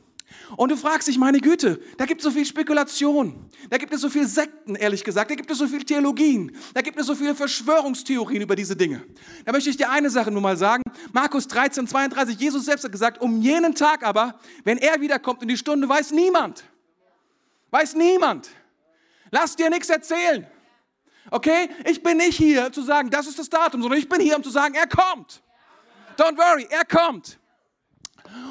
Und 0.55 0.71
du 0.71 0.77
fragst 0.77 1.07
dich, 1.07 1.17
meine 1.17 1.39
Güte, 1.39 1.79
da 1.97 2.05
gibt 2.05 2.21
es 2.21 2.25
so 2.25 2.31
viel 2.31 2.45
Spekulation, 2.45 3.49
da 3.69 3.77
gibt 3.77 3.93
es 3.93 4.01
so 4.01 4.09
viel 4.09 4.27
Sekten, 4.27 4.75
ehrlich 4.75 5.03
gesagt, 5.03 5.31
da 5.31 5.35
gibt 5.35 5.49
es 5.49 5.57
so 5.57 5.67
viel 5.67 5.83
Theologien, 5.83 6.55
da 6.73 6.81
gibt 6.81 6.99
es 6.99 7.05
so 7.05 7.15
viele 7.15 7.35
Verschwörungstheorien 7.35 8.41
über 8.41 8.55
diese 8.55 8.75
Dinge. 8.75 9.03
Da 9.45 9.51
möchte 9.51 9.69
ich 9.69 9.77
dir 9.77 9.89
eine 9.89 10.09
Sache 10.09 10.31
nur 10.31 10.41
mal 10.41 10.57
sagen. 10.57 10.83
Markus 11.11 11.47
13, 11.47 11.87
32, 11.87 12.39
Jesus 12.39 12.65
selbst 12.65 12.83
hat 12.83 12.91
gesagt, 12.91 13.21
um 13.21 13.41
jenen 13.41 13.75
Tag 13.75 14.05
aber, 14.05 14.39
wenn 14.63 14.77
er 14.77 14.99
wiederkommt 15.01 15.41
in 15.41 15.47
die 15.47 15.57
Stunde, 15.57 15.87
weiß 15.87 16.11
niemand. 16.11 16.63
Weiß 17.71 17.95
niemand. 17.95 18.49
Lass 19.31 19.55
dir 19.55 19.69
nichts 19.69 19.89
erzählen. 19.89 20.47
Okay? 21.31 21.69
Ich 21.85 22.01
bin 22.01 22.17
nicht 22.17 22.37
hier 22.37 22.71
zu 22.71 22.81
sagen, 22.81 23.09
das 23.09 23.27
ist 23.27 23.39
das 23.39 23.49
Datum, 23.49 23.81
sondern 23.81 23.99
ich 23.99 24.07
bin 24.07 24.21
hier, 24.21 24.37
um 24.37 24.43
zu 24.43 24.49
sagen, 24.49 24.75
er 24.75 24.87
kommt. 24.87 25.41
Don't 26.17 26.37
worry, 26.37 26.67
er 26.69 26.85
kommt. 26.85 27.37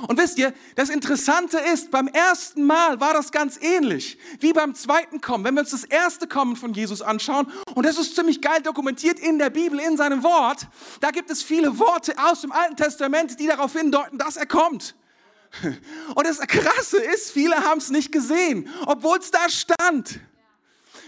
Und 0.09 0.19
wisst 0.19 0.39
ihr, 0.39 0.53
das 0.75 0.89
Interessante 0.89 1.59
ist, 1.59 1.91
beim 1.91 2.09
ersten 2.09 2.65
Mal 2.65 3.01
war 3.01 3.13
das 3.13 3.33
ganz 3.33 3.59
ähnlich 3.61 4.19
wie 4.41 4.53
beim 4.53 4.75
zweiten 4.75 5.21
Kommen. 5.21 5.45
Wenn 5.45 5.55
wir 5.55 5.61
uns 5.61 5.71
das 5.71 5.85
erste 5.85 6.27
Kommen 6.27 6.57
von 6.57 6.75
Jesus 6.75 7.03
anschauen, 7.03 7.51
und 7.75 7.87
das 7.87 7.99
ist 7.99 8.15
ziemlich 8.15 8.41
geil 8.41 8.63
dokumentiert 8.63 9.19
in 9.19 9.39
der 9.39 9.51
Bibel, 9.51 9.81
in 9.81 9.97
seinem 9.97 10.23
Wort, 10.23 10.67
da 11.01 11.11
gibt 11.11 11.31
es 11.31 11.43
viele 11.43 11.79
Worte 11.79 12.15
aus 12.19 12.43
dem 12.43 12.53
Alten 12.53 12.77
Testament, 12.77 13.39
die 13.41 13.47
darauf 13.47 13.73
hindeuten, 13.73 14.19
dass 14.19 14.37
er 14.37 14.47
kommt. 14.47 14.95
Und 16.15 16.27
das 16.27 16.39
Krasse 16.41 16.99
ist, 16.99 17.31
viele 17.31 17.57
haben 17.57 17.79
es 17.79 17.91
nicht 17.91 18.13
gesehen, 18.13 18.69
obwohl 18.87 19.19
es 19.19 19.31
da 19.31 19.49
stand. 19.49 20.21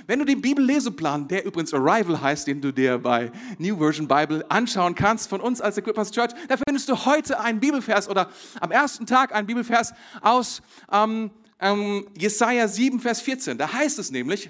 Wenn 0.08 0.20
du 0.20 0.24
den 0.24 0.40
Bibelleseplan, 0.40 1.28
der 1.28 1.44
übrigens 1.44 1.74
Arrival 1.74 2.18
heißt, 2.22 2.46
den 2.46 2.62
du 2.62 2.72
dir 2.72 2.96
bei 2.96 3.30
New 3.58 3.76
Version 3.76 4.08
Bible 4.08 4.42
anschauen 4.48 4.94
kannst, 4.94 5.28
von 5.28 5.42
uns 5.42 5.60
als 5.60 5.76
Equippers 5.76 6.10
Church, 6.12 6.30
da 6.48 6.56
findest 6.56 6.88
du 6.88 7.04
heute 7.04 7.38
einen 7.38 7.60
Bibelvers 7.60 8.08
oder 8.08 8.30
am 8.58 8.70
ersten 8.70 9.04
Tag 9.04 9.34
einen 9.34 9.46
Bibelvers 9.46 9.92
aus 10.22 10.62
ähm, 10.90 11.30
ähm, 11.60 12.08
Jesaja 12.16 12.68
7, 12.68 13.00
Vers 13.00 13.20
14. 13.20 13.58
Da 13.58 13.70
heißt 13.70 13.98
es 13.98 14.10
nämlich, 14.10 14.48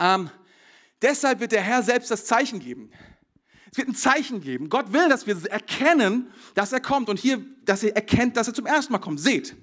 ähm, 0.00 0.28
deshalb 1.00 1.40
wird 1.40 1.52
der 1.52 1.62
Herr 1.62 1.82
selbst 1.82 2.10
das 2.10 2.26
Zeichen 2.26 2.60
geben. 2.60 2.90
Es 3.72 3.78
wird 3.78 3.88
ein 3.88 3.94
Zeichen 3.94 4.42
geben. 4.42 4.68
Gott 4.68 4.92
will, 4.92 5.08
dass 5.08 5.26
wir 5.26 5.50
erkennen, 5.50 6.30
dass 6.54 6.74
er 6.74 6.80
kommt. 6.80 7.08
Und 7.08 7.18
hier, 7.18 7.42
dass 7.64 7.82
ihr 7.82 7.96
erkennt, 7.96 8.36
dass 8.36 8.48
er 8.48 8.52
zum 8.52 8.66
ersten 8.66 8.92
Mal 8.92 8.98
kommt. 8.98 9.18
Seht, 9.18 9.56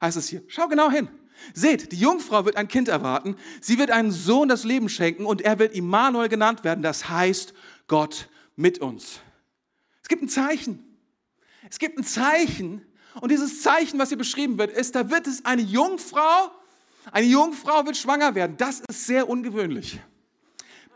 heißt 0.00 0.16
es 0.16 0.28
hier. 0.28 0.42
Schau 0.48 0.66
genau 0.66 0.90
hin. 0.90 1.08
Seht, 1.54 1.92
die 1.92 1.96
Jungfrau 1.96 2.44
wird 2.44 2.56
ein 2.56 2.68
Kind 2.68 2.88
erwarten, 2.88 3.36
sie 3.60 3.78
wird 3.78 3.90
einen 3.90 4.10
Sohn 4.10 4.48
das 4.48 4.64
Leben 4.64 4.88
schenken 4.88 5.26
und 5.26 5.40
er 5.40 5.58
wird 5.58 5.74
Immanuel 5.74 6.28
genannt 6.28 6.64
werden, 6.64 6.82
das 6.82 7.08
heißt 7.08 7.54
Gott 7.86 8.28
mit 8.56 8.78
uns. 8.78 9.20
Es 10.02 10.08
gibt 10.08 10.22
ein 10.22 10.28
Zeichen. 10.28 10.84
Es 11.68 11.78
gibt 11.78 11.98
ein 11.98 12.04
Zeichen 12.04 12.82
und 13.20 13.30
dieses 13.30 13.62
Zeichen, 13.62 13.98
was 13.98 14.08
hier 14.08 14.18
beschrieben 14.18 14.58
wird, 14.58 14.70
ist, 14.70 14.94
da 14.94 15.10
wird 15.10 15.26
es 15.26 15.44
eine 15.44 15.62
Jungfrau, 15.62 16.50
eine 17.12 17.26
Jungfrau 17.26 17.84
wird 17.86 17.96
schwanger 17.96 18.34
werden. 18.34 18.56
Das 18.56 18.80
ist 18.88 19.06
sehr 19.06 19.28
ungewöhnlich. 19.28 20.00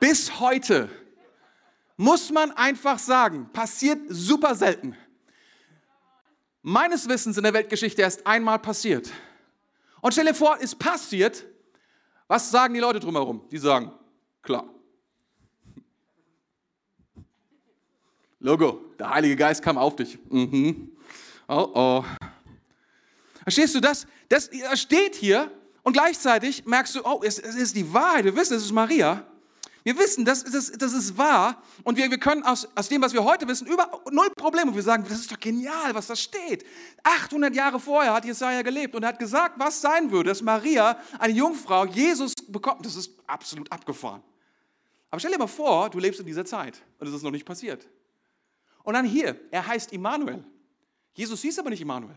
Bis 0.00 0.38
heute 0.38 0.88
muss 1.96 2.30
man 2.30 2.50
einfach 2.52 2.98
sagen, 2.98 3.48
passiert 3.52 3.98
super 4.08 4.54
selten. 4.54 4.96
Meines 6.62 7.08
Wissens 7.08 7.36
in 7.36 7.42
der 7.42 7.52
Weltgeschichte 7.52 8.02
erst 8.02 8.26
einmal 8.26 8.58
passiert. 8.58 9.10
Und 10.04 10.12
stell 10.12 10.26
dir 10.26 10.34
vor, 10.34 10.58
es 10.60 10.74
passiert. 10.74 11.46
Was 12.28 12.50
sagen 12.50 12.74
die 12.74 12.80
Leute 12.80 13.00
drumherum? 13.00 13.48
Die 13.50 13.56
sagen, 13.56 13.90
klar. 14.42 14.68
Logo, 18.38 18.84
der 18.98 19.08
Heilige 19.08 19.34
Geist 19.34 19.62
kam 19.62 19.78
auf 19.78 19.96
dich. 19.96 20.18
Mhm. 20.28 20.92
Oh 21.48 21.70
oh. 21.72 22.04
Verstehst 23.44 23.74
du 23.76 23.80
das? 23.80 24.06
Das 24.28 24.50
steht 24.74 25.14
hier 25.14 25.50
und 25.82 25.94
gleichzeitig 25.94 26.66
merkst 26.66 26.96
du, 26.96 27.00
oh, 27.02 27.22
es, 27.24 27.38
es 27.38 27.54
ist 27.54 27.74
die 27.74 27.90
Wahrheit. 27.90 28.26
Wir 28.26 28.36
wissen, 28.36 28.58
es 28.58 28.64
ist 28.64 28.72
Maria. 28.72 29.26
Wir 29.84 29.98
wissen, 29.98 30.24
das, 30.24 30.42
das, 30.44 30.72
das 30.72 30.92
ist 30.94 31.18
wahr 31.18 31.62
und 31.82 31.98
wir, 31.98 32.10
wir 32.10 32.18
können 32.18 32.42
aus, 32.42 32.66
aus 32.74 32.88
dem, 32.88 33.02
was 33.02 33.12
wir 33.12 33.22
heute 33.22 33.46
wissen, 33.46 33.66
über 33.66 34.02
null 34.10 34.30
Probleme. 34.34 34.70
Und 34.70 34.76
wir 34.76 34.82
sagen, 34.82 35.04
das 35.06 35.20
ist 35.20 35.30
doch 35.30 35.38
genial, 35.38 35.94
was 35.94 36.06
da 36.06 36.16
steht. 36.16 36.64
800 37.02 37.54
Jahre 37.54 37.78
vorher 37.78 38.14
hat 38.14 38.24
Jesaja 38.24 38.62
gelebt 38.62 38.94
und 38.94 39.04
hat 39.04 39.18
gesagt, 39.18 39.58
was 39.58 39.82
sein 39.82 40.10
würde, 40.10 40.30
dass 40.30 40.40
Maria, 40.40 40.98
eine 41.18 41.34
Jungfrau, 41.34 41.84
Jesus 41.84 42.32
bekommt. 42.48 42.86
Das 42.86 42.96
ist 42.96 43.10
absolut 43.26 43.70
abgefahren. 43.70 44.22
Aber 45.10 45.20
stell 45.20 45.32
dir 45.32 45.38
mal 45.38 45.46
vor, 45.46 45.90
du 45.90 45.98
lebst 45.98 46.18
in 46.18 46.26
dieser 46.26 46.46
Zeit 46.46 46.82
und 46.98 47.06
es 47.06 47.14
ist 47.14 47.22
noch 47.22 47.30
nicht 47.30 47.44
passiert. 47.44 47.86
Und 48.84 48.94
dann 48.94 49.04
hier, 49.04 49.38
er 49.50 49.66
heißt 49.66 49.92
Immanuel. 49.92 50.42
Jesus 51.12 51.42
hieß 51.42 51.58
aber 51.58 51.68
nicht 51.68 51.82
Immanuel. 51.82 52.16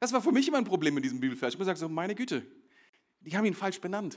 Das 0.00 0.10
war 0.12 0.22
für 0.22 0.32
mich 0.32 0.48
immer 0.48 0.58
ein 0.58 0.64
Problem 0.64 0.96
in 0.96 1.02
diesem 1.02 1.20
Bibelvers. 1.20 1.50
Ich 1.50 1.54
habe 1.56 1.64
gesagt, 1.64 1.78
so, 1.80 1.88
meine 1.88 2.14
Güte, 2.14 2.46
die 3.20 3.36
haben 3.36 3.44
ihn 3.44 3.54
falsch 3.54 3.78
benannt. 3.78 4.16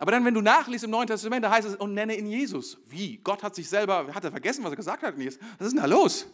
Aber 0.00 0.12
dann, 0.12 0.24
wenn 0.24 0.32
du 0.32 0.40
nachliest 0.40 0.84
im 0.84 0.90
Neuen 0.92 1.06
Testament, 1.06 1.44
da 1.44 1.50
heißt 1.50 1.68
es, 1.68 1.76
und 1.76 1.92
nenne 1.92 2.16
ihn 2.16 2.26
Jesus. 2.26 2.78
Wie? 2.86 3.18
Gott 3.18 3.42
hat 3.42 3.54
sich 3.54 3.68
selber, 3.68 4.06
hat 4.14 4.24
er 4.24 4.30
vergessen, 4.30 4.64
was 4.64 4.72
er 4.72 4.76
gesagt 4.76 5.02
hat? 5.02 5.14
Was 5.18 5.26
ist 5.26 5.40
denn 5.58 5.76
da 5.76 5.84
los? 5.84 6.26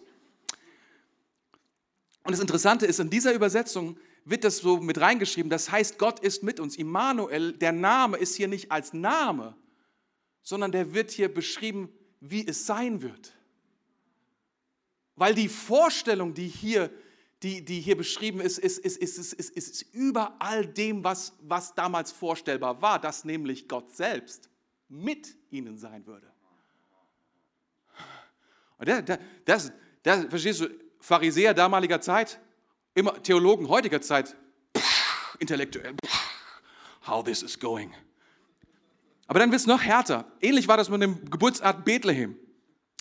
Und 2.22 2.31
das 2.31 2.38
Interessante 2.38 2.87
ist, 2.87 3.00
in 3.00 3.11
dieser 3.11 3.35
Übersetzung 3.35 3.98
wird 4.24 4.44
das 4.44 4.59
so 4.59 4.76
mit 4.79 5.00
reingeschrieben, 5.00 5.50
das 5.50 5.72
heißt, 5.72 5.98
Gott 5.98 6.20
ist 6.20 6.44
mit 6.44 6.61
uns. 6.61 6.76
Immanuel, 6.76 7.55
der 7.55 7.72
Name 7.72 8.18
ist 8.18 8.37
hier 8.37 8.46
nicht 8.46 8.70
als 8.70 8.92
Name, 8.92 9.57
sondern 10.42 10.70
der 10.70 10.94
wird 10.94 11.11
hier 11.11 11.33
beschrieben, 11.33 11.88
wie 12.20 12.46
es 12.46 12.66
sein 12.66 13.02
wird. 13.02 13.35
Weil 15.16 15.35
die 15.35 15.48
Vorstellung, 15.48 16.35
die 16.35 16.46
hier 16.46 16.88
die, 17.46 17.64
die 17.64 17.80
hier 17.80 17.96
beschrieben 17.96 18.40
ist, 18.40 18.59
ist, 18.59 18.78
ist, 18.78 18.96
ist, 18.96 19.18
ist, 19.18 19.32
ist, 19.32 19.56
ist 19.56 19.82
über 19.94 20.35
all 20.40 20.66
dem, 20.66 21.04
was, 21.04 21.32
was 21.42 21.74
damals 21.76 22.11
vorstellbar 22.11 22.82
war, 22.82 22.98
dass 22.98 23.24
nämlich 23.24 23.68
Gott 23.68 23.94
selbst 23.94 24.50
mit 24.88 25.37
ihnen 25.50 25.78
sein 25.78 26.04
würde. 26.06 26.26
Und 28.78 28.88
das, 28.88 29.18
das, 29.44 29.72
das, 30.02 30.24
verstehst 30.24 30.61
du, 30.61 30.68
Pharisäer 30.98 31.54
damaliger 31.54 32.00
Zeit, 32.00 32.40
immer 32.94 33.22
Theologen 33.22 33.68
heutiger 33.68 34.00
Zeit, 34.00 34.35
intellektuell, 35.38 35.94
how 37.06 37.22
this 37.22 37.44
is 37.44 37.59
going. 37.59 37.94
Aber 39.29 39.38
dann 39.38 39.52
wird 39.52 39.60
es 39.60 39.66
noch 39.68 39.83
härter. 39.83 40.25
Ähnlich 40.40 40.66
war 40.66 40.77
das 40.77 40.88
mit 40.88 41.00
dem 41.00 41.31
Geburtsort 41.31 41.85
Bethlehem. 41.85 42.37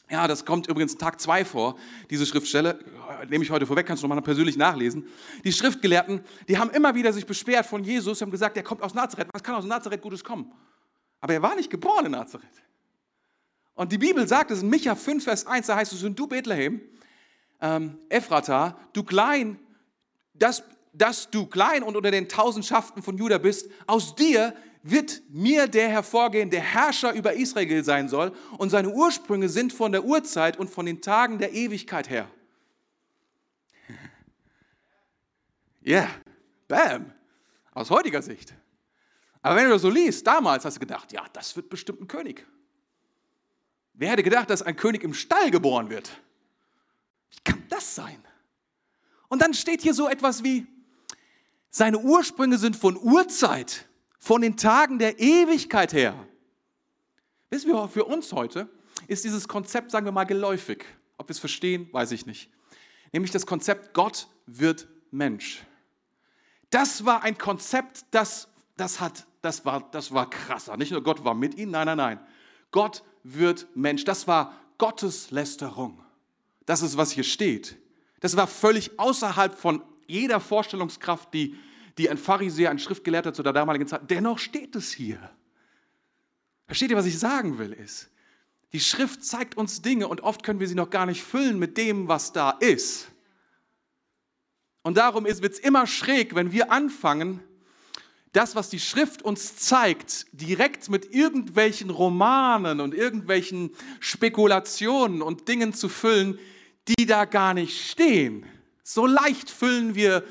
Ja, 0.10 0.28
das 0.28 0.46
kommt 0.46 0.68
übrigens 0.68 0.98
Tag 0.98 1.20
2 1.20 1.46
vor, 1.46 1.76
diese 2.12 2.26
Schriftstelle, 2.28 2.80
nehme 3.28 3.44
ich 3.44 3.50
heute 3.50 3.66
vorweg, 3.66 3.88
kannst 3.88 4.04
du 4.04 4.08
nochmal 4.08 4.24
persönlich 4.24 4.56
nachlesen. 4.56 5.08
Die 5.44 5.52
Schriftgelehrten, 5.52 6.22
die 6.48 6.60
haben 6.60 6.70
immer 6.70 6.94
wieder 6.94 7.12
sich 7.12 7.26
beschwert 7.26 7.66
von 7.66 7.84
Jesus, 7.84 8.22
haben 8.22 8.30
gesagt, 8.30 8.56
er 8.56 8.64
kommt 8.64 8.84
aus 8.84 8.94
Nazareth. 8.94 9.30
Was 9.34 9.42
kann 9.42 9.56
aus 9.56 9.66
Nazareth 9.66 10.02
Gutes 10.02 10.24
kommen? 10.24 10.52
Aber 11.22 11.34
er 11.34 11.42
war 11.42 11.56
nicht 11.56 11.72
geboren 11.72 12.06
in 12.06 12.12
Nazareth. 12.12 12.48
Und 13.74 13.92
die 13.92 13.98
Bibel 13.98 14.28
sagt 14.28 14.52
es 14.52 14.62
in 14.62 14.70
Micha 14.70 14.94
5, 14.96 15.24
Vers 15.24 15.48
1, 15.48 15.68
da 15.68 15.76
heißt 15.76 15.92
es, 15.92 16.04
und 16.04 16.18
du 16.18 16.28
Bethlehem, 16.28 16.82
ähm, 17.60 17.98
Ephrata, 18.10 18.78
du 18.94 19.04
klein, 19.04 19.60
dass, 20.36 20.64
dass 20.94 21.32
du 21.32 21.48
klein 21.48 21.82
und 21.82 21.98
unter 21.98 22.12
den 22.12 22.30
Tausendschaften 22.30 23.02
von 23.02 23.18
Juda 23.18 23.40
bist, 23.40 23.70
aus 23.88 24.14
dir 24.16 24.54
wird 24.90 25.24
mir 25.30 25.68
der 25.68 25.90
hervorgehen, 25.90 26.50
der 26.50 26.62
Herrscher 26.62 27.14
über 27.14 27.34
Israel 27.34 27.84
sein 27.84 28.08
soll, 28.08 28.32
und 28.58 28.70
seine 28.70 28.90
Ursprünge 28.90 29.50
sind 29.50 29.74
von 29.74 29.92
der 29.92 30.06
Urzeit 30.06 30.58
und 30.58 30.70
von 30.70 30.86
den 30.86 31.02
Tagen 31.02 31.40
der 31.40 31.54
Ewigkeit 31.54 32.10
her. 32.10 32.30
Ja, 35.82 36.00
yeah. 36.00 36.10
bam, 36.68 37.14
aus 37.72 37.92
heutiger 37.92 38.24
Sicht. 38.24 38.56
Aber 39.44 39.56
wenn 39.56 39.66
du 39.66 39.70
das 39.70 39.84
so 39.84 39.90
liest, 39.92 40.26
damals 40.26 40.66
hast 40.66 40.78
du 40.78 40.80
gedacht, 40.80 41.12
ja, 41.12 41.24
das 41.32 41.56
wird 41.56 41.70
bestimmt 41.70 42.02
ein 42.02 42.08
König. 42.08 42.44
Wer 43.94 44.10
hätte 44.10 44.24
gedacht, 44.24 44.50
dass 44.50 44.64
ein 44.64 44.76
König 44.76 45.04
im 45.04 45.14
Stall 45.14 45.52
geboren 45.52 45.92
wird? 45.92 46.10
Wie 47.30 47.38
kann 47.44 47.64
das 47.70 47.94
sein? 47.94 48.18
Und 49.28 49.44
dann 49.44 49.54
steht 49.54 49.84
hier 49.84 49.94
so 49.94 50.10
etwas 50.10 50.44
wie, 50.44 50.66
Seine 51.78 52.00
Ursprünge 52.00 52.58
sind 52.58 52.78
von 52.78 52.96
Urzeit, 52.96 53.86
von 54.26 54.42
den 54.42 54.58
Tagen 54.58 54.98
der 54.98 55.20
Ewigkeit 55.20 55.94
her. 55.94 56.16
Wissen 57.52 57.72
wir, 57.72 57.88
für 57.88 58.06
uns 58.06 58.34
heute 58.34 58.68
ist 59.06 59.24
dieses 59.24 59.48
Konzept, 59.48 59.92
sagen 59.92 60.04
wir 60.04 60.12
mal, 60.12 60.24
geläufig. 60.24 60.84
Ob 61.20 61.28
wir 61.28 61.32
es 61.32 61.38
verstehen, 61.38 61.88
weiß 61.92 62.12
ich 62.12 62.26
nicht. 62.26 62.50
Nämlich 63.14 63.30
das 63.30 63.46
Konzept, 63.46 63.94
Gott 63.94 64.28
wird 64.48 64.88
Mensch. 65.12 65.64
Das 66.72 67.06
war 67.06 67.22
ein 67.22 67.38
Konzept, 67.38 68.04
das, 68.10 68.48
das, 68.78 69.00
hat, 69.00 69.28
das, 69.44 69.64
war, 69.64 69.88
das 69.92 70.12
war 70.12 70.28
krasser. 70.28 70.76
Nicht 70.76 70.92
nur 70.92 71.04
Gott 71.04 71.24
war 71.24 71.36
mit 71.36 71.56
ihnen, 71.56 71.74
nein, 71.74 71.86
nein, 71.86 71.98
nein. 71.98 72.20
Gott 72.72 73.04
wird 73.22 73.68
Mensch. 73.76 74.06
Das 74.06 74.28
war 74.28 74.56
Gottes 74.80 75.30
Lästerung. 75.30 76.04
Das 76.66 76.82
ist, 76.82 76.98
was 76.98 77.12
hier 77.12 77.24
steht. 77.24 77.78
Das 78.22 78.36
war 78.36 78.48
völlig 78.48 79.00
außerhalb 79.00 79.54
von 79.54 79.84
jeder 80.08 80.40
Vorstellungskraft, 80.40 81.32
die, 81.32 81.56
die 81.98 82.10
ein 82.10 82.18
Pharisäer, 82.18 82.72
ein 82.72 82.80
Schriftgelehrter 82.80 83.34
zu 83.34 83.44
der 83.44 83.54
damaligen 83.54 83.88
Zeit, 83.88 84.10
dennoch 84.10 84.40
steht 84.40 84.76
es 84.76 84.92
hier. 84.92 85.20
Versteht 86.68 86.92
ihr, 86.92 86.98
was 86.98 87.06
ich 87.06 87.20
sagen 87.20 87.58
will? 87.58 87.74
Ist, 87.74 88.10
die 88.74 88.80
Schrift 88.80 89.24
zeigt 89.24 89.56
uns 89.56 89.82
Dinge 89.82 90.08
und 90.08 90.22
oft 90.22 90.44
können 90.44 90.60
wir 90.60 90.68
sie 90.68 90.76
noch 90.76 90.90
gar 90.90 91.06
nicht 91.06 91.24
füllen 91.24 91.60
mit 91.60 91.78
dem, 91.78 92.08
was 92.08 92.34
da 92.34 92.52
ist. 92.52 93.08
Und 94.82 94.98
darum 94.98 95.26
wird 95.26 95.42
es 95.42 95.60
immer 95.60 95.88
schräg, 95.88 96.36
wenn 96.36 96.52
wir 96.52 96.72
anfangen, 96.72 97.42
das, 98.34 98.54
was 98.54 98.70
die 98.70 98.80
Schrift 98.80 99.22
uns 99.22 99.56
zeigt, 99.56 100.26
direkt 100.34 100.90
mit 100.90 101.14
irgendwelchen 101.14 101.90
Romanen 101.90 102.82
und 102.82 102.94
irgendwelchen 102.94 103.72
Spekulationen 104.02 105.22
und 105.22 105.48
Dingen 105.48 105.74
zu 105.74 105.88
füllen, 105.88 106.38
die 106.88 107.06
da 107.06 107.26
gar 107.26 107.54
nicht 107.54 107.90
stehen. 107.90 108.46
So 108.84 109.06
leicht 109.06 109.50
füllen 109.50 109.96
wir 109.96 110.24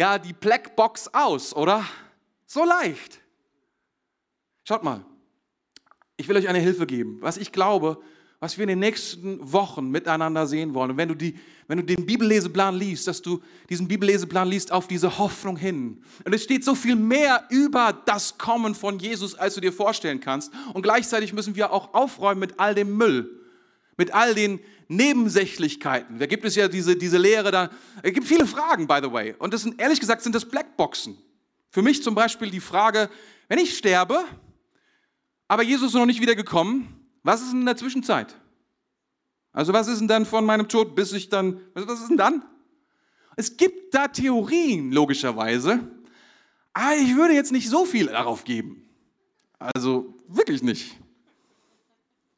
ja 0.00 0.18
die 0.18 0.32
Blackbox 0.32 1.08
aus, 1.12 1.54
oder? 1.54 1.84
So 2.46 2.64
leicht. 2.64 3.20
Schaut 4.64 4.82
mal, 4.82 5.04
ich 6.16 6.26
will 6.26 6.36
euch 6.36 6.48
eine 6.48 6.58
Hilfe 6.58 6.86
geben, 6.86 7.18
was 7.20 7.36
ich 7.36 7.52
glaube, 7.52 8.00
was 8.38 8.56
wir 8.56 8.62
in 8.62 8.68
den 8.68 8.78
nächsten 8.78 9.52
Wochen 9.52 9.90
miteinander 9.90 10.46
sehen 10.46 10.72
wollen. 10.72 10.92
Und 10.92 10.96
wenn 10.96 11.10
du, 11.10 11.14
die, 11.14 11.38
wenn 11.68 11.76
du 11.76 11.84
den 11.84 12.06
Bibelleseplan 12.06 12.74
liest, 12.76 13.08
dass 13.08 13.20
du 13.20 13.42
diesen 13.68 13.88
Bibelleseplan 13.88 14.48
liest 14.48 14.72
auf 14.72 14.88
diese 14.88 15.18
Hoffnung 15.18 15.58
hin. 15.58 16.02
Und 16.24 16.34
es 16.34 16.44
steht 16.44 16.64
so 16.64 16.74
viel 16.74 16.96
mehr 16.96 17.44
über 17.50 17.92
das 18.06 18.38
Kommen 18.38 18.74
von 18.74 18.98
Jesus, 18.98 19.34
als 19.34 19.54
du 19.54 19.60
dir 19.60 19.72
vorstellen 19.72 20.20
kannst. 20.20 20.50
Und 20.72 20.80
gleichzeitig 20.80 21.34
müssen 21.34 21.56
wir 21.56 21.74
auch 21.74 21.92
aufräumen 21.92 22.40
mit 22.40 22.58
all 22.58 22.74
dem 22.74 22.96
Müll, 22.96 23.28
mit 23.98 24.14
all 24.14 24.34
den 24.34 24.60
Nebensächlichkeiten. 24.90 26.18
Da 26.18 26.26
gibt 26.26 26.44
es 26.44 26.56
ja 26.56 26.66
diese, 26.66 26.96
diese 26.96 27.16
Lehre, 27.16 27.52
da 27.52 27.70
es 28.02 28.12
gibt 28.12 28.26
viele 28.26 28.44
Fragen, 28.44 28.88
by 28.88 28.98
the 29.00 29.12
way. 29.12 29.36
Und 29.38 29.54
das 29.54 29.62
sind, 29.62 29.80
ehrlich 29.80 30.00
gesagt, 30.00 30.22
sind 30.22 30.34
das 30.34 30.44
Blackboxen. 30.44 31.16
Für 31.70 31.80
mich 31.80 32.02
zum 32.02 32.16
Beispiel 32.16 32.50
die 32.50 32.60
Frage, 32.60 33.08
wenn 33.48 33.58
ich 33.58 33.78
sterbe, 33.78 34.24
aber 35.46 35.62
Jesus 35.62 35.88
ist 35.88 35.94
noch 35.94 36.06
nicht 36.06 36.20
wiedergekommen, 36.20 36.88
was 37.22 37.40
ist 37.40 37.52
in 37.52 37.64
der 37.64 37.76
Zwischenzeit? 37.76 38.34
Also 39.52 39.72
was 39.72 39.86
ist 39.86 40.00
denn 40.00 40.08
dann 40.08 40.26
von 40.26 40.44
meinem 40.44 40.68
Tod, 40.68 40.96
bis 40.96 41.12
ich 41.12 41.28
dann, 41.28 41.60
was 41.74 42.00
ist 42.00 42.08
denn 42.08 42.16
dann? 42.16 42.44
Es 43.36 43.56
gibt 43.56 43.94
da 43.94 44.08
Theorien, 44.08 44.90
logischerweise, 44.90 45.78
aber 46.72 46.96
ich 46.96 47.14
würde 47.14 47.34
jetzt 47.34 47.52
nicht 47.52 47.68
so 47.68 47.84
viel 47.84 48.06
darauf 48.06 48.42
geben. 48.42 48.88
Also 49.56 50.14
wirklich 50.26 50.62
nicht. 50.62 50.99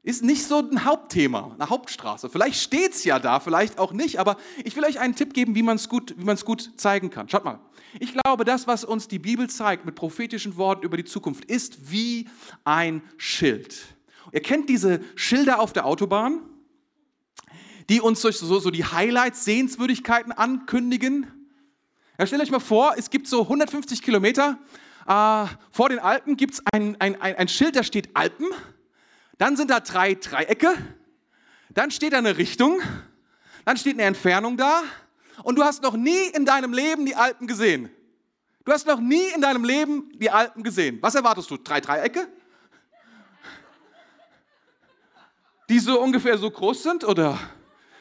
Ist 0.05 0.24
nicht 0.24 0.44
so 0.46 0.59
ein 0.59 0.84
Hauptthema, 0.84 1.53
eine 1.55 1.70
Hauptstraße. 1.70 2.28
Vielleicht 2.28 2.61
steht 2.61 2.92
es 2.92 3.05
ja 3.05 3.20
da, 3.20 3.38
vielleicht 3.38 3.78
auch 3.78 3.92
nicht, 3.92 4.18
aber 4.18 4.36
ich 4.64 4.74
will 4.74 4.84
euch 4.84 4.98
einen 4.98 5.14
Tipp 5.14 5.32
geben, 5.32 5.55
wie 5.55 5.62
man 5.62 5.76
es 5.76 5.88
gut, 5.88 6.16
gut 6.44 6.72
zeigen 6.76 7.11
kann. 7.11 7.28
Schaut 7.28 7.44
mal. 7.44 7.61
Ich 8.00 8.12
glaube, 8.12 8.44
das, 8.44 8.66
was 8.66 8.84
uns 8.84 9.07
die 9.07 9.20
Bibel 9.20 9.48
zeigt 9.48 9.84
mit 9.84 9.94
prophetischen 9.94 10.57
Worten 10.57 10.84
über 10.84 10.96
die 10.96 11.05
Zukunft, 11.05 11.44
ist 11.44 11.92
wie 11.92 12.28
ein 12.64 13.03
Schild. 13.16 13.76
Ihr 14.32 14.42
kennt 14.42 14.68
diese 14.68 15.00
Schilder 15.14 15.61
auf 15.61 15.72
der 15.72 15.86
Autobahn, 15.86 16.40
die 17.88 18.00
uns 18.00 18.22
so, 18.22 18.30
so 18.30 18.70
die 18.70 18.84
Highlights, 18.84 19.44
Sehenswürdigkeiten 19.44 20.32
ankündigen. 20.32 21.26
Ja, 22.18 22.26
stellt 22.26 22.42
euch 22.42 22.50
mal 22.50 22.61
vor, 22.61 22.94
es 22.96 23.11
gibt 23.11 23.28
so 23.28 23.42
150 23.42 24.03
Kilometer 24.03 24.59
äh, 25.07 25.46
vor 25.70 25.88
den 25.88 25.98
Alpen 25.98 26.36
gibt 26.36 26.55
es 26.55 26.62
ein, 26.72 26.96
ein, 27.00 27.20
ein, 27.20 27.36
ein 27.36 27.48
Schild, 27.48 27.76
da 27.76 27.82
steht 27.82 28.11
Alpen. 28.14 28.46
Dann 29.38 29.56
sind 29.56 29.70
da 29.70 29.80
drei 29.80 30.14
Dreiecke. 30.14 30.74
Dann 31.70 31.90
steht 31.90 32.12
da 32.12 32.18
eine 32.18 32.36
Richtung. 32.36 32.80
Dann 33.64 33.76
steht 33.76 33.94
eine 33.94 34.04
Entfernung 34.04 34.56
da. 34.56 34.82
Und 35.42 35.56
du 35.56 35.64
hast 35.64 35.82
noch 35.82 35.96
nie 35.96 36.26
in 36.34 36.44
deinem 36.44 36.72
Leben 36.72 37.06
die 37.06 37.16
Alpen 37.16 37.46
gesehen. 37.46 37.90
Du 38.64 38.72
hast 38.72 38.86
noch 38.86 39.00
nie 39.00 39.26
in 39.34 39.40
deinem 39.40 39.64
Leben 39.64 40.12
die 40.18 40.30
Alpen 40.30 40.62
gesehen. 40.62 40.98
Was 41.00 41.14
erwartest 41.14 41.50
du? 41.50 41.56
Drei 41.56 41.80
Dreiecke? 41.80 42.28
die 45.72 45.78
so 45.78 45.98
ungefähr 46.00 46.36
so 46.36 46.50
groß 46.50 46.82
sind? 46.82 47.02
Oder 47.02 47.38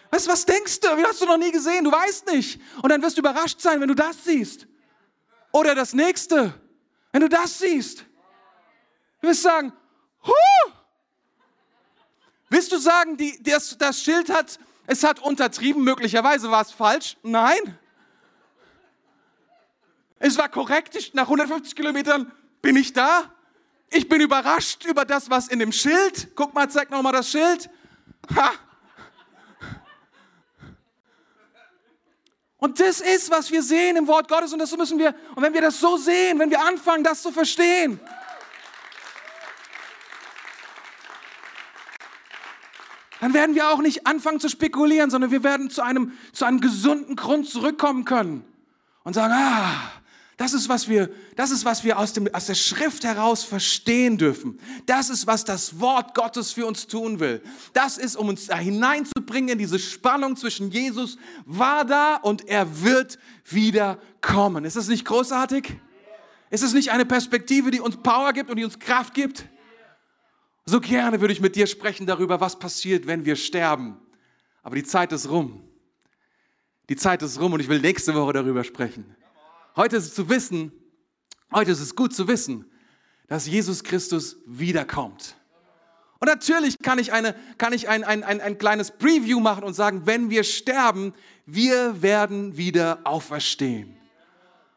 was, 0.09 0.27
was 0.27 0.45
denkst 0.45 0.81
du? 0.81 0.87
Wie 0.97 1.05
hast 1.05 1.21
du 1.21 1.25
noch 1.25 1.37
nie 1.37 1.51
gesehen? 1.51 1.85
Du 1.85 1.91
weißt 1.91 2.27
nicht. 2.27 2.61
Und 2.81 2.89
dann 2.89 3.01
wirst 3.01 3.15
du 3.17 3.21
überrascht 3.21 3.61
sein, 3.61 3.79
wenn 3.79 3.87
du 3.87 3.95
das 3.95 4.25
siehst. 4.25 4.67
Oder 5.53 5.73
das 5.73 5.93
nächste, 5.93 6.53
wenn 7.13 7.21
du 7.21 7.29
das 7.29 7.59
siehst. 7.59 8.05
Du 9.21 9.29
wirst 9.29 9.43
sagen, 9.43 9.71
huh! 10.25 10.71
Willst 12.51 12.73
du 12.73 12.77
sagen, 12.77 13.15
die, 13.15 13.41
das, 13.41 13.77
das 13.77 14.03
Schild 14.03 14.29
hat, 14.29 14.59
es 14.85 15.05
hat 15.05 15.19
untertrieben, 15.21 15.85
möglicherweise 15.85 16.51
war 16.51 16.61
es 16.61 16.71
falsch? 16.71 17.15
Nein. 17.23 17.79
Es 20.19 20.37
war 20.37 20.49
korrekt, 20.49 20.97
ich, 20.97 21.13
nach 21.13 21.23
150 21.23 21.73
Kilometern 21.77 22.29
bin 22.61 22.75
ich 22.75 22.91
da. 22.91 23.31
Ich 23.89 24.09
bin 24.09 24.19
überrascht 24.19 24.83
über 24.83 25.05
das, 25.05 25.29
was 25.29 25.47
in 25.47 25.59
dem 25.59 25.71
Schild. 25.71 26.35
Guck 26.35 26.53
mal, 26.53 26.69
zeig 26.69 26.91
noch 26.91 27.01
mal 27.01 27.13
das 27.13 27.31
Schild. 27.31 27.69
Ha. 28.35 28.51
Und 32.57 32.81
das 32.81 32.99
ist, 32.99 33.31
was 33.31 33.49
wir 33.49 33.63
sehen 33.63 33.95
im 33.95 34.07
Wort 34.07 34.27
Gottes 34.27 34.51
und 34.51 34.59
das 34.59 34.75
müssen 34.75 34.99
wir, 34.99 35.15
und 35.35 35.41
wenn 35.41 35.53
wir 35.53 35.61
das 35.61 35.79
so 35.79 35.95
sehen, 35.95 36.37
wenn 36.37 36.49
wir 36.49 36.59
anfangen, 36.59 37.05
das 37.05 37.21
zu 37.21 37.31
verstehen, 37.31 37.97
dann 43.21 43.35
werden 43.35 43.55
wir 43.55 43.69
auch 43.69 43.81
nicht 43.81 44.07
anfangen 44.07 44.39
zu 44.39 44.49
spekulieren, 44.49 45.11
sondern 45.11 45.29
wir 45.29 45.43
werden 45.43 45.69
zu 45.69 45.83
einem, 45.83 46.11
zu 46.33 46.43
einem 46.43 46.59
gesunden 46.59 47.15
Grund 47.15 47.47
zurückkommen 47.47 48.03
können 48.03 48.43
und 49.03 49.13
sagen, 49.13 49.31
ah, 49.31 49.91
das 50.37 50.53
ist, 50.53 50.69
was 50.69 50.89
wir, 50.89 51.11
das 51.35 51.51
ist, 51.51 51.63
was 51.63 51.83
wir 51.83 51.99
aus, 51.99 52.13
dem, 52.13 52.33
aus 52.33 52.47
der 52.47 52.55
Schrift 52.55 53.03
heraus 53.03 53.43
verstehen 53.43 54.17
dürfen. 54.17 54.59
Das 54.87 55.11
ist, 55.11 55.27
was 55.27 55.45
das 55.45 55.79
Wort 55.79 56.15
Gottes 56.15 56.51
für 56.51 56.65
uns 56.65 56.87
tun 56.87 57.19
will. 57.19 57.43
Das 57.73 57.99
ist, 57.99 58.15
um 58.15 58.27
uns 58.27 58.47
da 58.47 58.57
hineinzubringen 58.57 59.49
in 59.49 59.59
diese 59.59 59.77
Spannung 59.77 60.35
zwischen 60.35 60.71
Jesus 60.71 61.19
war 61.45 61.85
da 61.85 62.15
und 62.15 62.47
er 62.47 62.81
wird 62.81 63.19
wieder 63.45 63.99
kommen. 64.21 64.65
Ist 64.65 64.77
das 64.77 64.87
nicht 64.87 65.05
großartig? 65.05 65.75
Ist 66.49 66.63
es 66.63 66.73
nicht 66.73 66.89
eine 66.89 67.05
Perspektive, 67.05 67.69
die 67.69 67.79
uns 67.79 67.97
Power 67.97 68.33
gibt 68.33 68.49
und 68.49 68.55
die 68.55 68.65
uns 68.65 68.79
Kraft 68.79 69.13
gibt? 69.13 69.45
So 70.65 70.79
gerne 70.79 71.19
würde 71.21 71.33
ich 71.33 71.41
mit 71.41 71.55
dir 71.55 71.67
sprechen 71.67 72.05
darüber, 72.05 72.39
was 72.39 72.57
passiert, 72.57 73.07
wenn 73.07 73.25
wir 73.25 73.35
sterben. 73.35 73.97
Aber 74.63 74.75
die 74.75 74.83
Zeit 74.83 75.11
ist 75.11 75.29
rum. 75.29 75.67
Die 76.89 76.95
Zeit 76.95 77.21
ist 77.23 77.39
rum 77.39 77.53
und 77.53 77.59
ich 77.59 77.69
will 77.69 77.79
nächste 77.79 78.13
Woche 78.13 78.33
darüber 78.33 78.63
sprechen. 78.63 79.15
Heute 79.75 79.97
ist 79.97 80.05
es 80.05 80.13
zu 80.13 80.29
wissen, 80.29 80.71
heute 81.51 81.71
ist 81.71 81.79
es 81.79 81.95
gut 81.95 82.13
zu 82.13 82.27
wissen, 82.27 82.65
dass 83.27 83.47
Jesus 83.47 83.83
Christus 83.83 84.37
wiederkommt. 84.45 85.35
Und 86.19 86.27
natürlich 86.27 86.77
kann 86.77 86.99
ich, 86.99 87.13
eine, 87.13 87.33
kann 87.57 87.73
ich 87.73 87.89
ein, 87.89 88.03
ein, 88.03 88.23
ein, 88.23 88.41
ein 88.41 88.57
kleines 88.57 88.91
Preview 88.91 89.39
machen 89.39 89.63
und 89.63 89.73
sagen, 89.73 90.05
wenn 90.05 90.29
wir 90.29 90.43
sterben, 90.43 91.13
wir 91.45 92.01
werden 92.03 92.57
wieder 92.57 92.99
auferstehen. 93.05 93.97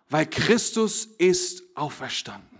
Weil 0.08 0.26
Christus 0.26 1.06
ist 1.18 1.62
auferstanden. 1.74 2.53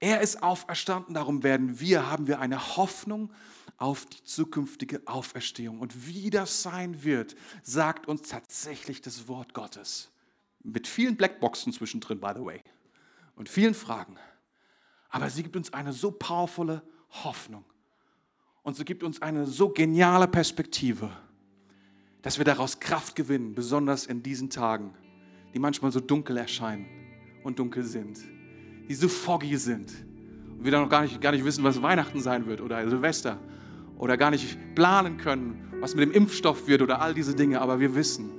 Er 0.00 0.20
ist 0.20 0.42
auferstanden, 0.42 1.14
darum 1.14 1.42
werden 1.42 1.80
wir, 1.80 2.10
haben 2.10 2.26
wir 2.26 2.38
eine 2.40 2.76
Hoffnung 2.76 3.32
auf 3.78 4.06
die 4.06 4.22
zukünftige 4.24 5.02
Auferstehung. 5.06 5.80
Und 5.80 6.06
wie 6.06 6.30
das 6.30 6.62
sein 6.62 7.02
wird, 7.02 7.36
sagt 7.62 8.06
uns 8.06 8.28
tatsächlich 8.28 9.00
das 9.00 9.28
Wort 9.28 9.54
Gottes. 9.54 10.10
Mit 10.62 10.86
vielen 10.86 11.16
Blackboxen 11.16 11.72
zwischendrin, 11.72 12.20
by 12.20 12.32
the 12.34 12.44
way. 12.44 12.62
Und 13.36 13.48
vielen 13.48 13.74
Fragen. 13.74 14.16
Aber 15.10 15.30
sie 15.30 15.42
gibt 15.42 15.56
uns 15.56 15.72
eine 15.72 15.92
so 15.92 16.10
powervolle 16.10 16.82
Hoffnung. 17.24 17.64
Und 18.62 18.76
sie 18.76 18.84
gibt 18.84 19.02
uns 19.02 19.22
eine 19.22 19.46
so 19.46 19.70
geniale 19.70 20.28
Perspektive, 20.28 21.10
dass 22.22 22.38
wir 22.38 22.44
daraus 22.44 22.80
Kraft 22.80 23.16
gewinnen, 23.16 23.54
besonders 23.54 24.06
in 24.06 24.22
diesen 24.22 24.50
Tagen, 24.50 24.94
die 25.54 25.58
manchmal 25.58 25.92
so 25.92 26.00
dunkel 26.00 26.36
erscheinen 26.36 26.86
und 27.44 27.58
dunkel 27.58 27.84
sind, 27.84 28.18
die 28.88 28.94
so 28.94 29.08
foggy 29.08 29.56
sind 29.56 29.92
und 30.50 30.64
wir 30.64 30.72
dann 30.72 30.82
noch 30.82 30.88
gar 30.88 31.02
nicht, 31.02 31.20
gar 31.20 31.32
nicht 31.32 31.44
wissen, 31.44 31.62
was 31.64 31.80
Weihnachten 31.82 32.20
sein 32.20 32.46
wird 32.46 32.60
oder 32.60 32.88
Silvester 32.88 33.38
oder 33.96 34.16
gar 34.16 34.30
nicht 34.30 34.74
planen 34.74 35.18
können, 35.18 35.72
was 35.80 35.94
mit 35.94 36.04
dem 36.04 36.12
Impfstoff 36.12 36.66
wird 36.66 36.82
oder 36.82 37.00
all 37.00 37.14
diese 37.14 37.34
Dinge, 37.34 37.60
aber 37.60 37.78
wir 37.78 37.94
wissen, 37.94 38.30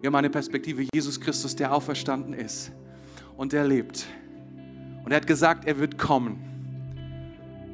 Wir 0.00 0.06
haben 0.06 0.14
eine 0.14 0.30
Perspektive, 0.30 0.86
Jesus 0.94 1.20
Christus, 1.20 1.54
der 1.56 1.74
auferstanden 1.74 2.32
ist 2.32 2.72
und 3.36 3.52
der 3.52 3.64
lebt. 3.64 4.06
Und 5.04 5.12
er 5.12 5.16
hat 5.16 5.26
gesagt, 5.26 5.66
er 5.66 5.78
wird 5.78 5.98
kommen. 5.98 6.38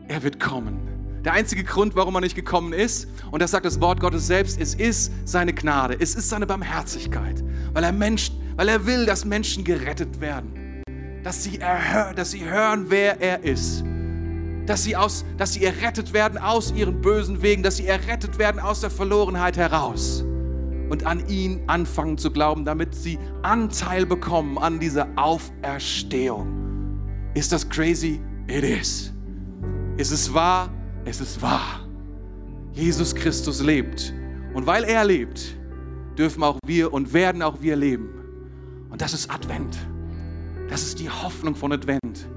Er 0.08 0.24
wird 0.24 0.40
kommen. 0.40 1.22
Der 1.24 1.34
einzige 1.34 1.62
Grund, 1.62 1.94
warum 1.94 2.16
er 2.16 2.20
nicht 2.20 2.34
gekommen 2.34 2.72
ist, 2.72 3.08
und 3.30 3.42
das 3.42 3.52
sagt 3.52 3.64
das 3.64 3.80
Wort 3.80 4.00
Gottes 4.00 4.26
selbst, 4.26 4.60
es 4.60 4.74
ist 4.74 5.12
seine 5.24 5.52
Gnade, 5.52 5.96
es 6.00 6.16
ist 6.16 6.28
seine 6.28 6.46
Barmherzigkeit, 6.46 7.44
weil 7.72 7.84
er, 7.84 7.92
Mensch, 7.92 8.32
weil 8.56 8.68
er 8.68 8.86
will, 8.86 9.06
dass 9.06 9.24
Menschen 9.24 9.62
gerettet 9.62 10.20
werden, 10.20 10.52
dass 11.26 11.42
sie, 11.42 11.58
erhör, 11.58 12.14
dass 12.14 12.30
sie 12.30 12.44
hören, 12.44 12.84
wer 12.86 13.20
er 13.20 13.42
ist, 13.42 13.82
dass 14.64 14.84
sie, 14.84 14.94
aus, 14.94 15.24
dass 15.36 15.54
sie 15.54 15.64
errettet 15.64 16.12
werden 16.12 16.38
aus 16.38 16.70
ihren 16.70 17.00
bösen 17.00 17.42
Wegen, 17.42 17.64
dass 17.64 17.78
sie 17.78 17.86
errettet 17.88 18.38
werden 18.38 18.60
aus 18.60 18.82
der 18.82 18.90
Verlorenheit 18.90 19.56
heraus 19.56 20.24
und 20.88 21.04
an 21.04 21.28
ihn 21.28 21.64
anfangen 21.66 22.16
zu 22.16 22.30
glauben, 22.30 22.64
damit 22.64 22.94
sie 22.94 23.18
Anteil 23.42 24.06
bekommen 24.06 24.56
an 24.56 24.78
dieser 24.78 25.08
Auferstehung. 25.16 26.46
Ist 27.34 27.50
das 27.50 27.68
crazy? 27.68 28.20
It 28.46 28.62
is. 28.62 29.12
Ist 29.96 30.12
es 30.12 30.32
wahr? 30.32 30.72
Es 31.06 31.20
ist 31.20 31.42
wahr. 31.42 31.88
Jesus 32.72 33.12
Christus 33.12 33.60
lebt. 33.60 34.14
Und 34.54 34.64
weil 34.68 34.84
er 34.84 35.04
lebt, 35.04 35.56
dürfen 36.16 36.44
auch 36.44 36.60
wir 36.64 36.92
und 36.92 37.12
werden 37.12 37.42
auch 37.42 37.60
wir 37.62 37.74
leben. 37.74 38.10
Und 38.90 39.02
das 39.02 39.12
ist 39.12 39.28
Advent. 39.28 39.76
Das 40.68 40.82
ist 40.82 40.98
die 40.98 41.08
Hoffnung 41.08 41.54
von 41.54 41.72
Advent. 41.72 42.28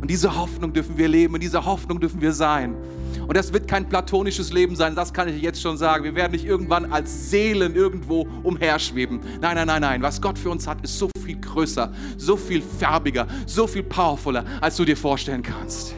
Und 0.00 0.10
diese 0.10 0.36
Hoffnung 0.36 0.72
dürfen 0.72 0.96
wir 0.96 1.08
leben, 1.08 1.34
in 1.34 1.40
dieser 1.40 1.64
Hoffnung 1.64 2.00
dürfen 2.00 2.20
wir 2.20 2.32
sein. 2.32 2.76
Und 3.26 3.36
das 3.36 3.52
wird 3.52 3.68
kein 3.68 3.88
platonisches 3.88 4.52
Leben 4.52 4.76
sein, 4.76 4.94
das 4.94 5.12
kann 5.12 5.28
ich 5.28 5.42
jetzt 5.42 5.60
schon 5.60 5.76
sagen. 5.76 6.04
Wir 6.04 6.14
werden 6.14 6.32
nicht 6.32 6.44
irgendwann 6.44 6.92
als 6.92 7.30
Seelen 7.30 7.74
irgendwo 7.74 8.26
umherschweben. 8.42 9.20
Nein, 9.40 9.56
nein, 9.56 9.66
nein, 9.66 9.82
nein. 9.82 10.02
Was 10.02 10.20
Gott 10.20 10.38
für 10.38 10.50
uns 10.50 10.66
hat, 10.66 10.82
ist 10.82 10.98
so 10.98 11.08
viel 11.24 11.40
größer, 11.40 11.92
so 12.16 12.36
viel 12.36 12.62
färbiger, 12.62 13.26
so 13.46 13.66
viel 13.66 13.82
powervoller, 13.82 14.44
als 14.60 14.76
du 14.76 14.84
dir 14.84 14.96
vorstellen 14.96 15.42
kannst. 15.42 15.94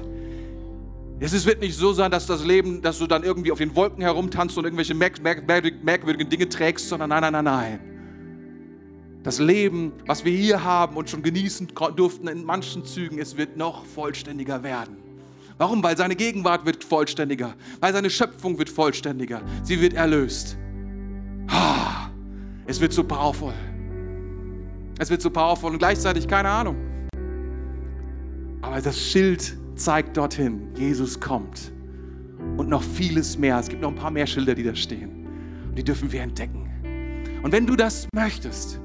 Es 1.21 1.45
wird 1.45 1.61
nicht 1.61 1.77
so 1.77 1.93
sein, 1.93 2.11
dass 2.11 2.27
das 2.27 2.45
Leben, 2.45 2.81
dass 2.81 2.99
du 2.99 3.07
dann 3.07 3.23
irgendwie 3.23 3.53
auf 3.53 3.59
den 3.59 3.77
Wolken 3.77 4.03
herumtanzt 4.03 4.57
und 4.57 4.65
irgendwelche 4.65 4.95
merkwürdigen 4.95 6.31
Dinge 6.31 6.49
trägst, 6.49 6.89
sondern 6.89 7.11
nein, 7.11 7.21
nein, 7.21 7.33
nein, 7.33 7.45
nein. 7.45 7.81
Das 9.23 9.39
Leben, 9.39 9.93
was 10.07 10.25
wir 10.25 10.33
hier 10.33 10.65
haben 10.65 10.97
und 10.97 11.11
schon 11.11 11.23
genießen 11.23 11.69
durften 11.97 12.27
in 12.29 12.45
manchen 12.45 12.85
Zügen, 12.85 13.19
es 13.19 13.37
wird 13.37 13.57
noch 13.57 13.85
vollständiger 13.85 14.63
werden. 14.63 14.97
Warum? 15.59 15.83
Weil 15.83 15.95
seine 15.97 16.17
Gegenwart 16.17 16.65
wird 16.65 16.83
vollständiger, 16.83 17.55
weil 17.81 17.93
seine 17.93 18.09
Schöpfung 18.09 18.59
wird 18.59 18.71
vollständiger. 18.71 19.43
Sie 19.63 19.79
wird 19.81 19.93
erlöst. 19.93 20.57
Es 22.67 22.81
wird 22.81 22.95
so 22.95 23.05
powerful. 23.05 23.53
Es 24.99 25.11
wird 25.11 25.21
so 25.21 25.29
powerful 25.29 25.73
und 25.73 25.79
gleichzeitig 25.79 26.27
keine 26.27 26.49
Ahnung. 26.49 26.77
Aber 28.63 28.81
das 28.81 28.99
Schild 28.99 29.55
zeigt 29.75 30.17
dorthin, 30.17 30.69
Jesus 30.77 31.21
kommt. 31.21 31.73
Und 32.57 32.71
noch 32.71 32.83
vieles 32.83 33.37
mehr. 33.37 33.59
Es 33.59 33.69
gibt 33.69 33.83
noch 33.83 33.91
ein 33.91 33.97
paar 33.97 34.11
mehr 34.11 34.27
Schilder, 34.27 34.55
die 34.55 34.63
da 34.63 34.75
stehen. 34.75 35.27
Und 35.69 35.77
die 35.77 35.85
dürfen 35.85 36.11
wir 36.11 36.23
entdecken. 36.23 36.69
Und 37.43 37.53
wenn 37.53 37.67
du 37.67 37.77
das 37.77 38.07
möchtest, 38.15 38.81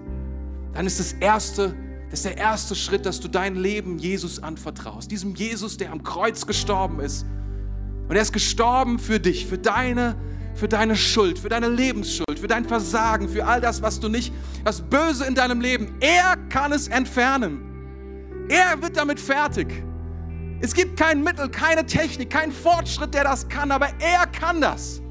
dann 0.75 0.85
ist 0.85 0.99
das 0.99 1.13
erste, 1.13 1.73
das 2.09 2.19
ist 2.19 2.25
der 2.25 2.37
erste 2.37 2.75
Schritt, 2.75 3.05
dass 3.05 3.19
du 3.19 3.27
dein 3.27 3.55
Leben 3.55 3.97
Jesus 3.97 4.43
anvertraust. 4.43 5.09
Diesem 5.09 5.33
Jesus, 5.33 5.77
der 5.77 5.91
am 5.91 6.03
Kreuz 6.03 6.45
gestorben 6.45 6.99
ist. 6.99 7.25
Und 8.07 8.15
er 8.15 8.21
ist 8.21 8.33
gestorben 8.33 8.99
für 8.99 9.19
dich, 9.19 9.47
für 9.47 9.57
deine, 9.57 10.15
für 10.53 10.67
deine 10.67 10.95
Schuld, 10.95 11.39
für 11.39 11.49
deine 11.49 11.69
Lebensschuld, 11.69 12.37
für 12.37 12.47
dein 12.47 12.65
Versagen, 12.65 13.29
für 13.29 13.45
all 13.45 13.61
das, 13.61 13.81
was 13.81 13.99
du 13.99 14.09
nicht, 14.09 14.33
das 14.63 14.81
Böse 14.81 15.25
in 15.25 15.33
deinem 15.33 15.61
Leben. 15.61 15.95
Er 16.01 16.35
kann 16.49 16.71
es 16.73 16.89
entfernen. 16.89 17.61
Er 18.49 18.81
wird 18.81 18.97
damit 18.97 19.19
fertig. 19.19 19.67
Es 20.59 20.73
gibt 20.73 20.99
kein 20.99 21.23
Mittel, 21.23 21.49
keine 21.49 21.85
Technik, 21.85 22.29
keinen 22.29 22.51
Fortschritt, 22.51 23.13
der 23.13 23.23
das 23.23 23.47
kann, 23.47 23.71
aber 23.71 23.87
er 23.99 24.27
kann 24.27 24.61
das. 24.61 25.01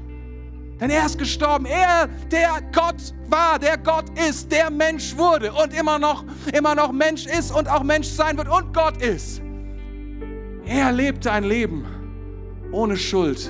Denn 0.79 0.89
er 0.89 1.05
ist 1.05 1.17
gestorben. 1.17 1.65
Er, 1.65 2.09
der 2.31 2.61
Gott 2.73 3.13
war, 3.29 3.59
der 3.59 3.77
Gott 3.77 4.05
ist, 4.27 4.51
der 4.51 4.69
Mensch 4.69 5.17
wurde 5.17 5.51
und 5.53 5.73
immer 5.73 5.99
noch, 5.99 6.25
immer 6.53 6.75
noch 6.75 6.91
Mensch 6.91 7.25
ist 7.25 7.51
und 7.51 7.69
auch 7.69 7.83
Mensch 7.83 8.07
sein 8.07 8.37
wird 8.37 8.49
und 8.49 8.73
Gott 8.73 9.01
ist. 9.01 9.41
Er 10.65 10.91
lebte 10.91 11.31
ein 11.31 11.43
Leben 11.43 11.85
ohne 12.71 12.97
Schuld 12.97 13.49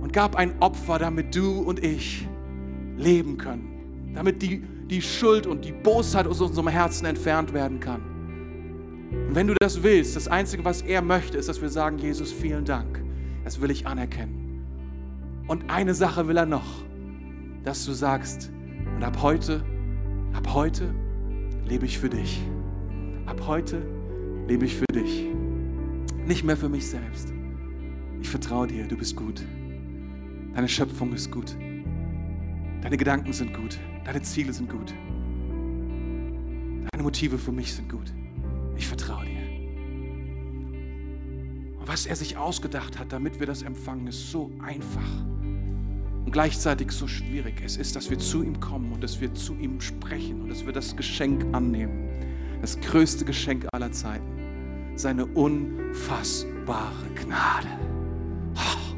und 0.00 0.12
gab 0.12 0.36
ein 0.36 0.60
Opfer, 0.60 0.98
damit 0.98 1.34
du 1.34 1.62
und 1.62 1.82
ich 1.82 2.28
leben 2.96 3.36
können. 3.36 4.12
Damit 4.14 4.42
die, 4.42 4.62
die 4.88 5.02
Schuld 5.02 5.46
und 5.46 5.64
die 5.64 5.72
Bosheit 5.72 6.26
aus 6.26 6.40
unserem 6.40 6.68
Herzen 6.68 7.06
entfernt 7.06 7.52
werden 7.52 7.80
kann. 7.80 8.02
Und 9.10 9.34
wenn 9.34 9.46
du 9.46 9.54
das 9.58 9.82
willst, 9.82 10.14
das 10.14 10.28
Einzige, 10.28 10.64
was 10.64 10.82
er 10.82 11.02
möchte, 11.02 11.38
ist, 11.38 11.48
dass 11.48 11.60
wir 11.60 11.68
sagen, 11.68 11.98
Jesus, 11.98 12.32
vielen 12.32 12.64
Dank. 12.64 13.02
Das 13.44 13.60
will 13.60 13.70
ich 13.70 13.86
anerkennen. 13.86 14.39
Und 15.50 15.68
eine 15.68 15.94
Sache 15.94 16.28
will 16.28 16.36
er 16.36 16.46
noch, 16.46 16.84
dass 17.64 17.84
du 17.84 17.90
sagst, 17.90 18.52
und 18.94 19.02
ab 19.02 19.20
heute, 19.20 19.64
ab 20.32 20.54
heute 20.54 20.94
lebe 21.66 21.86
ich 21.86 21.98
für 21.98 22.08
dich. 22.08 22.40
Ab 23.26 23.42
heute 23.48 23.82
lebe 24.46 24.64
ich 24.64 24.76
für 24.76 24.86
dich. 24.94 25.26
Nicht 26.24 26.44
mehr 26.44 26.56
für 26.56 26.68
mich 26.68 26.86
selbst. 26.86 27.32
Ich 28.20 28.28
vertraue 28.28 28.68
dir, 28.68 28.86
du 28.86 28.96
bist 28.96 29.16
gut. 29.16 29.44
Deine 30.54 30.68
Schöpfung 30.68 31.12
ist 31.14 31.32
gut. 31.32 31.56
Deine 32.82 32.96
Gedanken 32.96 33.32
sind 33.32 33.52
gut. 33.52 33.76
Deine 34.04 34.22
Ziele 34.22 34.52
sind 34.52 34.70
gut. 34.70 34.94
Deine 36.92 37.02
Motive 37.02 37.38
für 37.38 37.50
mich 37.50 37.74
sind 37.74 37.88
gut. 37.88 38.12
Ich 38.76 38.86
vertraue 38.86 39.24
dir. 39.24 39.40
Und 41.80 41.88
was 41.88 42.06
er 42.06 42.14
sich 42.14 42.36
ausgedacht 42.36 43.00
hat, 43.00 43.12
damit 43.12 43.40
wir 43.40 43.48
das 43.48 43.62
empfangen, 43.62 44.06
ist 44.06 44.30
so 44.30 44.52
einfach 44.64 45.29
und 46.24 46.32
gleichzeitig 46.32 46.92
so 46.92 47.06
schwierig 47.06 47.62
es 47.64 47.76
ist, 47.76 47.96
dass 47.96 48.10
wir 48.10 48.18
zu 48.18 48.42
ihm 48.42 48.60
kommen 48.60 48.92
und 48.92 49.02
dass 49.02 49.20
wir 49.20 49.34
zu 49.34 49.54
ihm 49.54 49.80
sprechen 49.80 50.42
und 50.42 50.48
dass 50.48 50.66
wir 50.66 50.72
das 50.72 50.96
Geschenk 50.96 51.44
annehmen. 51.52 52.08
Das 52.60 52.78
größte 52.80 53.24
Geschenk 53.24 53.66
aller 53.72 53.90
Zeiten. 53.90 54.26
Seine 54.96 55.24
unfassbare 55.26 57.06
Gnade. 57.14 57.68
Oh. 58.54 58.94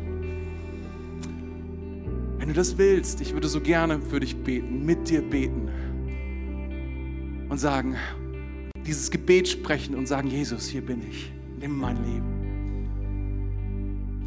Wenn 2.38 2.48
du 2.48 2.54
das 2.54 2.76
willst, 2.76 3.20
ich 3.20 3.32
würde 3.34 3.48
so 3.48 3.60
gerne 3.60 4.00
für 4.00 4.18
dich 4.18 4.36
beten, 4.36 4.84
mit 4.84 5.08
dir 5.08 5.22
beten 5.22 5.68
und 7.48 7.58
sagen, 7.58 7.96
dieses 8.84 9.10
Gebet 9.10 9.46
sprechen 9.46 9.94
und 9.94 10.08
sagen, 10.08 10.28
Jesus, 10.28 10.66
hier 10.66 10.84
bin 10.84 11.02
ich, 11.08 11.32
nimm 11.60 11.78
mein 11.78 12.02
Leben. 12.02 12.31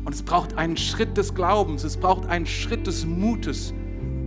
Und 0.06 0.14
es 0.14 0.24
braucht 0.24 0.58
einen 0.58 0.78
Schritt 0.78 1.18
des 1.18 1.34
Glaubens, 1.34 1.84
es 1.84 1.98
braucht 1.98 2.28
einen 2.28 2.46
Schritt 2.46 2.86
des 2.86 3.06
Mutes, 3.06 3.74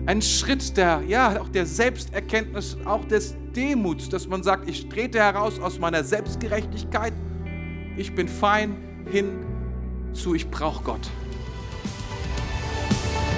einen 0.06 0.22
Schritt 0.22 0.76
der, 0.76 1.02
ja, 1.06 1.40
auch 1.40 1.48
der 1.48 1.66
Selbsterkenntnis, 1.66 2.76
auch 2.84 3.04
des 3.04 3.36
Demuts, 3.54 4.08
dass 4.08 4.26
man 4.26 4.42
sagt, 4.42 4.68
ich 4.68 4.88
trete 4.88 5.18
heraus 5.18 5.60
aus 5.60 5.78
meiner 5.78 6.02
Selbstgerechtigkeit, 6.02 7.12
ich 7.96 8.12
bin 8.14 8.26
fein 8.26 8.76
hin 9.10 9.38
zu, 10.12 10.34
ich 10.34 10.50
brauche 10.50 10.82
Gott. 10.82 11.08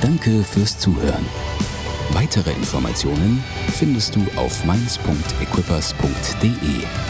Danke 0.01 0.43
fürs 0.43 0.79
Zuhören. 0.79 1.27
Weitere 2.13 2.53
Informationen 2.53 3.45
findest 3.73 4.17
du 4.17 4.27
auf 4.37 4.65
mainz.equippers.de. 4.65 7.10